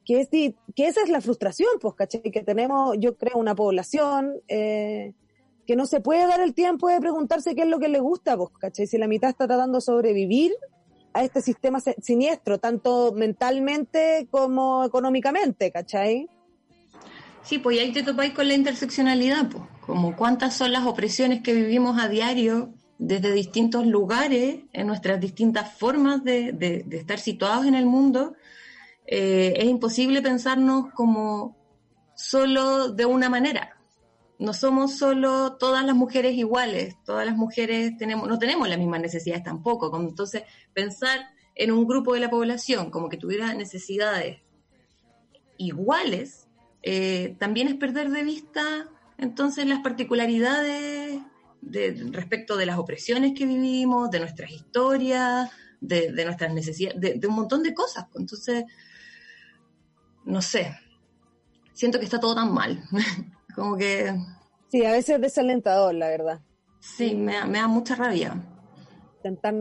que, 0.05 0.21
es, 0.21 0.29
que 0.29 0.87
esa 0.89 1.03
es 1.03 1.09
la 1.09 1.21
frustración, 1.21 1.71
pues, 1.81 1.95
¿cachai? 1.95 2.23
Que 2.23 2.43
tenemos, 2.43 2.97
yo 2.99 3.17
creo, 3.17 3.39
una 3.39 3.55
población 3.55 4.41
eh, 4.49 5.15
que 5.65 5.77
no 5.77 5.87
se 5.87 6.01
puede 6.01 6.27
dar 6.27 6.41
el 6.41 6.53
tiempo 6.53 6.89
de 6.89 7.01
preguntarse 7.01 7.55
qué 7.55 7.63
es 7.63 7.69
lo 7.69 7.79
que 7.79 7.89
le 7.89 8.01
gusta, 8.01 8.37
pues, 8.37 8.51
¿cachai? 8.59 8.89
Si 8.89 8.99
la 8.99 9.07
mitad 9.07 9.31
está 9.31 9.47
tratando 9.47 9.79
de 9.79 9.83
sobrevivir 9.83 10.53
a 11.13 11.23
este 11.23 11.41
sistema 11.43 11.79
siniestro, 12.03 12.59
tanto 12.59 13.13
mentalmente 13.13 14.27
como 14.33 14.85
económicamente, 14.85 15.71
¿cachai? 15.71 16.29
Sí, 17.45 17.59
pues 17.59 17.79
ahí 17.79 17.93
te 17.93 18.03
topáis 18.03 18.33
con 18.33 18.49
la 18.49 18.55
interseccionalidad, 18.55 19.49
pues, 19.49 19.65
como 19.81 20.17
cuántas 20.17 20.57
son 20.57 20.73
las 20.73 20.87
opresiones 20.87 21.43
que 21.43 21.53
vivimos 21.53 22.01
a 22.01 22.09
diario 22.09 22.75
desde 22.99 23.33
distintos 23.33 23.87
lugares, 23.87 24.61
en 24.73 24.87
nuestras 24.87 25.21
distintas 25.21 25.73
formas 25.77 26.25
de 26.25 26.87
estar 26.91 27.19
situados 27.19 27.67
en 27.67 27.75
el 27.75 27.87
mundo. 27.87 28.35
Eh, 29.07 29.55
es 29.57 29.67
imposible 29.67 30.23
pensarnos 30.23 30.87
como 30.95 31.57
solo 32.15 32.89
de 32.89 33.05
una 33.05 33.29
manera. 33.29 33.77
No 34.39 34.53
somos 34.53 34.97
solo 34.97 35.57
todas 35.57 35.85
las 35.85 35.95
mujeres 35.95 36.35
iguales, 36.35 36.97
todas 37.05 37.27
las 37.27 37.37
mujeres 37.37 37.97
tenemos, 37.99 38.29
no 38.29 38.39
tenemos 38.39 38.69
las 38.69 38.79
mismas 38.79 39.01
necesidades 39.01 39.45
tampoco. 39.45 39.91
Como 39.91 40.09
Entonces, 40.09 40.43
pensar 40.73 41.21
en 41.55 41.71
un 41.71 41.87
grupo 41.87 42.15
de 42.15 42.21
la 42.21 42.31
población 42.31 42.91
como 42.91 43.09
que 43.09 43.17
tuviera 43.17 43.55
necesidades 43.55 44.41
iguales, 45.57 46.44
eh, 46.85 47.37
también 47.39 47.69
es 47.69 47.75
perder 47.75 48.11
de 48.11 48.23
vista 48.25 48.89
entonces 49.17 49.67
las 49.67 49.81
particularidades 49.81 51.21
de, 51.61 52.09
respecto 52.13 52.57
de 52.57 52.67
las 52.67 52.79
opresiones 52.79 53.33
que 53.37 53.47
vivimos, 53.47 54.11
de 54.11 54.21
nuestras 54.21 54.51
historias, 54.51 55.51
de, 55.81 56.13
de 56.13 56.25
nuestras 56.25 56.53
necesidades, 56.53 57.01
de, 57.01 57.15
de 57.19 57.27
un 57.27 57.35
montón 57.35 57.63
de 57.63 57.73
cosas. 57.75 58.07
Entonces, 58.15 58.65
no 60.25 60.43
sé, 60.43 60.77
siento 61.73 61.99
que 61.99 62.05
está 62.05 62.21
todo 62.21 62.35
tan 62.35 62.53
mal. 62.53 62.83
Como 63.55 63.77
que, 63.77 64.15
Sí, 64.69 64.85
a 64.85 64.91
veces 64.93 65.17
es 65.17 65.21
desalentador, 65.21 65.95
la 65.95 66.09
verdad. 66.09 66.41
Sí, 66.81 67.15
me, 67.15 67.35
da- 67.35 67.47
me 67.47 67.59
da 67.59 67.69
mucha 67.69 67.95
rabia. 67.95 68.35
intentar 69.17 69.55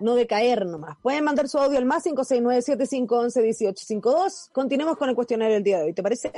no, 0.00 0.14
decaer 0.14 0.66
nomás. 0.66 0.96
Pueden 1.02 1.24
mandar 1.24 1.48
su 1.48 1.58
audio 1.58 1.78
al 1.78 1.84
más 1.84 2.04
569-7511-1852. 2.06 4.50
Continuemos 4.52 4.96
con 4.96 5.08
el 5.08 5.14
cuestionario 5.14 5.54
del 5.54 5.62
día 5.64 5.78
de 5.78 5.84
hoy, 5.84 5.92
¿te 5.92 6.02
parece? 6.02 6.32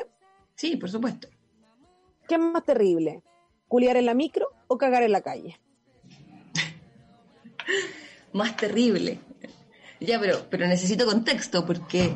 Sí, 0.54 0.76
por 0.76 0.90
supuesto. 0.90 1.28
¿Qué 2.28 2.34
es 2.34 2.40
más 2.40 2.64
terrible? 2.64 3.22
¿Culiar 3.68 3.96
en 3.96 4.06
la 4.06 4.14
micro 4.14 4.48
o 4.68 4.78
cagar 4.78 5.02
en 5.02 5.12
la 5.12 5.20
calle? 5.20 5.58
Más 8.32 8.56
terrible. 8.56 9.20
Ya, 10.00 10.20
pero, 10.20 10.38
pero 10.50 10.66
necesito 10.66 11.06
contexto 11.06 11.64
porque 11.64 12.12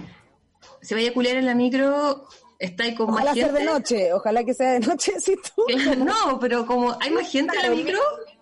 si 0.82 0.94
vaya 0.94 1.10
a 1.10 1.14
culiar 1.14 1.36
en 1.36 1.46
la 1.46 1.54
micro, 1.54 2.26
está 2.58 2.84
ahí 2.84 2.94
con 2.94 3.10
Ojalá 3.10 3.30
más 3.30 3.34
sea 3.34 3.46
gente. 3.46 3.60
de 3.60 3.64
noche, 3.66 4.12
ojalá 4.12 4.44
que 4.44 4.54
sea 4.54 4.72
de 4.72 4.80
noche, 4.80 5.12
si 5.20 5.36
tú. 5.36 5.64
Claro, 5.66 6.04
No, 6.04 6.38
pero 6.38 6.66
como 6.66 6.96
hay 7.00 7.10
más 7.10 7.30
gente 7.30 7.56
en 7.56 7.62
la 7.62 7.70
micro, 7.70 7.98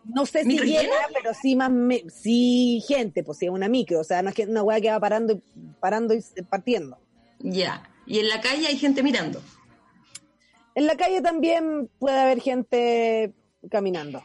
No 0.09 0.25
sé 0.27 0.41
si 0.43 0.49
¿Micro 0.49 0.65
llena, 0.65 0.83
llena? 0.83 0.95
pero 1.15 1.35
sí 1.35 1.55
más 1.55 1.71
me- 1.71 2.05
sí 2.09 2.83
gente, 2.89 3.23
pues 3.23 3.39
sí, 3.39 3.45
es 3.47 3.51
una 3.53 3.69
micro, 3.69 4.01
o 4.01 4.05
sea, 4.05 4.23
no 4.23 4.31
es 4.31 4.35
que 4.35 4.45
una 4.47 4.63
weá 4.63 4.81
que 4.81 4.91
va 4.91 4.99
parando 4.99 5.35
y 5.35 5.43
parando 5.81 6.15
y 6.15 6.23
partiendo. 6.49 6.99
ya. 7.41 7.83
Y 8.07 8.19
en 8.21 8.29
la 8.31 8.41
calle 8.41 8.67
hay 8.67 8.79
gente 8.79 9.03
mirando. 9.03 9.43
En 10.75 10.87
la 10.87 10.97
calle 10.97 11.21
también 11.21 11.91
puede 11.99 12.19
haber 12.19 12.41
gente 12.41 13.35
caminando 13.71 14.25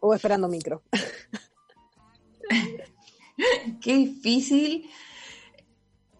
o 0.00 0.14
esperando 0.14 0.48
micro. 0.48 0.82
Qué 3.82 3.94
difícil. 3.94 4.88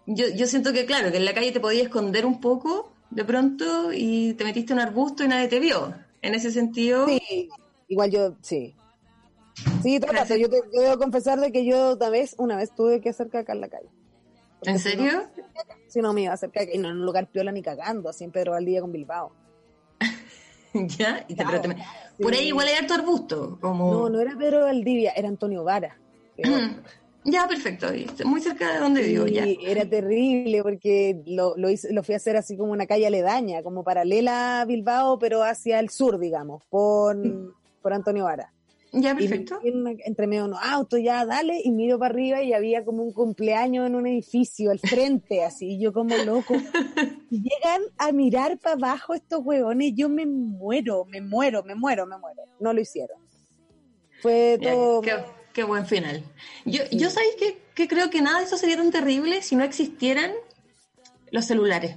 Yo, 0.06 0.26
yo 0.34 0.46
siento 0.46 0.72
que, 0.72 0.86
claro, 0.86 1.10
que 1.10 1.18
en 1.18 1.24
la 1.24 1.34
calle 1.34 1.52
te 1.52 1.60
podías 1.60 1.84
esconder 1.84 2.26
un 2.26 2.40
poco 2.40 2.92
de 3.10 3.24
pronto 3.24 3.92
y 3.92 4.34
te 4.34 4.44
metiste 4.44 4.72
en 4.72 4.78
un 4.80 4.84
arbusto 4.86 5.24
y 5.24 5.28
nadie 5.28 5.48
te 5.48 5.60
vio. 5.60 5.94
En 6.22 6.34
ese 6.34 6.50
sentido, 6.50 7.06
Sí, 7.06 7.48
igual 7.90 8.10
yo, 8.10 8.36
sí. 8.40 8.74
Sí, 9.82 10.00
todo. 10.00 10.12
Yo, 10.36 10.48
te, 10.48 10.56
yo 10.72 10.80
debo 10.80 10.96
confesar 10.98 11.38
de 11.38 11.52
que 11.52 11.66
yo 11.66 11.94
una 11.96 12.08
vez, 12.08 12.34
una 12.38 12.56
vez 12.56 12.74
tuve 12.74 13.00
que 13.02 13.10
hacer 13.10 13.28
caca 13.28 13.52
en 13.52 13.60
la 13.60 13.68
calle. 13.68 13.88
¿en 14.62 14.78
serio? 14.78 15.22
Si 15.88 16.00
no 16.00 16.12
me 16.12 16.22
iba 16.22 16.30
a 16.30 16.34
hacer 16.34 16.50
caca, 16.50 16.70
y 16.72 16.78
no 16.78 16.88
en 16.88 16.96
un 16.96 17.04
lugar 17.06 17.26
piola 17.30 17.50
ni 17.52 17.62
cagando, 17.62 18.08
así 18.08 18.24
en 18.24 18.30
Pedro 18.30 18.52
Valdivia 18.52 18.80
con 18.80 18.92
Bilbao. 18.92 19.32
¿Ya? 20.72 21.24
Y 21.28 21.34
te- 21.34 21.44
pero 21.44 21.60
te- 21.60 21.68
Sí. 22.16 22.22
por 22.24 22.32
ahí 22.34 22.48
igual 22.48 22.68
hay 22.68 22.74
harto 22.74 22.94
arbusto. 22.94 23.58
Como... 23.60 23.90
No, 23.92 24.08
no 24.10 24.20
era 24.20 24.36
Pedro 24.36 24.64
Valdivia, 24.64 25.12
era 25.12 25.28
Antonio 25.28 25.64
Vara. 25.64 25.98
Ya, 27.22 27.46
perfecto. 27.46 27.86
Muy 28.24 28.40
cerca 28.40 28.72
de 28.72 28.78
donde 28.78 29.02
vivo, 29.02 29.26
ya. 29.26 29.44
Era 29.44 29.84
terrible 29.84 30.62
porque 30.62 31.20
lo, 31.26 31.54
lo, 31.58 31.68
hice- 31.68 31.92
lo 31.92 32.02
fui 32.02 32.14
a 32.14 32.16
hacer 32.16 32.34
así 32.38 32.56
como 32.56 32.72
una 32.72 32.86
calle 32.86 33.06
aledaña, 33.06 33.62
como 33.62 33.84
paralela 33.84 34.62
a 34.62 34.64
Bilbao, 34.64 35.18
pero 35.18 35.42
hacia 35.42 35.80
el 35.80 35.90
sur, 35.90 36.18
digamos, 36.18 36.64
por, 36.70 37.18
por 37.82 37.92
Antonio 37.92 38.24
Vara. 38.24 38.52
Ya, 38.92 39.12
Y 39.12 39.28
perfecto. 39.28 39.60
me- 39.72 39.96
entre 40.04 40.26
medio 40.26 40.46
unos 40.46 40.58
autos, 40.60 40.98
ya 41.00 41.24
dale, 41.24 41.60
y 41.62 41.70
miro 41.70 41.96
para 41.98 42.12
arriba 42.12 42.42
y 42.42 42.52
había 42.52 42.84
como 42.84 43.04
un 43.04 43.12
cumpleaños 43.12 43.86
en 43.86 43.94
un 43.94 44.04
edificio 44.08 44.72
al 44.72 44.80
frente, 44.80 45.44
así, 45.44 45.74
y 45.74 45.80
yo 45.80 45.92
como 45.92 46.16
loco. 46.16 46.54
Y 47.30 47.40
llegan 47.42 47.82
a 47.98 48.10
mirar 48.10 48.58
para 48.58 48.74
abajo 48.74 49.14
estos 49.14 49.40
huevones, 49.44 49.92
yo 49.94 50.08
me 50.08 50.26
muero, 50.26 51.04
me 51.04 51.20
muero, 51.20 51.62
me 51.62 51.76
muero, 51.76 52.04
me 52.04 52.18
muero. 52.18 52.42
No 52.58 52.72
lo 52.72 52.80
hicieron. 52.80 53.18
Fue 54.20 54.58
todo... 54.60 55.00
qué, 55.02 55.12
qué 55.52 55.62
buen 55.62 55.86
final. 55.86 56.24
Yo, 56.64 56.82
yo 56.90 57.08
sabéis 57.10 57.36
que, 57.38 57.58
que 57.76 57.86
creo 57.86 58.10
que 58.10 58.20
nada 58.20 58.40
de 58.40 58.46
eso 58.46 58.56
sería 58.56 58.76
tan 58.76 58.90
terrible 58.90 59.42
si 59.42 59.54
no 59.54 59.62
existieran 59.62 60.32
los 61.30 61.44
celulares. 61.44 61.94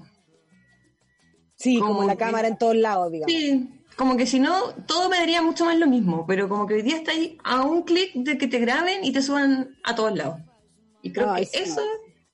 Sí, 1.56 1.80
como, 1.80 1.96
como 1.96 2.08
la 2.08 2.14
que- 2.14 2.20
cámara 2.20 2.48
en 2.48 2.58
todos 2.60 2.76
lados, 2.76 3.12
digamos. 3.12 3.34
Sí, 3.34 3.70
como 3.96 4.18
que 4.18 4.26
si 4.26 4.40
no, 4.40 4.74
todo 4.88 5.10
me 5.10 5.18
daría 5.18 5.42
mucho 5.42 5.66
más 5.66 5.78
lo 5.78 5.88
mismo, 5.88 6.26
pero 6.28 6.50
como 6.50 6.66
que 6.68 6.76
hoy 6.76 6.82
día 6.82 6.98
está 6.98 7.12
ahí 7.12 7.38
a 7.44 7.64
un 7.64 7.84
clic 7.84 8.14
de 8.16 8.38
que 8.38 8.48
te 8.48 8.60
graben 8.60 9.04
y 9.04 9.12
te 9.12 9.22
suban 9.22 9.78
a 9.84 9.96
todos 9.96 10.16
lados. 10.16 10.40
Y 11.02 11.12
creo 11.12 11.32
Ay, 11.32 11.44
que 11.46 11.50
sí. 11.58 11.64
eso... 11.64 11.82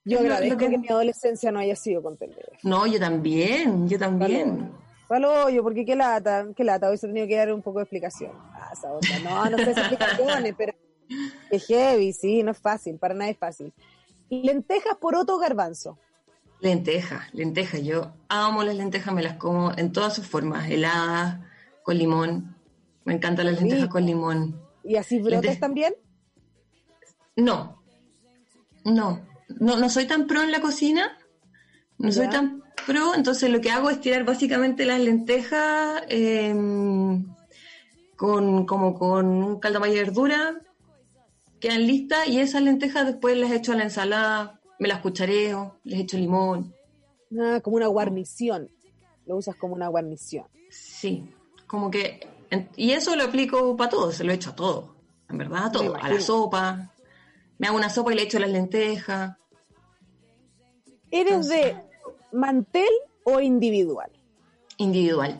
Yo 0.05 0.20
agradezco 0.22 0.57
que- 0.57 0.70
que 0.70 0.78
mi 0.78 0.88
adolescencia 0.88 1.51
no 1.51 1.60
haya 1.60 1.76
sido 1.76 2.01
con 2.01 2.18
teléfono. 2.18 2.47
No, 2.64 2.88
yo 2.88 2.99
también, 2.99 3.88
yo 3.88 3.99
también. 3.99 4.72
Palo 5.07 5.49
yo, 5.49 5.62
porque 5.62 5.86
qué 5.86 5.95
lata, 5.95 6.47
qué 6.55 6.64
lata, 6.64 6.89
hoy 6.89 6.97
se 6.97 7.05
ha 7.05 7.10
tenido 7.10 7.28
que 7.28 7.36
dar 7.36 7.53
un 7.53 7.62
poco 7.62 7.80
de 7.80 7.84
explicación. 7.84 8.32
Ah, 8.53 8.70
esa 8.74 8.91
otra. 8.91 9.20
No, 9.20 9.49
no 9.49 9.57
sé 9.57 9.74
si 9.74 9.80
explicaciones, 9.82 10.55
pero 10.57 10.74
es 11.51 11.66
heavy, 11.68 12.14
sí, 12.14 12.41
no 12.43 12.51
es 12.51 12.60
fácil, 12.60 12.97
para 12.97 13.14
nada 13.14 13.30
es 13.30 13.38
fácil. 13.38 13.72
Lentejas, 14.30 14.95
poroto, 14.99 15.38
garbanzo. 15.38 15.97
Lentejas, 16.62 17.34
lentejas. 17.34 17.82
Yo 17.84 18.12
amo 18.30 18.64
las 18.64 18.76
lentejas, 18.76 19.14
me 19.14 19.22
las 19.22 19.36
como 19.36 19.72
en 19.78 19.91
todas 19.91 20.14
sus 20.16 20.28
formas, 20.28 20.70
heladas, 20.70 21.39
con 21.89 21.97
limón. 21.97 22.55
Me 23.03 23.15
encantan 23.15 23.47
las 23.47 23.59
lentejas 23.59 23.89
con 23.89 24.05
limón. 24.05 24.61
¿Y 24.83 24.95
así 24.95 25.19
brotes 25.19 25.41
Lente- 25.41 25.59
también? 25.59 25.93
No, 27.35 27.81
no, 28.85 29.25
no, 29.59 29.77
no 29.79 29.89
soy 29.89 30.05
tan 30.05 30.27
pro 30.27 30.43
en 30.43 30.51
la 30.51 30.61
cocina, 30.61 31.17
no 31.97 32.11
soy 32.11 32.25
Ya. 32.25 32.29
tan 32.31 32.61
pro, 32.85 33.15
entonces 33.15 33.49
lo 33.49 33.59
que 33.61 33.71
hago 33.71 33.89
es 33.89 34.01
tirar 34.01 34.23
básicamente 34.23 34.85
las 34.85 34.99
lentejas 34.99 36.03
eh, 36.09 36.53
con, 38.17 38.65
como 38.67 38.93
con 38.99 39.25
un 39.27 39.59
caldo 39.59 39.79
de 39.79 39.95
verdura, 39.95 40.61
quedan 41.59 41.87
listas 41.87 42.27
y 42.27 42.39
esas 42.39 42.61
lentejas 42.61 43.07
después 43.07 43.35
las 43.37 43.51
echo 43.51 43.71
a 43.71 43.75
la 43.77 43.83
ensalada, 43.85 44.59
me 44.77 44.87
las 44.87 44.99
cuchareo, 44.99 45.79
les 45.85 46.01
echo 46.01 46.17
limón, 46.17 46.75
Ah, 47.39 47.59
como 47.63 47.77
una 47.77 47.87
guarnición. 47.87 48.69
Lo 49.25 49.37
usas 49.37 49.55
como 49.55 49.75
una 49.75 49.87
guarnición. 49.87 50.45
sí, 50.69 51.23
como 51.70 51.91
que, 51.91 52.28
y 52.76 52.91
eso 52.91 53.15
lo 53.15 53.26
aplico 53.26 53.78
para 53.78 53.91
todo, 53.91 54.11
se 54.11 54.24
lo 54.24 54.34
echo 54.34 54.49
a 54.49 54.55
todo, 54.55 54.95
en 55.30 55.38
verdad 55.38 55.67
a 55.67 55.72
todo, 55.72 55.95
a 55.95 56.09
la 56.09 56.20
sopa, 56.20 56.91
me 57.59 57.67
hago 57.67 57.78
una 57.78 57.89
sopa 57.89 58.11
y 58.11 58.15
le 58.15 58.24
echo 58.24 58.39
las 58.39 58.49
lentejas. 58.49 59.38
¿Eres 61.11 61.47
de 61.47 61.78
mantel 62.32 62.89
o 63.24 63.39
individual? 63.39 64.09
individual. 64.80 65.39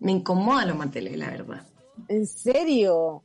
Me 0.00 0.12
incomodan 0.12 0.68
los 0.68 0.76
manteles, 0.76 1.16
la 1.18 1.30
verdad. 1.30 1.66
¿En 2.08 2.26
serio? 2.26 3.22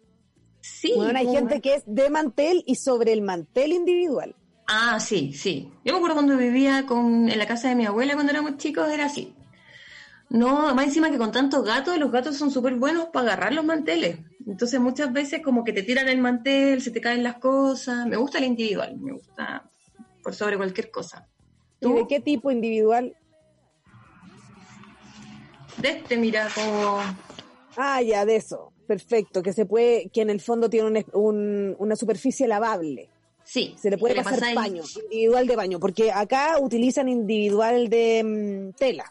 Sí. 0.60 0.94
Bueno, 0.96 1.18
hay 1.20 1.28
gente 1.28 1.62
que 1.62 1.76
es 1.76 1.84
de 1.86 2.10
mantel 2.10 2.64
y 2.66 2.76
sobre 2.76 3.14
el 3.14 3.22
mantel 3.22 3.72
individual. 3.72 4.36
Ah, 4.68 5.00
sí, 5.00 5.34
sí. 5.34 5.72
Yo 5.86 5.94
me 5.94 5.98
acuerdo 5.98 6.16
cuando 6.16 6.38
vivía 6.38 6.86
con, 6.86 7.30
en 7.30 7.38
la 7.38 7.46
casa 7.46 7.70
de 7.70 7.76
mi 7.76 7.86
abuela 7.86 8.14
cuando 8.14 8.32
éramos 8.32 8.58
chicos, 8.58 8.90
era 8.90 9.06
así. 9.06 9.34
No, 10.34 10.74
más 10.74 10.86
encima 10.86 11.12
que 11.12 11.18
con 11.18 11.32
tantos 11.32 11.64
gatos, 11.66 11.98
los 11.98 12.10
gatos 12.12 12.38
son 12.38 12.52
súper 12.52 12.76
buenos 12.76 13.08
para 13.08 13.28
agarrar 13.34 13.54
los 13.54 13.66
manteles. 13.66 14.18
Entonces 14.48 14.80
muchas 14.80 15.12
veces 15.12 15.42
como 15.44 15.64
que 15.66 15.74
te 15.74 15.84
tiran 15.84 16.08
el 16.08 16.20
mantel, 16.20 16.82
se 16.82 16.90
te 16.92 17.02
caen 17.02 17.22
las 17.22 17.36
cosas. 17.38 18.08
Me 18.08 18.16
gusta 18.16 18.38
el 18.38 18.46
individual, 18.46 18.98
me 18.98 19.12
gusta 19.12 19.70
por 20.24 20.34
sobre 20.34 20.56
cualquier 20.56 20.90
cosa. 20.90 21.28
¿Y 21.82 21.86
¿Tú? 21.86 21.96
de 21.96 22.08
qué 22.08 22.20
tipo 22.22 22.50
individual? 22.50 23.14
De 25.78 25.90
este, 25.90 26.16
mira, 26.18 26.48
como... 26.54 27.00
Ah, 27.76 28.02
ya, 28.02 28.26
de 28.26 28.36
eso. 28.38 28.72
Perfecto, 28.88 29.42
que 29.42 29.52
se 29.54 29.66
puede, 29.66 30.10
que 30.10 30.22
en 30.22 30.30
el 30.30 30.42
fondo 30.42 30.70
tiene 30.70 30.88
un 30.88 31.06
un- 31.14 31.76
una 31.80 31.96
superficie 31.96 32.48
lavable. 32.48 33.10
Sí. 33.44 33.76
Se 33.82 33.90
le 33.90 33.98
puede 33.98 34.16
le 34.16 34.24
pasar 34.24 34.40
pasáis- 34.40 34.56
paño, 34.56 34.84
individual 35.04 35.48
de 35.48 35.56
baño, 35.56 35.80
porque 35.80 36.12
acá 36.12 36.58
utilizan 36.62 37.10
individual 37.10 37.90
de 37.90 38.24
mm, 38.72 38.78
tela. 38.78 39.06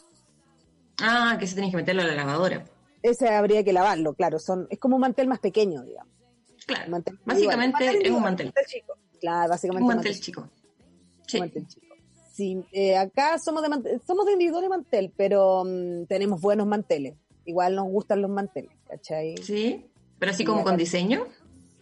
Ah, 1.03 1.37
que 1.39 1.47
se 1.47 1.55
tenés 1.55 1.71
que 1.71 1.77
meterlo 1.77 2.03
a 2.03 2.07
la 2.07 2.15
lavadora. 2.15 2.65
Ese 3.03 3.29
habría 3.31 3.65
que 3.65 3.73
lavarlo, 3.73 4.15
claro. 4.15 4.39
Son, 4.39 4.67
es 4.71 4.79
como 4.79 4.97
un 4.97 5.01
mantel 5.01 5.27
más 5.29 5.39
pequeño, 5.41 5.83
digamos. 5.85 6.13
Claro. 6.67 6.91
Mantel 6.91 7.19
Básicamente 7.25 7.85
es 7.85 7.91
un 7.91 7.97
individual, 7.97 8.23
mantel. 8.23 8.53
chico. 8.67 8.95
Claro, 9.21 9.49
básicamente 9.51 9.83
Un 9.83 9.89
mantel 9.97 10.21
chico. 10.21 10.49
Sí. 11.27 11.37
Un 11.39 11.41
mantel 11.45 11.67
chico. 11.67 11.87
Sí, 12.33 12.65
eh, 12.73 12.97
acá 12.97 13.39
somos 13.39 13.63
de, 13.63 13.69
mantel- 13.69 14.01
somos 14.07 14.25
de 14.27 14.33
individual 14.33 14.65
y 14.65 14.69
mantel, 14.69 15.13
pero 15.17 15.63
mm, 15.65 16.05
tenemos 16.07 16.41
buenos 16.41 16.67
manteles. 16.67 17.15
Igual 17.45 17.75
nos 17.75 17.89
gustan 17.89 18.23
los 18.23 18.31
manteles, 18.31 18.71
¿cachai? 18.89 19.37
Sí, 19.39 19.87
pero 20.19 20.31
así 20.31 20.39
Sí, 20.39 20.45
como 20.45 20.63
con 20.63 20.77
diseño. 20.77 21.25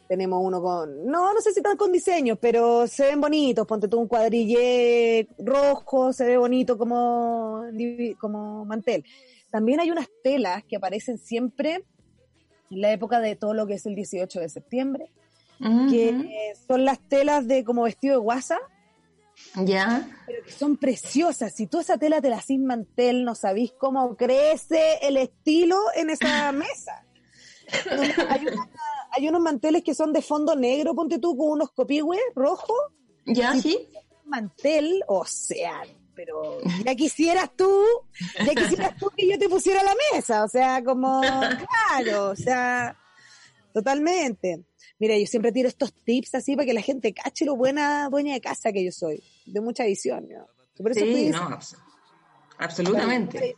Tenemos 0.08 0.40
uno 0.42 0.62
con, 0.62 1.04
no, 1.06 1.34
no 1.34 1.40
sé 1.42 1.52
si 1.52 1.60
tan 1.60 1.76
con 1.76 1.92
diseño, 1.92 2.36
pero 2.36 2.86
se 2.86 3.04
ven 3.04 3.20
bonitos. 3.20 3.66
Ponte 3.66 3.88
tú 3.88 3.98
un 4.00 4.08
cuadrille 4.08 5.28
rojo, 5.38 6.12
se 6.14 6.24
ve 6.24 6.38
bonito 6.38 6.78
como, 6.78 7.62
como 8.18 8.64
mantel. 8.64 9.04
También 9.50 9.80
hay 9.80 9.90
unas 9.90 10.08
telas 10.24 10.64
que 10.64 10.76
aparecen 10.76 11.18
siempre 11.18 11.84
en 12.70 12.80
la 12.80 12.90
época 12.92 13.20
de 13.20 13.36
todo 13.36 13.52
lo 13.54 13.66
que 13.66 13.74
es 13.74 13.84
el 13.86 13.94
18 13.94 14.40
de 14.40 14.48
septiembre, 14.48 15.10
que 15.90 16.52
son 16.66 16.84
las 16.86 17.00
telas 17.08 17.46
de 17.46 17.64
como 17.64 17.82
vestido 17.82 18.14
de 18.14 18.20
guasa, 18.20 18.58
Ya. 19.56 20.08
pero 20.26 20.42
que 20.44 20.50
son 20.52 20.76
preciosas. 20.78 21.54
Si 21.54 21.66
tú 21.66 21.80
esa 21.80 21.98
tela 21.98 22.20
te 22.22 22.28
la 22.30 22.36
haces 22.38 22.58
mantel, 22.58 23.24
no 23.24 23.34
sabís 23.34 23.72
cómo 23.72 24.16
crece 24.16 24.98
el 25.02 25.16
estilo 25.18 25.76
en 25.94 26.10
esa 26.10 26.50
mesa. 26.52 27.04
hay, 28.28 28.46
una- 28.46 28.70
hay 29.10 29.28
unos 29.28 29.40
manteles 29.40 29.82
que 29.82 29.94
son 29.94 30.12
de 30.12 30.22
fondo 30.22 30.54
negro, 30.56 30.94
ponte 30.94 31.18
tú, 31.18 31.36
con 31.36 31.50
unos 31.50 31.70
copihue 31.72 32.18
rojos, 32.34 32.76
Ya, 33.26 33.54
Sí. 33.54 33.88
mantel, 34.24 35.02
o 35.06 35.24
sea, 35.24 35.82
pero 36.14 36.58
ya 36.84 36.94
quisieras 36.94 37.50
tú, 37.56 37.70
ya 38.44 38.54
quisieras 38.54 38.96
tú 38.98 39.10
que 39.16 39.28
yo 39.28 39.38
te 39.38 39.48
pusiera 39.48 39.80
a 39.80 39.84
la 39.84 39.94
mesa, 40.12 40.44
o 40.44 40.48
sea, 40.48 40.82
como, 40.82 41.20
claro, 42.00 42.30
o 42.30 42.36
sea, 42.36 42.96
totalmente. 43.72 44.64
Mira, 44.98 45.16
yo 45.16 45.26
siempre 45.26 45.52
tiro 45.52 45.68
estos 45.68 45.92
tips 45.92 46.34
así 46.34 46.56
para 46.56 46.66
que 46.66 46.72
la 46.74 46.82
gente 46.82 47.12
cache 47.14 47.44
lo 47.44 47.54
buena 47.54 48.08
dueña 48.08 48.34
de 48.34 48.40
casa 48.40 48.72
que 48.72 48.84
yo 48.84 48.90
soy, 48.92 49.22
de 49.46 49.60
mucha 49.60 49.84
visión. 49.84 50.26
¿no? 50.28 50.46
Por 50.82 50.90
eso 50.90 51.04
Sí, 51.04 51.28
no, 51.30 51.38
abs- 51.50 51.76
absolutamente. 52.58 53.56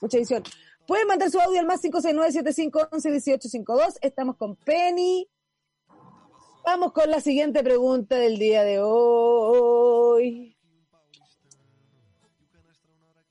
Mucha 0.00 0.18
edición. 0.18 0.42
Pueden 0.90 1.06
mandar 1.06 1.30
su 1.30 1.38
audio 1.38 1.60
al 1.60 1.66
más 1.66 1.84
569-7511-1852. 1.84 3.98
Estamos 4.00 4.34
con 4.34 4.56
Penny. 4.56 5.30
Vamos 6.64 6.92
con 6.92 7.08
la 7.08 7.20
siguiente 7.20 7.62
pregunta 7.62 8.16
del 8.16 8.40
día 8.40 8.64
de 8.64 8.80
hoy. 8.82 10.56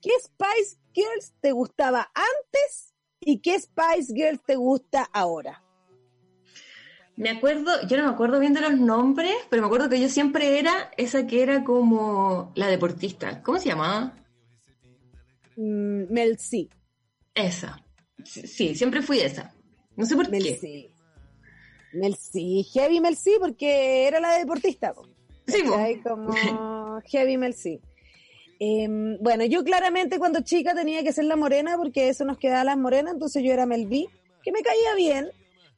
¿Qué 0.00 0.08
Spice 0.22 0.78
Girls 0.94 1.34
te 1.42 1.52
gustaba 1.52 2.10
antes 2.14 2.94
y 3.20 3.42
qué 3.42 3.60
Spice 3.60 4.14
Girls 4.14 4.42
te 4.42 4.56
gusta 4.56 5.06
ahora? 5.12 5.62
Me 7.16 7.28
acuerdo, 7.28 7.72
yo 7.86 7.98
no 7.98 8.04
me 8.04 8.10
acuerdo 8.10 8.40
bien 8.40 8.54
de 8.54 8.62
los 8.62 8.78
nombres, 8.78 9.36
pero 9.50 9.60
me 9.60 9.66
acuerdo 9.66 9.90
que 9.90 10.00
yo 10.00 10.08
siempre 10.08 10.58
era 10.58 10.90
esa 10.96 11.26
que 11.26 11.42
era 11.42 11.62
como 11.62 12.52
la 12.54 12.68
deportista. 12.68 13.42
¿Cómo 13.42 13.58
se 13.58 13.68
llamaba? 13.68 14.16
Mm, 15.56 16.10
Mel 16.10 16.38
C. 16.38 16.70
Esa. 17.34 17.84
Sí, 18.24 18.46
sí, 18.46 18.74
siempre 18.74 19.02
fui 19.02 19.20
esa. 19.20 19.54
No 19.96 20.06
sé 20.06 20.16
por 20.16 20.30
Mel 20.30 20.42
qué. 20.42 20.56
C. 20.56 20.90
Mel. 21.92 22.16
Heavy 22.72 23.00
Mel 23.00 23.16
C 23.16 23.32
porque 23.40 24.06
era 24.06 24.20
la 24.20 24.38
deportista. 24.38 24.92
po. 24.92 25.06
Sí. 25.46 25.62
Como 26.02 27.00
Heavy 27.06 27.36
Mel 27.36 27.54
C. 27.54 27.80
Em, 28.62 29.16
bueno, 29.20 29.44
yo 29.46 29.64
claramente 29.64 30.18
cuando 30.18 30.42
chica 30.42 30.74
tenía 30.74 31.02
que 31.02 31.12
ser 31.12 31.24
la 31.24 31.36
morena 31.36 31.78
porque 31.78 32.10
eso 32.10 32.26
nos 32.26 32.36
quedaba 32.36 32.62
las 32.62 32.76
morenas, 32.76 33.14
entonces 33.14 33.42
yo 33.42 33.52
era 33.52 33.64
Mel 33.64 33.86
B, 33.86 34.06
que 34.42 34.52
me 34.52 34.60
caía 34.60 34.94
bien, 34.96 35.30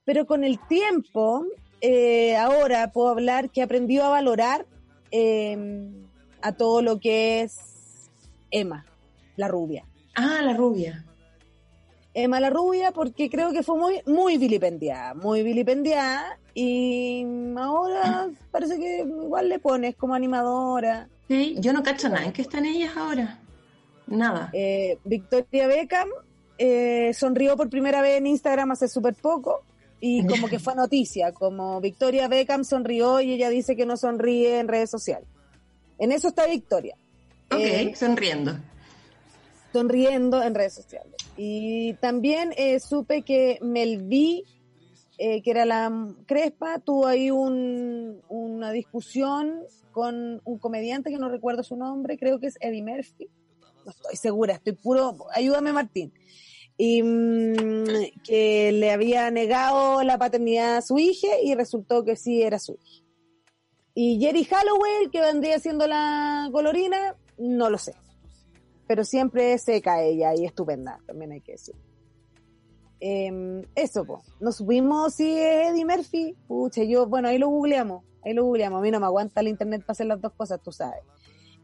pero 0.05 0.27
con 0.27 0.43
el 0.43 0.59
tiempo, 0.67 1.47
eh, 1.81 2.37
ahora 2.37 2.91
puedo 2.91 3.11
hablar 3.11 3.51
que 3.51 3.63
aprendió 3.63 4.05
a 4.05 4.09
valorar 4.09 4.67
em, 5.13 5.93
a 6.41 6.53
todo 6.53 6.83
lo 6.83 6.99
que 6.99 7.43
es 7.43 7.57
Emma, 8.51 8.85
la 9.37 9.47
rubia. 9.47 9.87
Ah, 10.17 10.41
la 10.43 10.53
rubia. 10.53 11.05
Emma 12.15 12.41
la 12.41 12.51
rubia 12.51 12.93
porque 12.93 13.31
creo 13.31 13.53
que 13.53 13.63
fue 13.63 13.77
muy, 13.77 14.03
muy 14.07 14.37
vilipendiada, 14.37 15.15
muy 15.15 15.43
vilipendiada 15.43 16.39
y 16.55 17.25
ahora 17.57 18.29
parece 18.51 18.79
que 18.79 18.99
igual 18.99 19.49
le 19.49 19.59
pones 19.59 19.97
como 19.97 20.15
animadora. 20.15 21.09
Sí, 21.29 21.57
yo 21.59 21.73
no 21.73 21.83
cacho 21.83 22.09
nada. 22.09 22.27
¿En 22.27 22.33
qué 22.33 22.43
están 22.43 22.67
ellas 22.67 22.95
ahora? 22.97 23.39
Nada. 24.07 24.51
Eh, 24.53 24.99
Victoria 25.05 25.67
Beckham 25.67 26.09
eh, 26.59 27.15
sonrió 27.15 27.57
por 27.57 27.71
primera 27.71 28.03
vez 28.03 28.19
en 28.19 28.27
Instagram 28.27 28.73
hace 28.73 28.89
súper 28.89 29.15
poco 29.15 29.63
y 29.99 30.27
como 30.27 30.49
que 30.49 30.59
fue 30.59 30.75
noticia, 30.75 31.33
como 31.33 31.81
Victoria 31.81 32.29
Beckham 32.29 32.65
sonrió 32.65 33.23
y 33.23 33.33
ella 33.33 33.49
dice 33.49 33.75
que 33.75 33.87
no 33.87 33.97
sonríe 33.97 34.59
en 34.59 34.69
redes 34.69 34.91
sociales. 34.91 35.29
En 35.99 36.13
eso 36.13 36.29
está 36.29 36.47
Victoria. 36.47 36.95
ok, 37.51 37.59
eh, 37.59 37.93
sonriendo. 37.97 38.55
Sonriendo 39.73 40.43
en 40.43 40.55
redes 40.55 40.75
sociales. 40.75 41.15
Y 41.37 41.95
también 41.95 42.53
eh, 42.57 42.79
supe 42.81 43.23
que 43.23 43.59
Melví, 43.63 44.45
eh, 45.19 45.43
que 45.43 45.51
era 45.51 45.65
la 45.65 45.91
Crespa, 46.27 46.79
tuvo 46.79 47.07
ahí 47.07 47.31
un- 47.31 48.21
una 48.29 48.71
discusión 48.73 49.61
con 49.93 50.41
un 50.45 50.59
comediante 50.59 51.11
que 51.11 51.19
no 51.19 51.29
recuerdo 51.29 51.63
su 51.63 51.77
nombre, 51.77 52.19
creo 52.19 52.39
que 52.39 52.47
es 52.49 52.57
Eddie 52.61 52.83
Murphy. 52.83 53.29
No 53.85 53.91
estoy 53.91 54.17
segura, 54.17 54.55
estoy 54.55 54.73
puro. 54.75 55.17
Ayúdame, 55.35 55.73
Martín. 55.73 56.13
Y 56.79 57.03
mm, 57.03 57.85
que 58.25 58.73
le 58.73 58.91
había 58.91 59.31
negado 59.31 60.03
la 60.03 60.19
paternidad 60.19 60.77
a 60.79 60.83
su 60.83 60.99
hija 60.99 61.29
y 61.43 61.55
resultó 61.55 62.05
que 62.05 62.17
sí 62.17 62.43
era 62.43 62.59
su 62.59 62.73
hija. 62.83 63.05
Y 63.95 64.19
Jerry 64.21 64.49
Holloway, 64.51 65.11
que 65.13 65.21
vendría 65.21 65.59
siendo 65.59 65.87
la 65.87 66.49
colorina, 66.53 67.15
no 67.37 67.69
lo 67.69 67.77
sé 67.79 67.95
pero 68.93 69.05
siempre 69.05 69.57
seca 69.57 70.03
ella 70.03 70.35
y 70.35 70.45
estupenda, 70.45 71.01
también 71.07 71.33
hay 71.33 71.41
que 71.41 71.53
decir. 71.53 71.75
Em, 73.01 73.65
eso, 73.75 74.05
pues. 74.05 74.21
No 74.39 74.53
supimos 74.53 75.15
si 75.15 75.31
es 75.31 75.71
Eddie 75.71 75.87
Murphy. 75.87 76.37
Pucha, 76.47 76.83
yo, 76.83 77.07
bueno, 77.07 77.29
ahí 77.29 77.39
lo 77.39 77.49
googleamos. 77.49 78.05
Ahí 78.23 78.35
lo 78.35 78.45
googleamos. 78.45 78.81
A 78.81 78.83
mí 78.83 78.91
no 78.91 79.01
me 79.01 79.07
aguanta 79.07 79.41
el 79.41 79.49
internet 79.49 79.81
para 79.81 79.93
hacer 79.93 80.09
las 80.09 80.21
dos 80.21 80.35
cosas, 80.35 80.61
tú 80.63 80.73
sabes. 80.73 81.01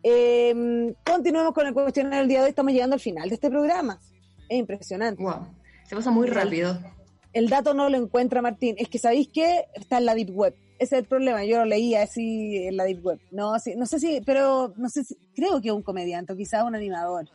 Em, 0.02 0.94
continuemos 1.04 1.52
con 1.52 1.66
el 1.66 1.74
cuestionario 1.74 2.20
del 2.20 2.28
día 2.28 2.38
de 2.38 2.44
hoy. 2.44 2.48
Estamos 2.48 2.72
llegando 2.72 2.94
al 2.94 3.00
final 3.00 3.28
de 3.28 3.34
este 3.34 3.50
programa. 3.50 4.00
Es 4.48 4.58
impresionante. 4.58 5.22
Wow. 5.22 5.48
Se 5.84 5.96
pasa 5.96 6.10
muy 6.10 6.28
rápido. 6.28 6.78
El 7.34 7.50
dato 7.50 7.74
no 7.74 7.90
lo 7.90 7.98
encuentra 7.98 8.40
Martín. 8.40 8.74
Es 8.78 8.88
que, 8.88 8.98
¿sabéis 8.98 9.28
qué? 9.28 9.66
Está 9.74 9.98
en 9.98 10.06
la 10.06 10.14
Deep 10.14 10.30
Web. 10.30 10.54
Ese 10.78 10.94
es 10.94 11.02
el 11.02 11.08
problema. 11.08 11.44
Yo 11.44 11.58
lo 11.58 11.64
leía 11.64 12.02
así 12.02 12.56
en 12.66 12.76
la 12.76 12.84
Deep 12.84 13.04
Web. 13.04 13.20
No, 13.32 13.58
sí, 13.58 13.74
no 13.76 13.84
sé 13.86 13.98
si, 13.98 14.20
pero 14.20 14.72
no 14.76 14.88
sé 14.88 15.04
si, 15.04 15.16
creo 15.34 15.60
que 15.60 15.72
un 15.72 15.82
comediante 15.82 16.36
quizás 16.36 16.64
un 16.64 16.76
animador. 16.76 17.28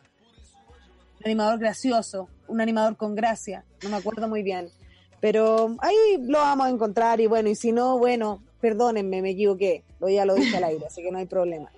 Un 1.20 1.26
animador 1.26 1.58
gracioso, 1.58 2.28
un 2.48 2.60
animador 2.60 2.96
con 2.96 3.14
gracia. 3.14 3.64
No 3.82 3.90
me 3.90 3.96
acuerdo 3.96 4.28
muy 4.28 4.42
bien. 4.42 4.68
Pero 5.20 5.76
ahí 5.80 5.96
lo 6.20 6.38
vamos 6.38 6.66
a 6.66 6.70
encontrar 6.70 7.20
y 7.20 7.26
bueno, 7.26 7.50
y 7.50 7.54
si 7.54 7.72
no, 7.72 7.98
bueno, 7.98 8.42
perdónenme, 8.60 9.20
me 9.20 9.30
equivoqué. 9.30 9.84
Lo 10.00 10.08
ya 10.08 10.24
lo 10.24 10.34
dije 10.34 10.56
al 10.56 10.64
aire, 10.64 10.86
así 10.86 11.02
que 11.02 11.10
no 11.10 11.18
hay 11.18 11.26
problema. 11.26 11.70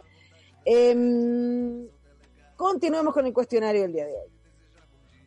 Em, 0.65 1.87
continuemos 2.57 3.13
con 3.13 3.27
el 3.27 3.33
cuestionario 3.33 3.83
del 3.83 3.93
día 3.93 4.07
de 4.07 4.13
hoy. 4.13 4.31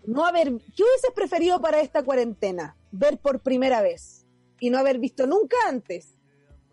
No 0.06 0.26
haber, 0.26 0.48
¿qué 0.48 0.84
hubieses 0.84 1.12
preferido 1.14 1.62
para 1.62 1.82
esta 1.82 2.04
cuarentena? 2.04 2.78
Ver 2.92 3.18
por 3.20 3.42
primera 3.42 3.82
vez 3.82 4.26
y 4.60 4.70
no 4.70 4.78
haber 4.78 5.00
visto 5.00 5.28
nunca 5.28 5.56
antes 5.68 6.16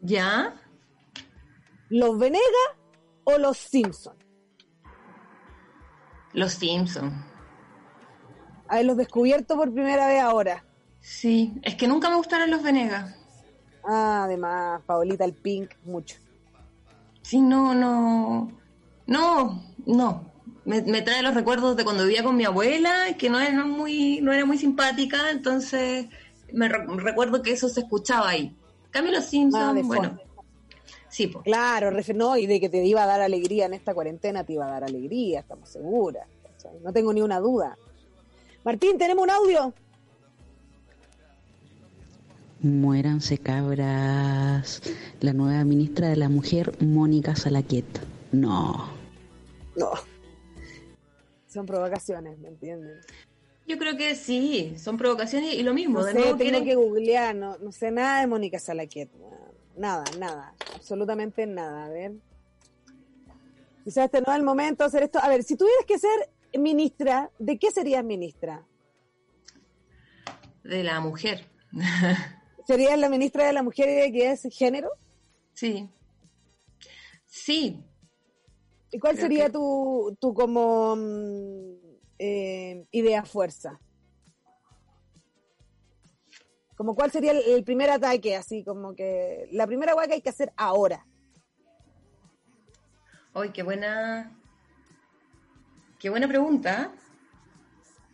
¿Ya? 0.01 0.55
los 1.89 2.19
Venegas 2.19 2.43
o 3.25 3.39
los 3.39 3.57
Simpson. 3.57 4.17
Los 6.33 6.53
Simpsons. 6.53 7.15
Haberlos 8.69 8.97
descubierto 8.97 9.57
por 9.57 9.73
primera 9.73 10.09
vez 10.09 10.21
ahora. 10.21 10.65
Sí, 11.01 11.55
es 11.63 11.77
que 11.77 11.87
nunca 11.87 12.11
me 12.11 12.17
gustaron 12.17 12.51
los 12.51 12.63
Venegas. 12.63 13.15
Ah, 13.85 14.23
además, 14.25 14.83
Paulita 14.85 15.25
el 15.25 15.35
Pink, 15.35 15.71
mucho. 15.85 16.17
Sí, 17.23 17.41
no, 17.41 17.75
no. 17.75 18.51
No, 19.07 19.63
no. 19.87 20.33
Me, 20.65 20.83
me 20.83 21.03
trae 21.03 21.23
los 21.23 21.35
recuerdos 21.35 21.77
de 21.77 21.85
cuando 21.85 22.03
vivía 22.05 22.25
con 22.25 22.37
mi 22.37 22.45
abuela, 22.45 23.17
que 23.17 23.31
no 23.31 23.39
era 23.39 23.65
muy, 23.65 24.21
no 24.21 24.33
era 24.33 24.45
muy 24.45 24.59
simpática, 24.59 25.31
entonces 25.31 26.07
me 26.53 26.69
re- 26.69 26.85
recuerdo 26.97 27.43
que 27.43 27.53
eso 27.53 27.69
se 27.69 27.81
escuchaba 27.83 28.29
ahí. 28.31 28.57
Cambio 28.97 29.13
los 29.13 29.25
Simpsons, 29.27 29.75
de 29.75 29.83
bueno. 29.83 30.19
Sí, 31.11 31.27
pues. 31.27 31.45
Claro, 31.45 31.91
no, 32.15 32.37
y 32.39 32.47
de 32.47 32.59
que 32.61 32.71
te 32.71 32.83
iba 32.83 33.03
a 33.03 33.07
dar 33.07 33.21
alegría 33.21 33.67
en 33.67 33.75
esta 33.75 33.93
cuarentena, 33.93 34.43
te 34.45 34.55
iba 34.55 34.67
a 34.67 34.71
dar 34.71 34.85
alegría, 34.85 35.41
estamos 35.41 35.69
seguras. 35.69 36.27
¿cachai? 36.43 36.81
No 36.83 36.95
tengo 36.95 37.13
ni 37.13 37.21
una 37.21 37.39
duda. 37.39 37.77
Martín, 38.65 38.97
¿tenemos 38.97 39.23
un 39.25 39.31
audio? 39.31 39.75
Muéranse 42.63 43.37
cabras. 43.37 44.81
La 45.21 45.35
nueva 45.35 45.63
ministra 45.65 46.09
de 46.09 46.17
la 46.17 46.31
Mujer, 46.31 46.73
Mónica 46.83 47.37
Salaquet. 47.37 47.85
No. 48.33 48.89
No. 49.77 49.91
Son 51.47 51.67
provocaciones, 51.67 52.39
¿me 52.39 52.49
entienden? 52.49 52.99
Yo 53.67 53.79
creo 53.79 53.97
que 53.97 54.15
sí, 54.15 54.75
son 54.79 54.97
provocaciones 54.97 55.55
y 55.55 55.63
lo 55.63 55.75
mismo. 55.75 55.99
No 56.01 56.05
de 56.05 56.13
sé, 56.13 56.19
nuevo 56.19 56.37
tengo 56.37 56.51
quieren- 56.51 56.65
que 56.65 56.75
googlear, 56.77 57.35
no, 57.35 57.59
no 57.59 57.73
sé 57.73 57.91
nada 57.91 58.21
de 58.21 58.27
Mónica 58.29 58.59
Salaquet. 58.61 59.11
Nada, 59.77 60.05
nada, 60.19 60.55
absolutamente 60.75 61.47
nada. 61.47 61.87
A 61.87 61.89
ver. 61.89 62.13
Quizás 63.85 64.07
este 64.07 64.21
no 64.21 64.33
es 64.33 64.39
el 64.39 64.45
momento 64.45 64.85
de 64.85 64.89
hacer 64.89 65.03
esto. 65.05 65.19
A 65.21 65.29
ver, 65.29 65.43
si 65.43 65.57
tuvieras 65.57 65.85
que 65.87 65.99
ser 65.99 66.31
ministra, 66.59 67.31
¿de 67.39 67.59
qué 67.59 67.71
serías 67.71 68.05
ministra? 68.05 68.65
de 70.63 70.83
la 70.83 70.99
mujer. 70.99 71.47
¿Serías 72.67 72.99
la 72.99 73.09
ministra 73.09 73.47
de 73.47 73.53
la 73.53 73.63
Mujer 73.63 73.89
y 73.89 73.93
de 73.95 74.05
Equidad 74.07 74.39
de 74.43 74.51
Género? 74.51 74.91
sí. 75.53 75.89
Sí, 77.29 77.85
¿Y 78.91 78.99
cuál 78.99 79.13
Creo 79.15 79.25
sería 79.27 79.45
que- 79.47 79.53
tu, 79.53 80.17
tu 80.21 80.33
como 80.35 80.97
mm, 80.97 81.86
eh, 82.19 82.87
idea 82.91 83.25
fuerza? 83.25 83.81
Como 86.77 86.95
cuál 86.95 87.11
sería 87.11 87.33
el, 87.33 87.39
el 87.39 87.65
primer 87.65 87.91
ataque, 87.91 88.37
así 88.37 88.63
como 88.63 88.95
que 88.95 89.49
la 89.53 89.67
primera 89.67 89.95
hueá 89.95 90.07
que 90.07 90.15
hay 90.15 90.21
que 90.23 90.29
hacer 90.31 90.53
ahora. 90.57 91.07
Hoy, 93.33 93.51
qué 93.51 93.63
buena. 93.63 94.37
Qué 95.99 96.11
buena 96.11 96.29
pregunta. 96.29 96.93
¿eh? 96.95 96.99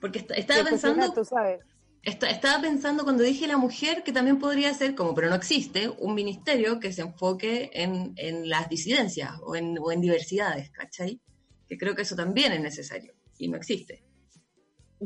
Porque 0.00 0.20
est- 0.20 0.30
estaba 0.32 0.64
pensando. 0.64 1.12
tú 1.12 1.24
sabes. 1.24 1.60
Esta- 2.04 2.30
estaba 2.30 2.60
pensando 2.60 3.04
cuando 3.04 3.22
dije 3.22 3.46
la 3.46 3.56
mujer 3.56 4.02
que 4.02 4.12
también 4.12 4.38
podría 4.38 4.74
ser, 4.74 4.94
como 4.96 5.14
pero 5.14 5.28
no 5.28 5.36
existe, 5.36 5.88
un 5.88 6.14
ministerio 6.14 6.80
que 6.80 6.92
se 6.92 7.02
enfoque 7.02 7.70
en, 7.74 8.12
en 8.16 8.48
las 8.48 8.68
disidencias 8.68 9.32
o 9.42 9.54
en, 9.54 9.78
o 9.80 9.92
en 9.92 10.00
diversidades, 10.00 10.70
¿cachai? 10.70 11.20
Que 11.68 11.78
creo 11.78 11.94
que 11.94 12.02
eso 12.02 12.16
también 12.16 12.52
es 12.52 12.60
necesario 12.60 13.14
y 13.42 13.48
no 13.48 13.56
existe. 13.56 14.02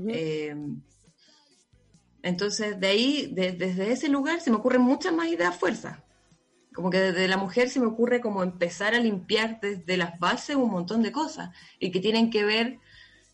Eh, 0.08 0.54
Entonces, 2.22 2.80
de 2.80 2.86
ahí, 2.88 3.30
de- 3.32 3.52
desde 3.52 3.92
ese 3.92 4.08
lugar, 4.08 4.40
se 4.40 4.50
me 4.50 4.56
ocurren 4.56 4.82
muchas 4.82 5.12
más 5.14 5.28
ideas 5.28 5.56
fuerza. 5.56 6.04
Como 6.74 6.90
que 6.90 6.98
desde 6.98 7.28
la 7.28 7.36
mujer 7.36 7.68
se 7.70 7.78
me 7.78 7.86
ocurre 7.86 8.20
como 8.20 8.42
empezar 8.42 8.94
a 8.94 8.98
limpiar 8.98 9.60
desde 9.60 9.96
las 9.96 10.18
bases 10.18 10.56
un 10.56 10.70
montón 10.70 11.02
de 11.02 11.12
cosas 11.12 11.50
y 11.78 11.92
que 11.92 12.00
tienen 12.00 12.30
que 12.30 12.44
ver, 12.44 12.80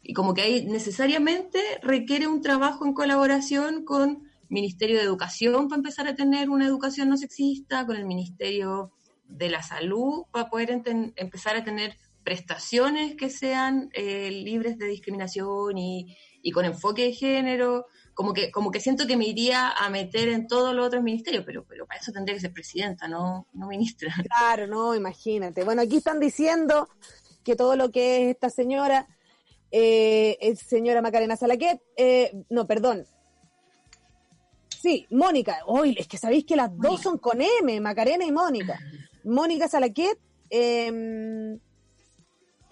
y 0.02 0.12
como 0.12 0.34
que 0.34 0.42
ahí 0.42 0.66
necesariamente 0.66 1.58
requiere 1.82 2.26
un 2.26 2.42
trabajo 2.42 2.84
en 2.84 2.92
colaboración 2.92 3.84
con 3.84 4.28
Ministerio 4.50 4.98
de 4.98 5.04
Educación 5.04 5.68
para 5.68 5.78
empezar 5.78 6.06
a 6.06 6.14
tener 6.14 6.50
una 6.50 6.66
educación 6.66 7.08
no 7.08 7.16
sexista, 7.16 7.86
con 7.86 7.96
el 7.96 8.04
Ministerio 8.04 8.92
de 9.26 9.48
la 9.48 9.62
Salud 9.62 10.24
para 10.30 10.50
poder 10.50 10.82
empezar 11.16 11.56
a 11.56 11.64
tener 11.64 11.96
prestaciones 12.22 13.16
que 13.16 13.30
sean 13.30 13.90
eh, 13.92 14.30
libres 14.30 14.78
de 14.78 14.86
discriminación 14.86 15.76
y, 15.76 16.16
y 16.42 16.50
con 16.50 16.64
enfoque 16.64 17.02
de 17.02 17.12
género, 17.12 17.86
como 18.14 18.34
que, 18.34 18.50
como 18.50 18.70
que 18.70 18.80
siento 18.80 19.06
que 19.06 19.16
me 19.16 19.26
iría 19.26 19.70
a 19.70 19.88
meter 19.88 20.28
en 20.28 20.46
todos 20.46 20.74
los 20.74 20.86
otros 20.86 21.02
ministerios, 21.02 21.44
pero, 21.46 21.64
pero 21.64 21.86
para 21.86 22.00
eso 22.00 22.12
tendría 22.12 22.34
que 22.34 22.40
ser 22.40 22.52
presidenta, 22.52 23.08
no, 23.08 23.46
no 23.52 23.66
ministra. 23.68 24.12
Claro, 24.28 24.66
no, 24.66 24.94
imagínate. 24.94 25.64
Bueno, 25.64 25.82
aquí 25.82 25.96
están 25.96 26.20
diciendo 26.20 26.88
que 27.44 27.56
todo 27.56 27.76
lo 27.76 27.90
que 27.90 28.24
es 28.24 28.34
esta 28.34 28.50
señora, 28.50 29.08
eh, 29.70 30.36
es 30.40 30.60
señora 30.60 31.02
Macarena 31.02 31.36
Salaquet, 31.36 31.80
eh, 31.96 32.32
no, 32.50 32.66
perdón. 32.66 33.06
Sí, 34.80 35.06
Mónica. 35.10 35.60
Hoy 35.66 35.94
es 35.98 36.08
que 36.08 36.18
sabéis 36.18 36.44
que 36.44 36.56
las 36.56 36.76
dos 36.76 37.00
son 37.00 37.18
con 37.18 37.40
M, 37.40 37.80
Macarena 37.80 38.24
y 38.24 38.32
Mónica. 38.32 38.78
Mónica 39.24 39.68
Salaquet 39.68 40.18
eh, 40.50 41.58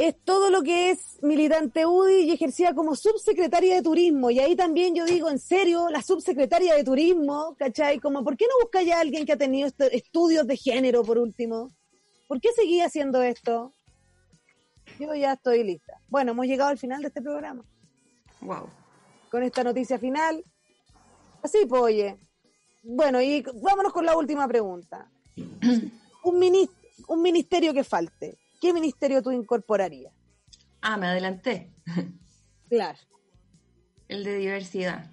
es 0.07 0.17
todo 0.25 0.49
lo 0.49 0.63
que 0.63 0.91
es 0.91 1.19
militante 1.23 1.85
UDI 1.85 2.23
y 2.23 2.33
ejercía 2.33 2.75
como 2.75 2.95
subsecretaria 2.97 3.75
de 3.77 3.83
turismo. 3.83 4.31
Y 4.31 4.39
ahí 4.39 4.57
también 4.57 4.95
yo 4.95 5.05
digo, 5.05 5.29
en 5.29 5.39
serio, 5.39 5.91
la 5.91 6.01
subsecretaria 6.01 6.75
de 6.75 6.85
turismo, 6.85 7.55
¿cachai? 7.59 7.99
Como, 8.01 8.25
¿por 8.25 8.37
qué 8.37 8.47
no 8.47 8.55
buscáis 8.63 8.91
a 8.93 9.01
alguien 9.01 9.27
que 9.27 9.33
ha 9.33 9.37
tenido 9.37 9.69
estu- 9.69 9.91
estudios 9.93 10.47
de 10.47 10.57
género, 10.57 11.03
por 11.05 11.19
último? 11.19 11.71
¿Por 12.29 12.41
qué 12.41 12.49
seguía 12.53 12.87
haciendo 12.87 13.21
esto? 13.23 13.75
Yo 14.99 15.15
ya 15.15 15.35
estoy 15.35 15.65
lista. 15.65 16.01
Bueno, 16.09 16.33
hemos 16.33 16.47
llegado 16.47 16.71
al 16.71 16.79
final 16.79 17.03
de 17.03 17.09
este 17.09 17.21
programa. 17.21 17.63
Wow. 18.41 18.69
Con 19.31 19.43
esta 19.43 19.63
noticia 19.63 19.99
final. 19.99 20.43
Así, 21.43 21.59
pues, 21.69 21.83
oye. 21.83 22.17
Bueno, 22.83 23.21
y 23.21 23.45
vámonos 23.63 23.93
con 23.93 24.07
la 24.07 24.17
última 24.17 24.49
pregunta. 24.49 25.11
Un, 26.25 26.39
minis- 26.41 26.71
un 27.07 27.21
ministerio 27.23 27.73
que 27.75 27.85
falte. 27.85 28.39
¿Qué 28.61 28.73
ministerio 28.73 29.23
tú 29.23 29.31
incorporarías? 29.31 30.13
Ah, 30.83 30.97
me 30.97 31.07
adelanté. 31.07 31.73
Claro. 32.69 32.99
El 34.07 34.23
de 34.23 34.37
diversidad. 34.37 35.11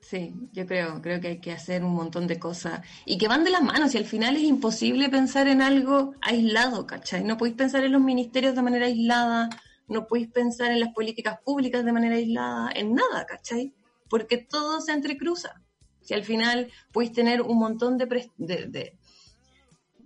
Sí, 0.00 0.32
yo 0.52 0.66
creo, 0.66 1.02
creo 1.02 1.20
que 1.20 1.28
hay 1.28 1.40
que 1.40 1.52
hacer 1.52 1.84
un 1.84 1.92
montón 1.92 2.26
de 2.26 2.38
cosas 2.38 2.80
y 3.04 3.18
que 3.18 3.28
van 3.28 3.44
de 3.44 3.50
las 3.50 3.62
manos 3.62 3.94
y 3.94 3.98
al 3.98 4.04
final 4.04 4.36
es 4.36 4.44
imposible 4.44 5.08
pensar 5.08 5.48
en 5.48 5.62
algo 5.62 6.14
aislado, 6.22 6.86
¿cachai? 6.86 7.24
No 7.24 7.36
podéis 7.36 7.56
pensar 7.56 7.82
en 7.82 7.92
los 7.92 8.00
ministerios 8.00 8.54
de 8.54 8.62
manera 8.62 8.86
aislada, 8.86 9.50
no 9.88 10.06
podéis 10.06 10.28
pensar 10.28 10.70
en 10.70 10.80
las 10.80 10.94
políticas 10.94 11.40
públicas 11.44 11.84
de 11.84 11.92
manera 11.92 12.14
aislada, 12.14 12.70
en 12.74 12.94
nada, 12.94 13.26
¿cachai? 13.26 13.74
Porque 14.08 14.38
todo 14.38 14.80
se 14.80 14.92
entrecruza. 14.92 15.60
Si 16.02 16.14
al 16.14 16.22
final 16.22 16.70
podéis 16.92 17.12
tener 17.12 17.42
un 17.42 17.58
montón 17.58 17.98
de, 17.98 18.30
de, 18.36 18.98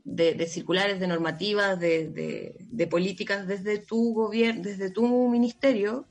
de- 0.04 0.34
de 0.34 0.46
circulares, 0.46 0.98
de 1.00 1.06
normativas, 1.06 1.78
de, 1.78 2.08
de- 2.08 2.56
de 2.60 2.86
políticas 2.86 3.46
desde 3.46 3.78
tu 3.78 4.12
gobierno, 4.14 4.62
desde 4.62 4.90
tu 4.90 5.28
ministerio, 5.28 6.06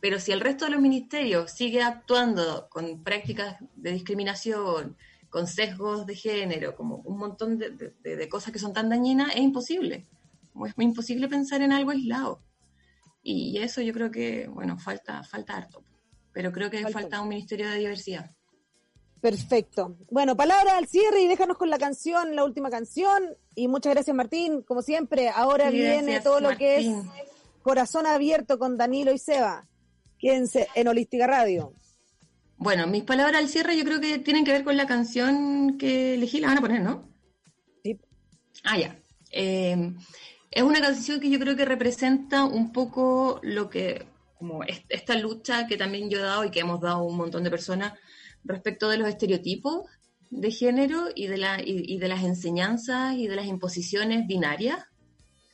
pero 0.00 0.18
si 0.18 0.32
el 0.32 0.40
resto 0.40 0.64
de 0.64 0.70
los 0.72 0.80
ministerios 0.80 1.50
sigue 1.52 1.82
actuando 1.82 2.68
con 2.70 3.02
prácticas 3.02 3.56
de 3.76 3.92
discriminación, 3.92 4.96
con 5.28 5.46
sesgos 5.46 6.06
de 6.06 6.14
género, 6.16 6.74
como 6.74 6.96
un 6.96 7.18
montón 7.18 7.58
de, 7.58 7.70
de- 7.70 7.94
de- 8.00 8.16
de 8.16 8.28
cosas 8.28 8.52
que 8.52 8.58
son 8.58 8.72
tan 8.72 8.88
dañinas, 8.88 9.32
es 9.34 9.40
imposible. 9.42 10.06
Es 10.66 10.74
imposible 10.78 11.28
pensar 11.28 11.62
en 11.62 11.72
algo 11.72 11.90
aislado. 11.90 12.42
Y 13.22 13.58
eso 13.58 13.82
yo 13.82 13.92
creo 13.92 14.10
que, 14.10 14.48
bueno, 14.48 14.78
falta, 14.78 15.22
falta 15.22 15.56
harto. 15.56 15.84
Pero 16.32 16.50
creo 16.52 16.70
que 16.70 16.82
Falta. 16.82 17.00
falta 17.00 17.20
un 17.22 17.28
ministerio 17.28 17.68
de 17.68 17.76
diversidad. 17.78 18.30
Perfecto. 19.20 19.96
Bueno, 20.10 20.36
palabra 20.36 20.78
al 20.78 20.86
cierre 20.86 21.20
y 21.20 21.28
déjanos 21.28 21.58
con 21.58 21.68
la 21.68 21.78
canción, 21.78 22.34
la 22.34 22.44
última 22.44 22.70
canción. 22.70 23.22
Y 23.54 23.68
muchas 23.68 23.92
gracias, 23.94 24.16
Martín. 24.16 24.62
Como 24.62 24.80
siempre, 24.82 25.28
ahora 25.28 25.70
viene 25.70 26.20
todo 26.20 26.40
lo 26.40 26.56
que 26.56 26.78
es. 26.78 26.86
Corazón 27.62 28.06
Abierto 28.06 28.58
con 28.58 28.78
Danilo 28.78 29.12
y 29.12 29.18
Seba. 29.18 29.66
Quédense 30.18 30.68
en 30.74 30.88
Holística 30.88 31.26
Radio. 31.26 31.74
Bueno, 32.56 32.86
mis 32.86 33.04
palabras 33.04 33.36
al 33.40 33.48
cierre 33.48 33.76
yo 33.76 33.84
creo 33.84 34.00
que 34.00 34.18
tienen 34.18 34.44
que 34.44 34.52
ver 34.52 34.64
con 34.64 34.76
la 34.76 34.86
canción 34.86 35.76
que 35.78 36.14
elegí, 36.14 36.40
la 36.40 36.48
van 36.48 36.58
a 36.58 36.60
poner, 36.62 36.80
¿no? 36.82 37.08
Sí. 37.82 37.98
Ah, 38.64 38.78
ya. 38.78 38.98
Eh, 39.32 39.94
es 40.50 40.62
una 40.62 40.80
canción 40.80 41.20
que 41.20 41.30
yo 41.30 41.38
creo 41.38 41.56
que 41.56 41.64
representa 41.64 42.44
un 42.44 42.72
poco 42.72 43.40
lo 43.42 43.70
que, 43.70 44.06
como 44.38 44.62
es- 44.64 44.82
esta 44.88 45.14
lucha 45.14 45.66
que 45.66 45.76
también 45.78 46.10
yo 46.10 46.18
he 46.18 46.22
dado 46.22 46.44
y 46.44 46.50
que 46.50 46.60
hemos 46.60 46.80
dado 46.80 47.02
un 47.02 47.16
montón 47.16 47.44
de 47.44 47.50
personas 47.50 47.94
respecto 48.44 48.88
de 48.88 48.98
los 48.98 49.08
estereotipos 49.08 49.86
de 50.30 50.50
género 50.50 51.08
y 51.14 51.26
de, 51.26 51.36
las 51.38 52.22
enseñanzas 52.24 53.14
y 53.16 53.26
de 53.26 53.36
las 53.36 53.46
imposiciones 53.46 54.26
binarias 54.26 54.84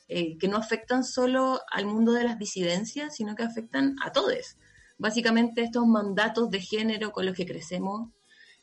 eh, 0.07 0.37
que 0.37 0.47
no 0.47 0.57
afectan 0.57 1.03
solo 1.03 1.59
al 1.71 1.85
mundo 1.85 2.13
de 2.13 2.23
las 2.23 2.37
disidencias, 2.37 3.15
sino 3.15 3.35
que 3.35 3.43
afectan 3.43 3.95
a 4.03 4.11
todos. 4.11 4.57
Básicamente 4.97 5.61
estos 5.63 5.85
mandatos 5.87 6.49
de 6.49 6.61
género 6.61 7.11
con 7.11 7.25
los 7.25 7.35
que 7.35 7.45
crecemos 7.45 8.11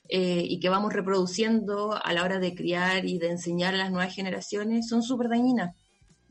eh, 0.09 0.43
y 0.45 0.61
que 0.61 0.69
vamos 0.69 0.93
reproduciendo 0.93 1.99
a 2.03 2.13
la 2.13 2.23
hora 2.23 2.39
de 2.39 2.55
criar 2.55 3.05
y 3.07 3.19
de 3.19 3.31
enseñar 3.31 3.75
a 3.75 3.79
las 3.79 3.91
nuevas 3.91 4.15
generaciones 4.15 4.89
son 4.89 5.03
súper 5.03 5.29
dañinas 5.29 5.75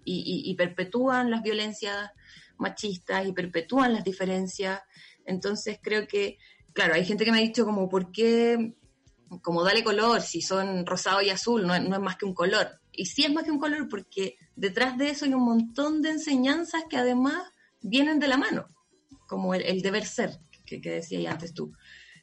y, 0.06 0.20
y- 0.26 0.50
y 0.52 0.56
perpetúan 0.56 1.30
las 1.32 1.42
violencias 1.44 2.12
machistas 2.58 3.26
y 3.26 3.34
perpetúan 3.34 3.94
las 3.94 4.04
diferencias. 4.04 4.82
Entonces 5.26 5.80
creo 5.82 6.08
que, 6.08 6.38
claro, 6.74 6.94
hay 6.96 7.06
gente 7.06 7.26
que 7.26 7.32
me 7.32 7.38
ha 7.40 7.42
dicho 7.42 7.66
como, 7.66 7.90
¿por 7.90 8.12
qué? 8.12 8.76
Como 9.42 9.64
dale 9.64 9.84
color, 9.84 10.22
si 10.22 10.42
son 10.42 10.86
rosado 10.86 11.22
y 11.22 11.30
azul, 11.30 11.66
no, 11.66 11.78
no 11.80 11.96
es 11.96 12.02
más 12.02 12.18
que 12.18 12.26
un 12.26 12.34
color. 12.34 12.80
Y 12.92 13.06
sí 13.08 13.24
es 13.26 13.34
más 13.34 13.44
que 13.44 13.52
un 13.52 13.60
color 13.60 13.90
porque 13.90 14.36
detrás 14.56 14.98
de 14.98 15.10
eso 15.10 15.26
hay 15.26 15.34
un 15.34 15.44
montón 15.44 16.02
de 16.02 16.10
enseñanzas 16.12 16.84
que 16.90 16.98
además 16.98 17.42
vienen 17.82 18.20
de 18.20 18.28
la 18.28 18.38
mano, 18.38 18.68
como 19.28 19.56
el, 19.56 19.64
el 19.64 19.82
deber 19.82 20.06
ser 20.06 20.40
que, 20.66 20.80
que 20.82 20.92
decía 20.92 21.32
antes 21.32 21.54
tú. 21.54 21.74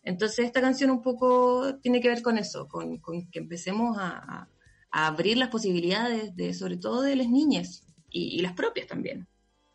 Entonces 0.03 0.47
esta 0.47 0.61
canción 0.61 0.91
un 0.91 1.03
poco 1.03 1.79
tiene 1.83 2.01
que 2.01 2.09
ver 2.09 2.23
con 2.23 2.39
eso, 2.39 2.69
con, 2.69 2.99
con 2.99 3.29
que 3.31 3.41
empecemos 3.41 3.99
a, 3.99 4.49
a- 4.93 5.07
abrir 5.07 5.37
las 5.37 5.51
posibilidades 5.51 6.35
de, 6.37 6.55
sobre 6.55 6.77
todo 6.77 7.03
de 7.03 7.17
las 7.17 7.29
niñas 7.29 7.85
y, 8.09 8.37
y 8.37 8.41
las 8.41 8.53
propias 8.55 8.87
también. 8.87 9.29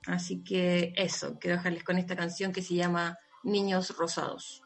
Así 0.07 0.43
que 0.43 0.93
eso, 0.97 1.38
quiero 1.39 1.57
dejarles 1.57 1.84
con 1.84 1.97
esta 1.97 2.15
canción 2.15 2.51
que 2.51 2.61
se 2.61 2.76
llama 2.76 3.17
Niños 3.43 3.95
Rosados. 3.97 4.61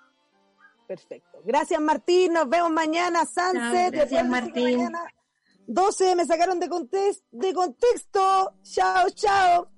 Perfecto. 0.90 1.40
Gracias, 1.46 1.80
Martín. 1.80 2.34
Nos 2.34 2.50
vemos 2.50 2.72
mañana, 2.72 3.24
Sunset. 3.24 3.94
Gracias, 3.94 4.28
Martín. 4.28 4.78
mañana 4.78 5.04
12 5.68 6.16
me 6.16 6.26
sacaron 6.26 6.60
de, 6.60 6.68
context- 6.68 7.24
de 7.30 7.54
contexto. 7.54 8.56
Chao, 8.64 9.08
chao. 9.12 9.70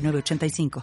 906985. 0.01 0.71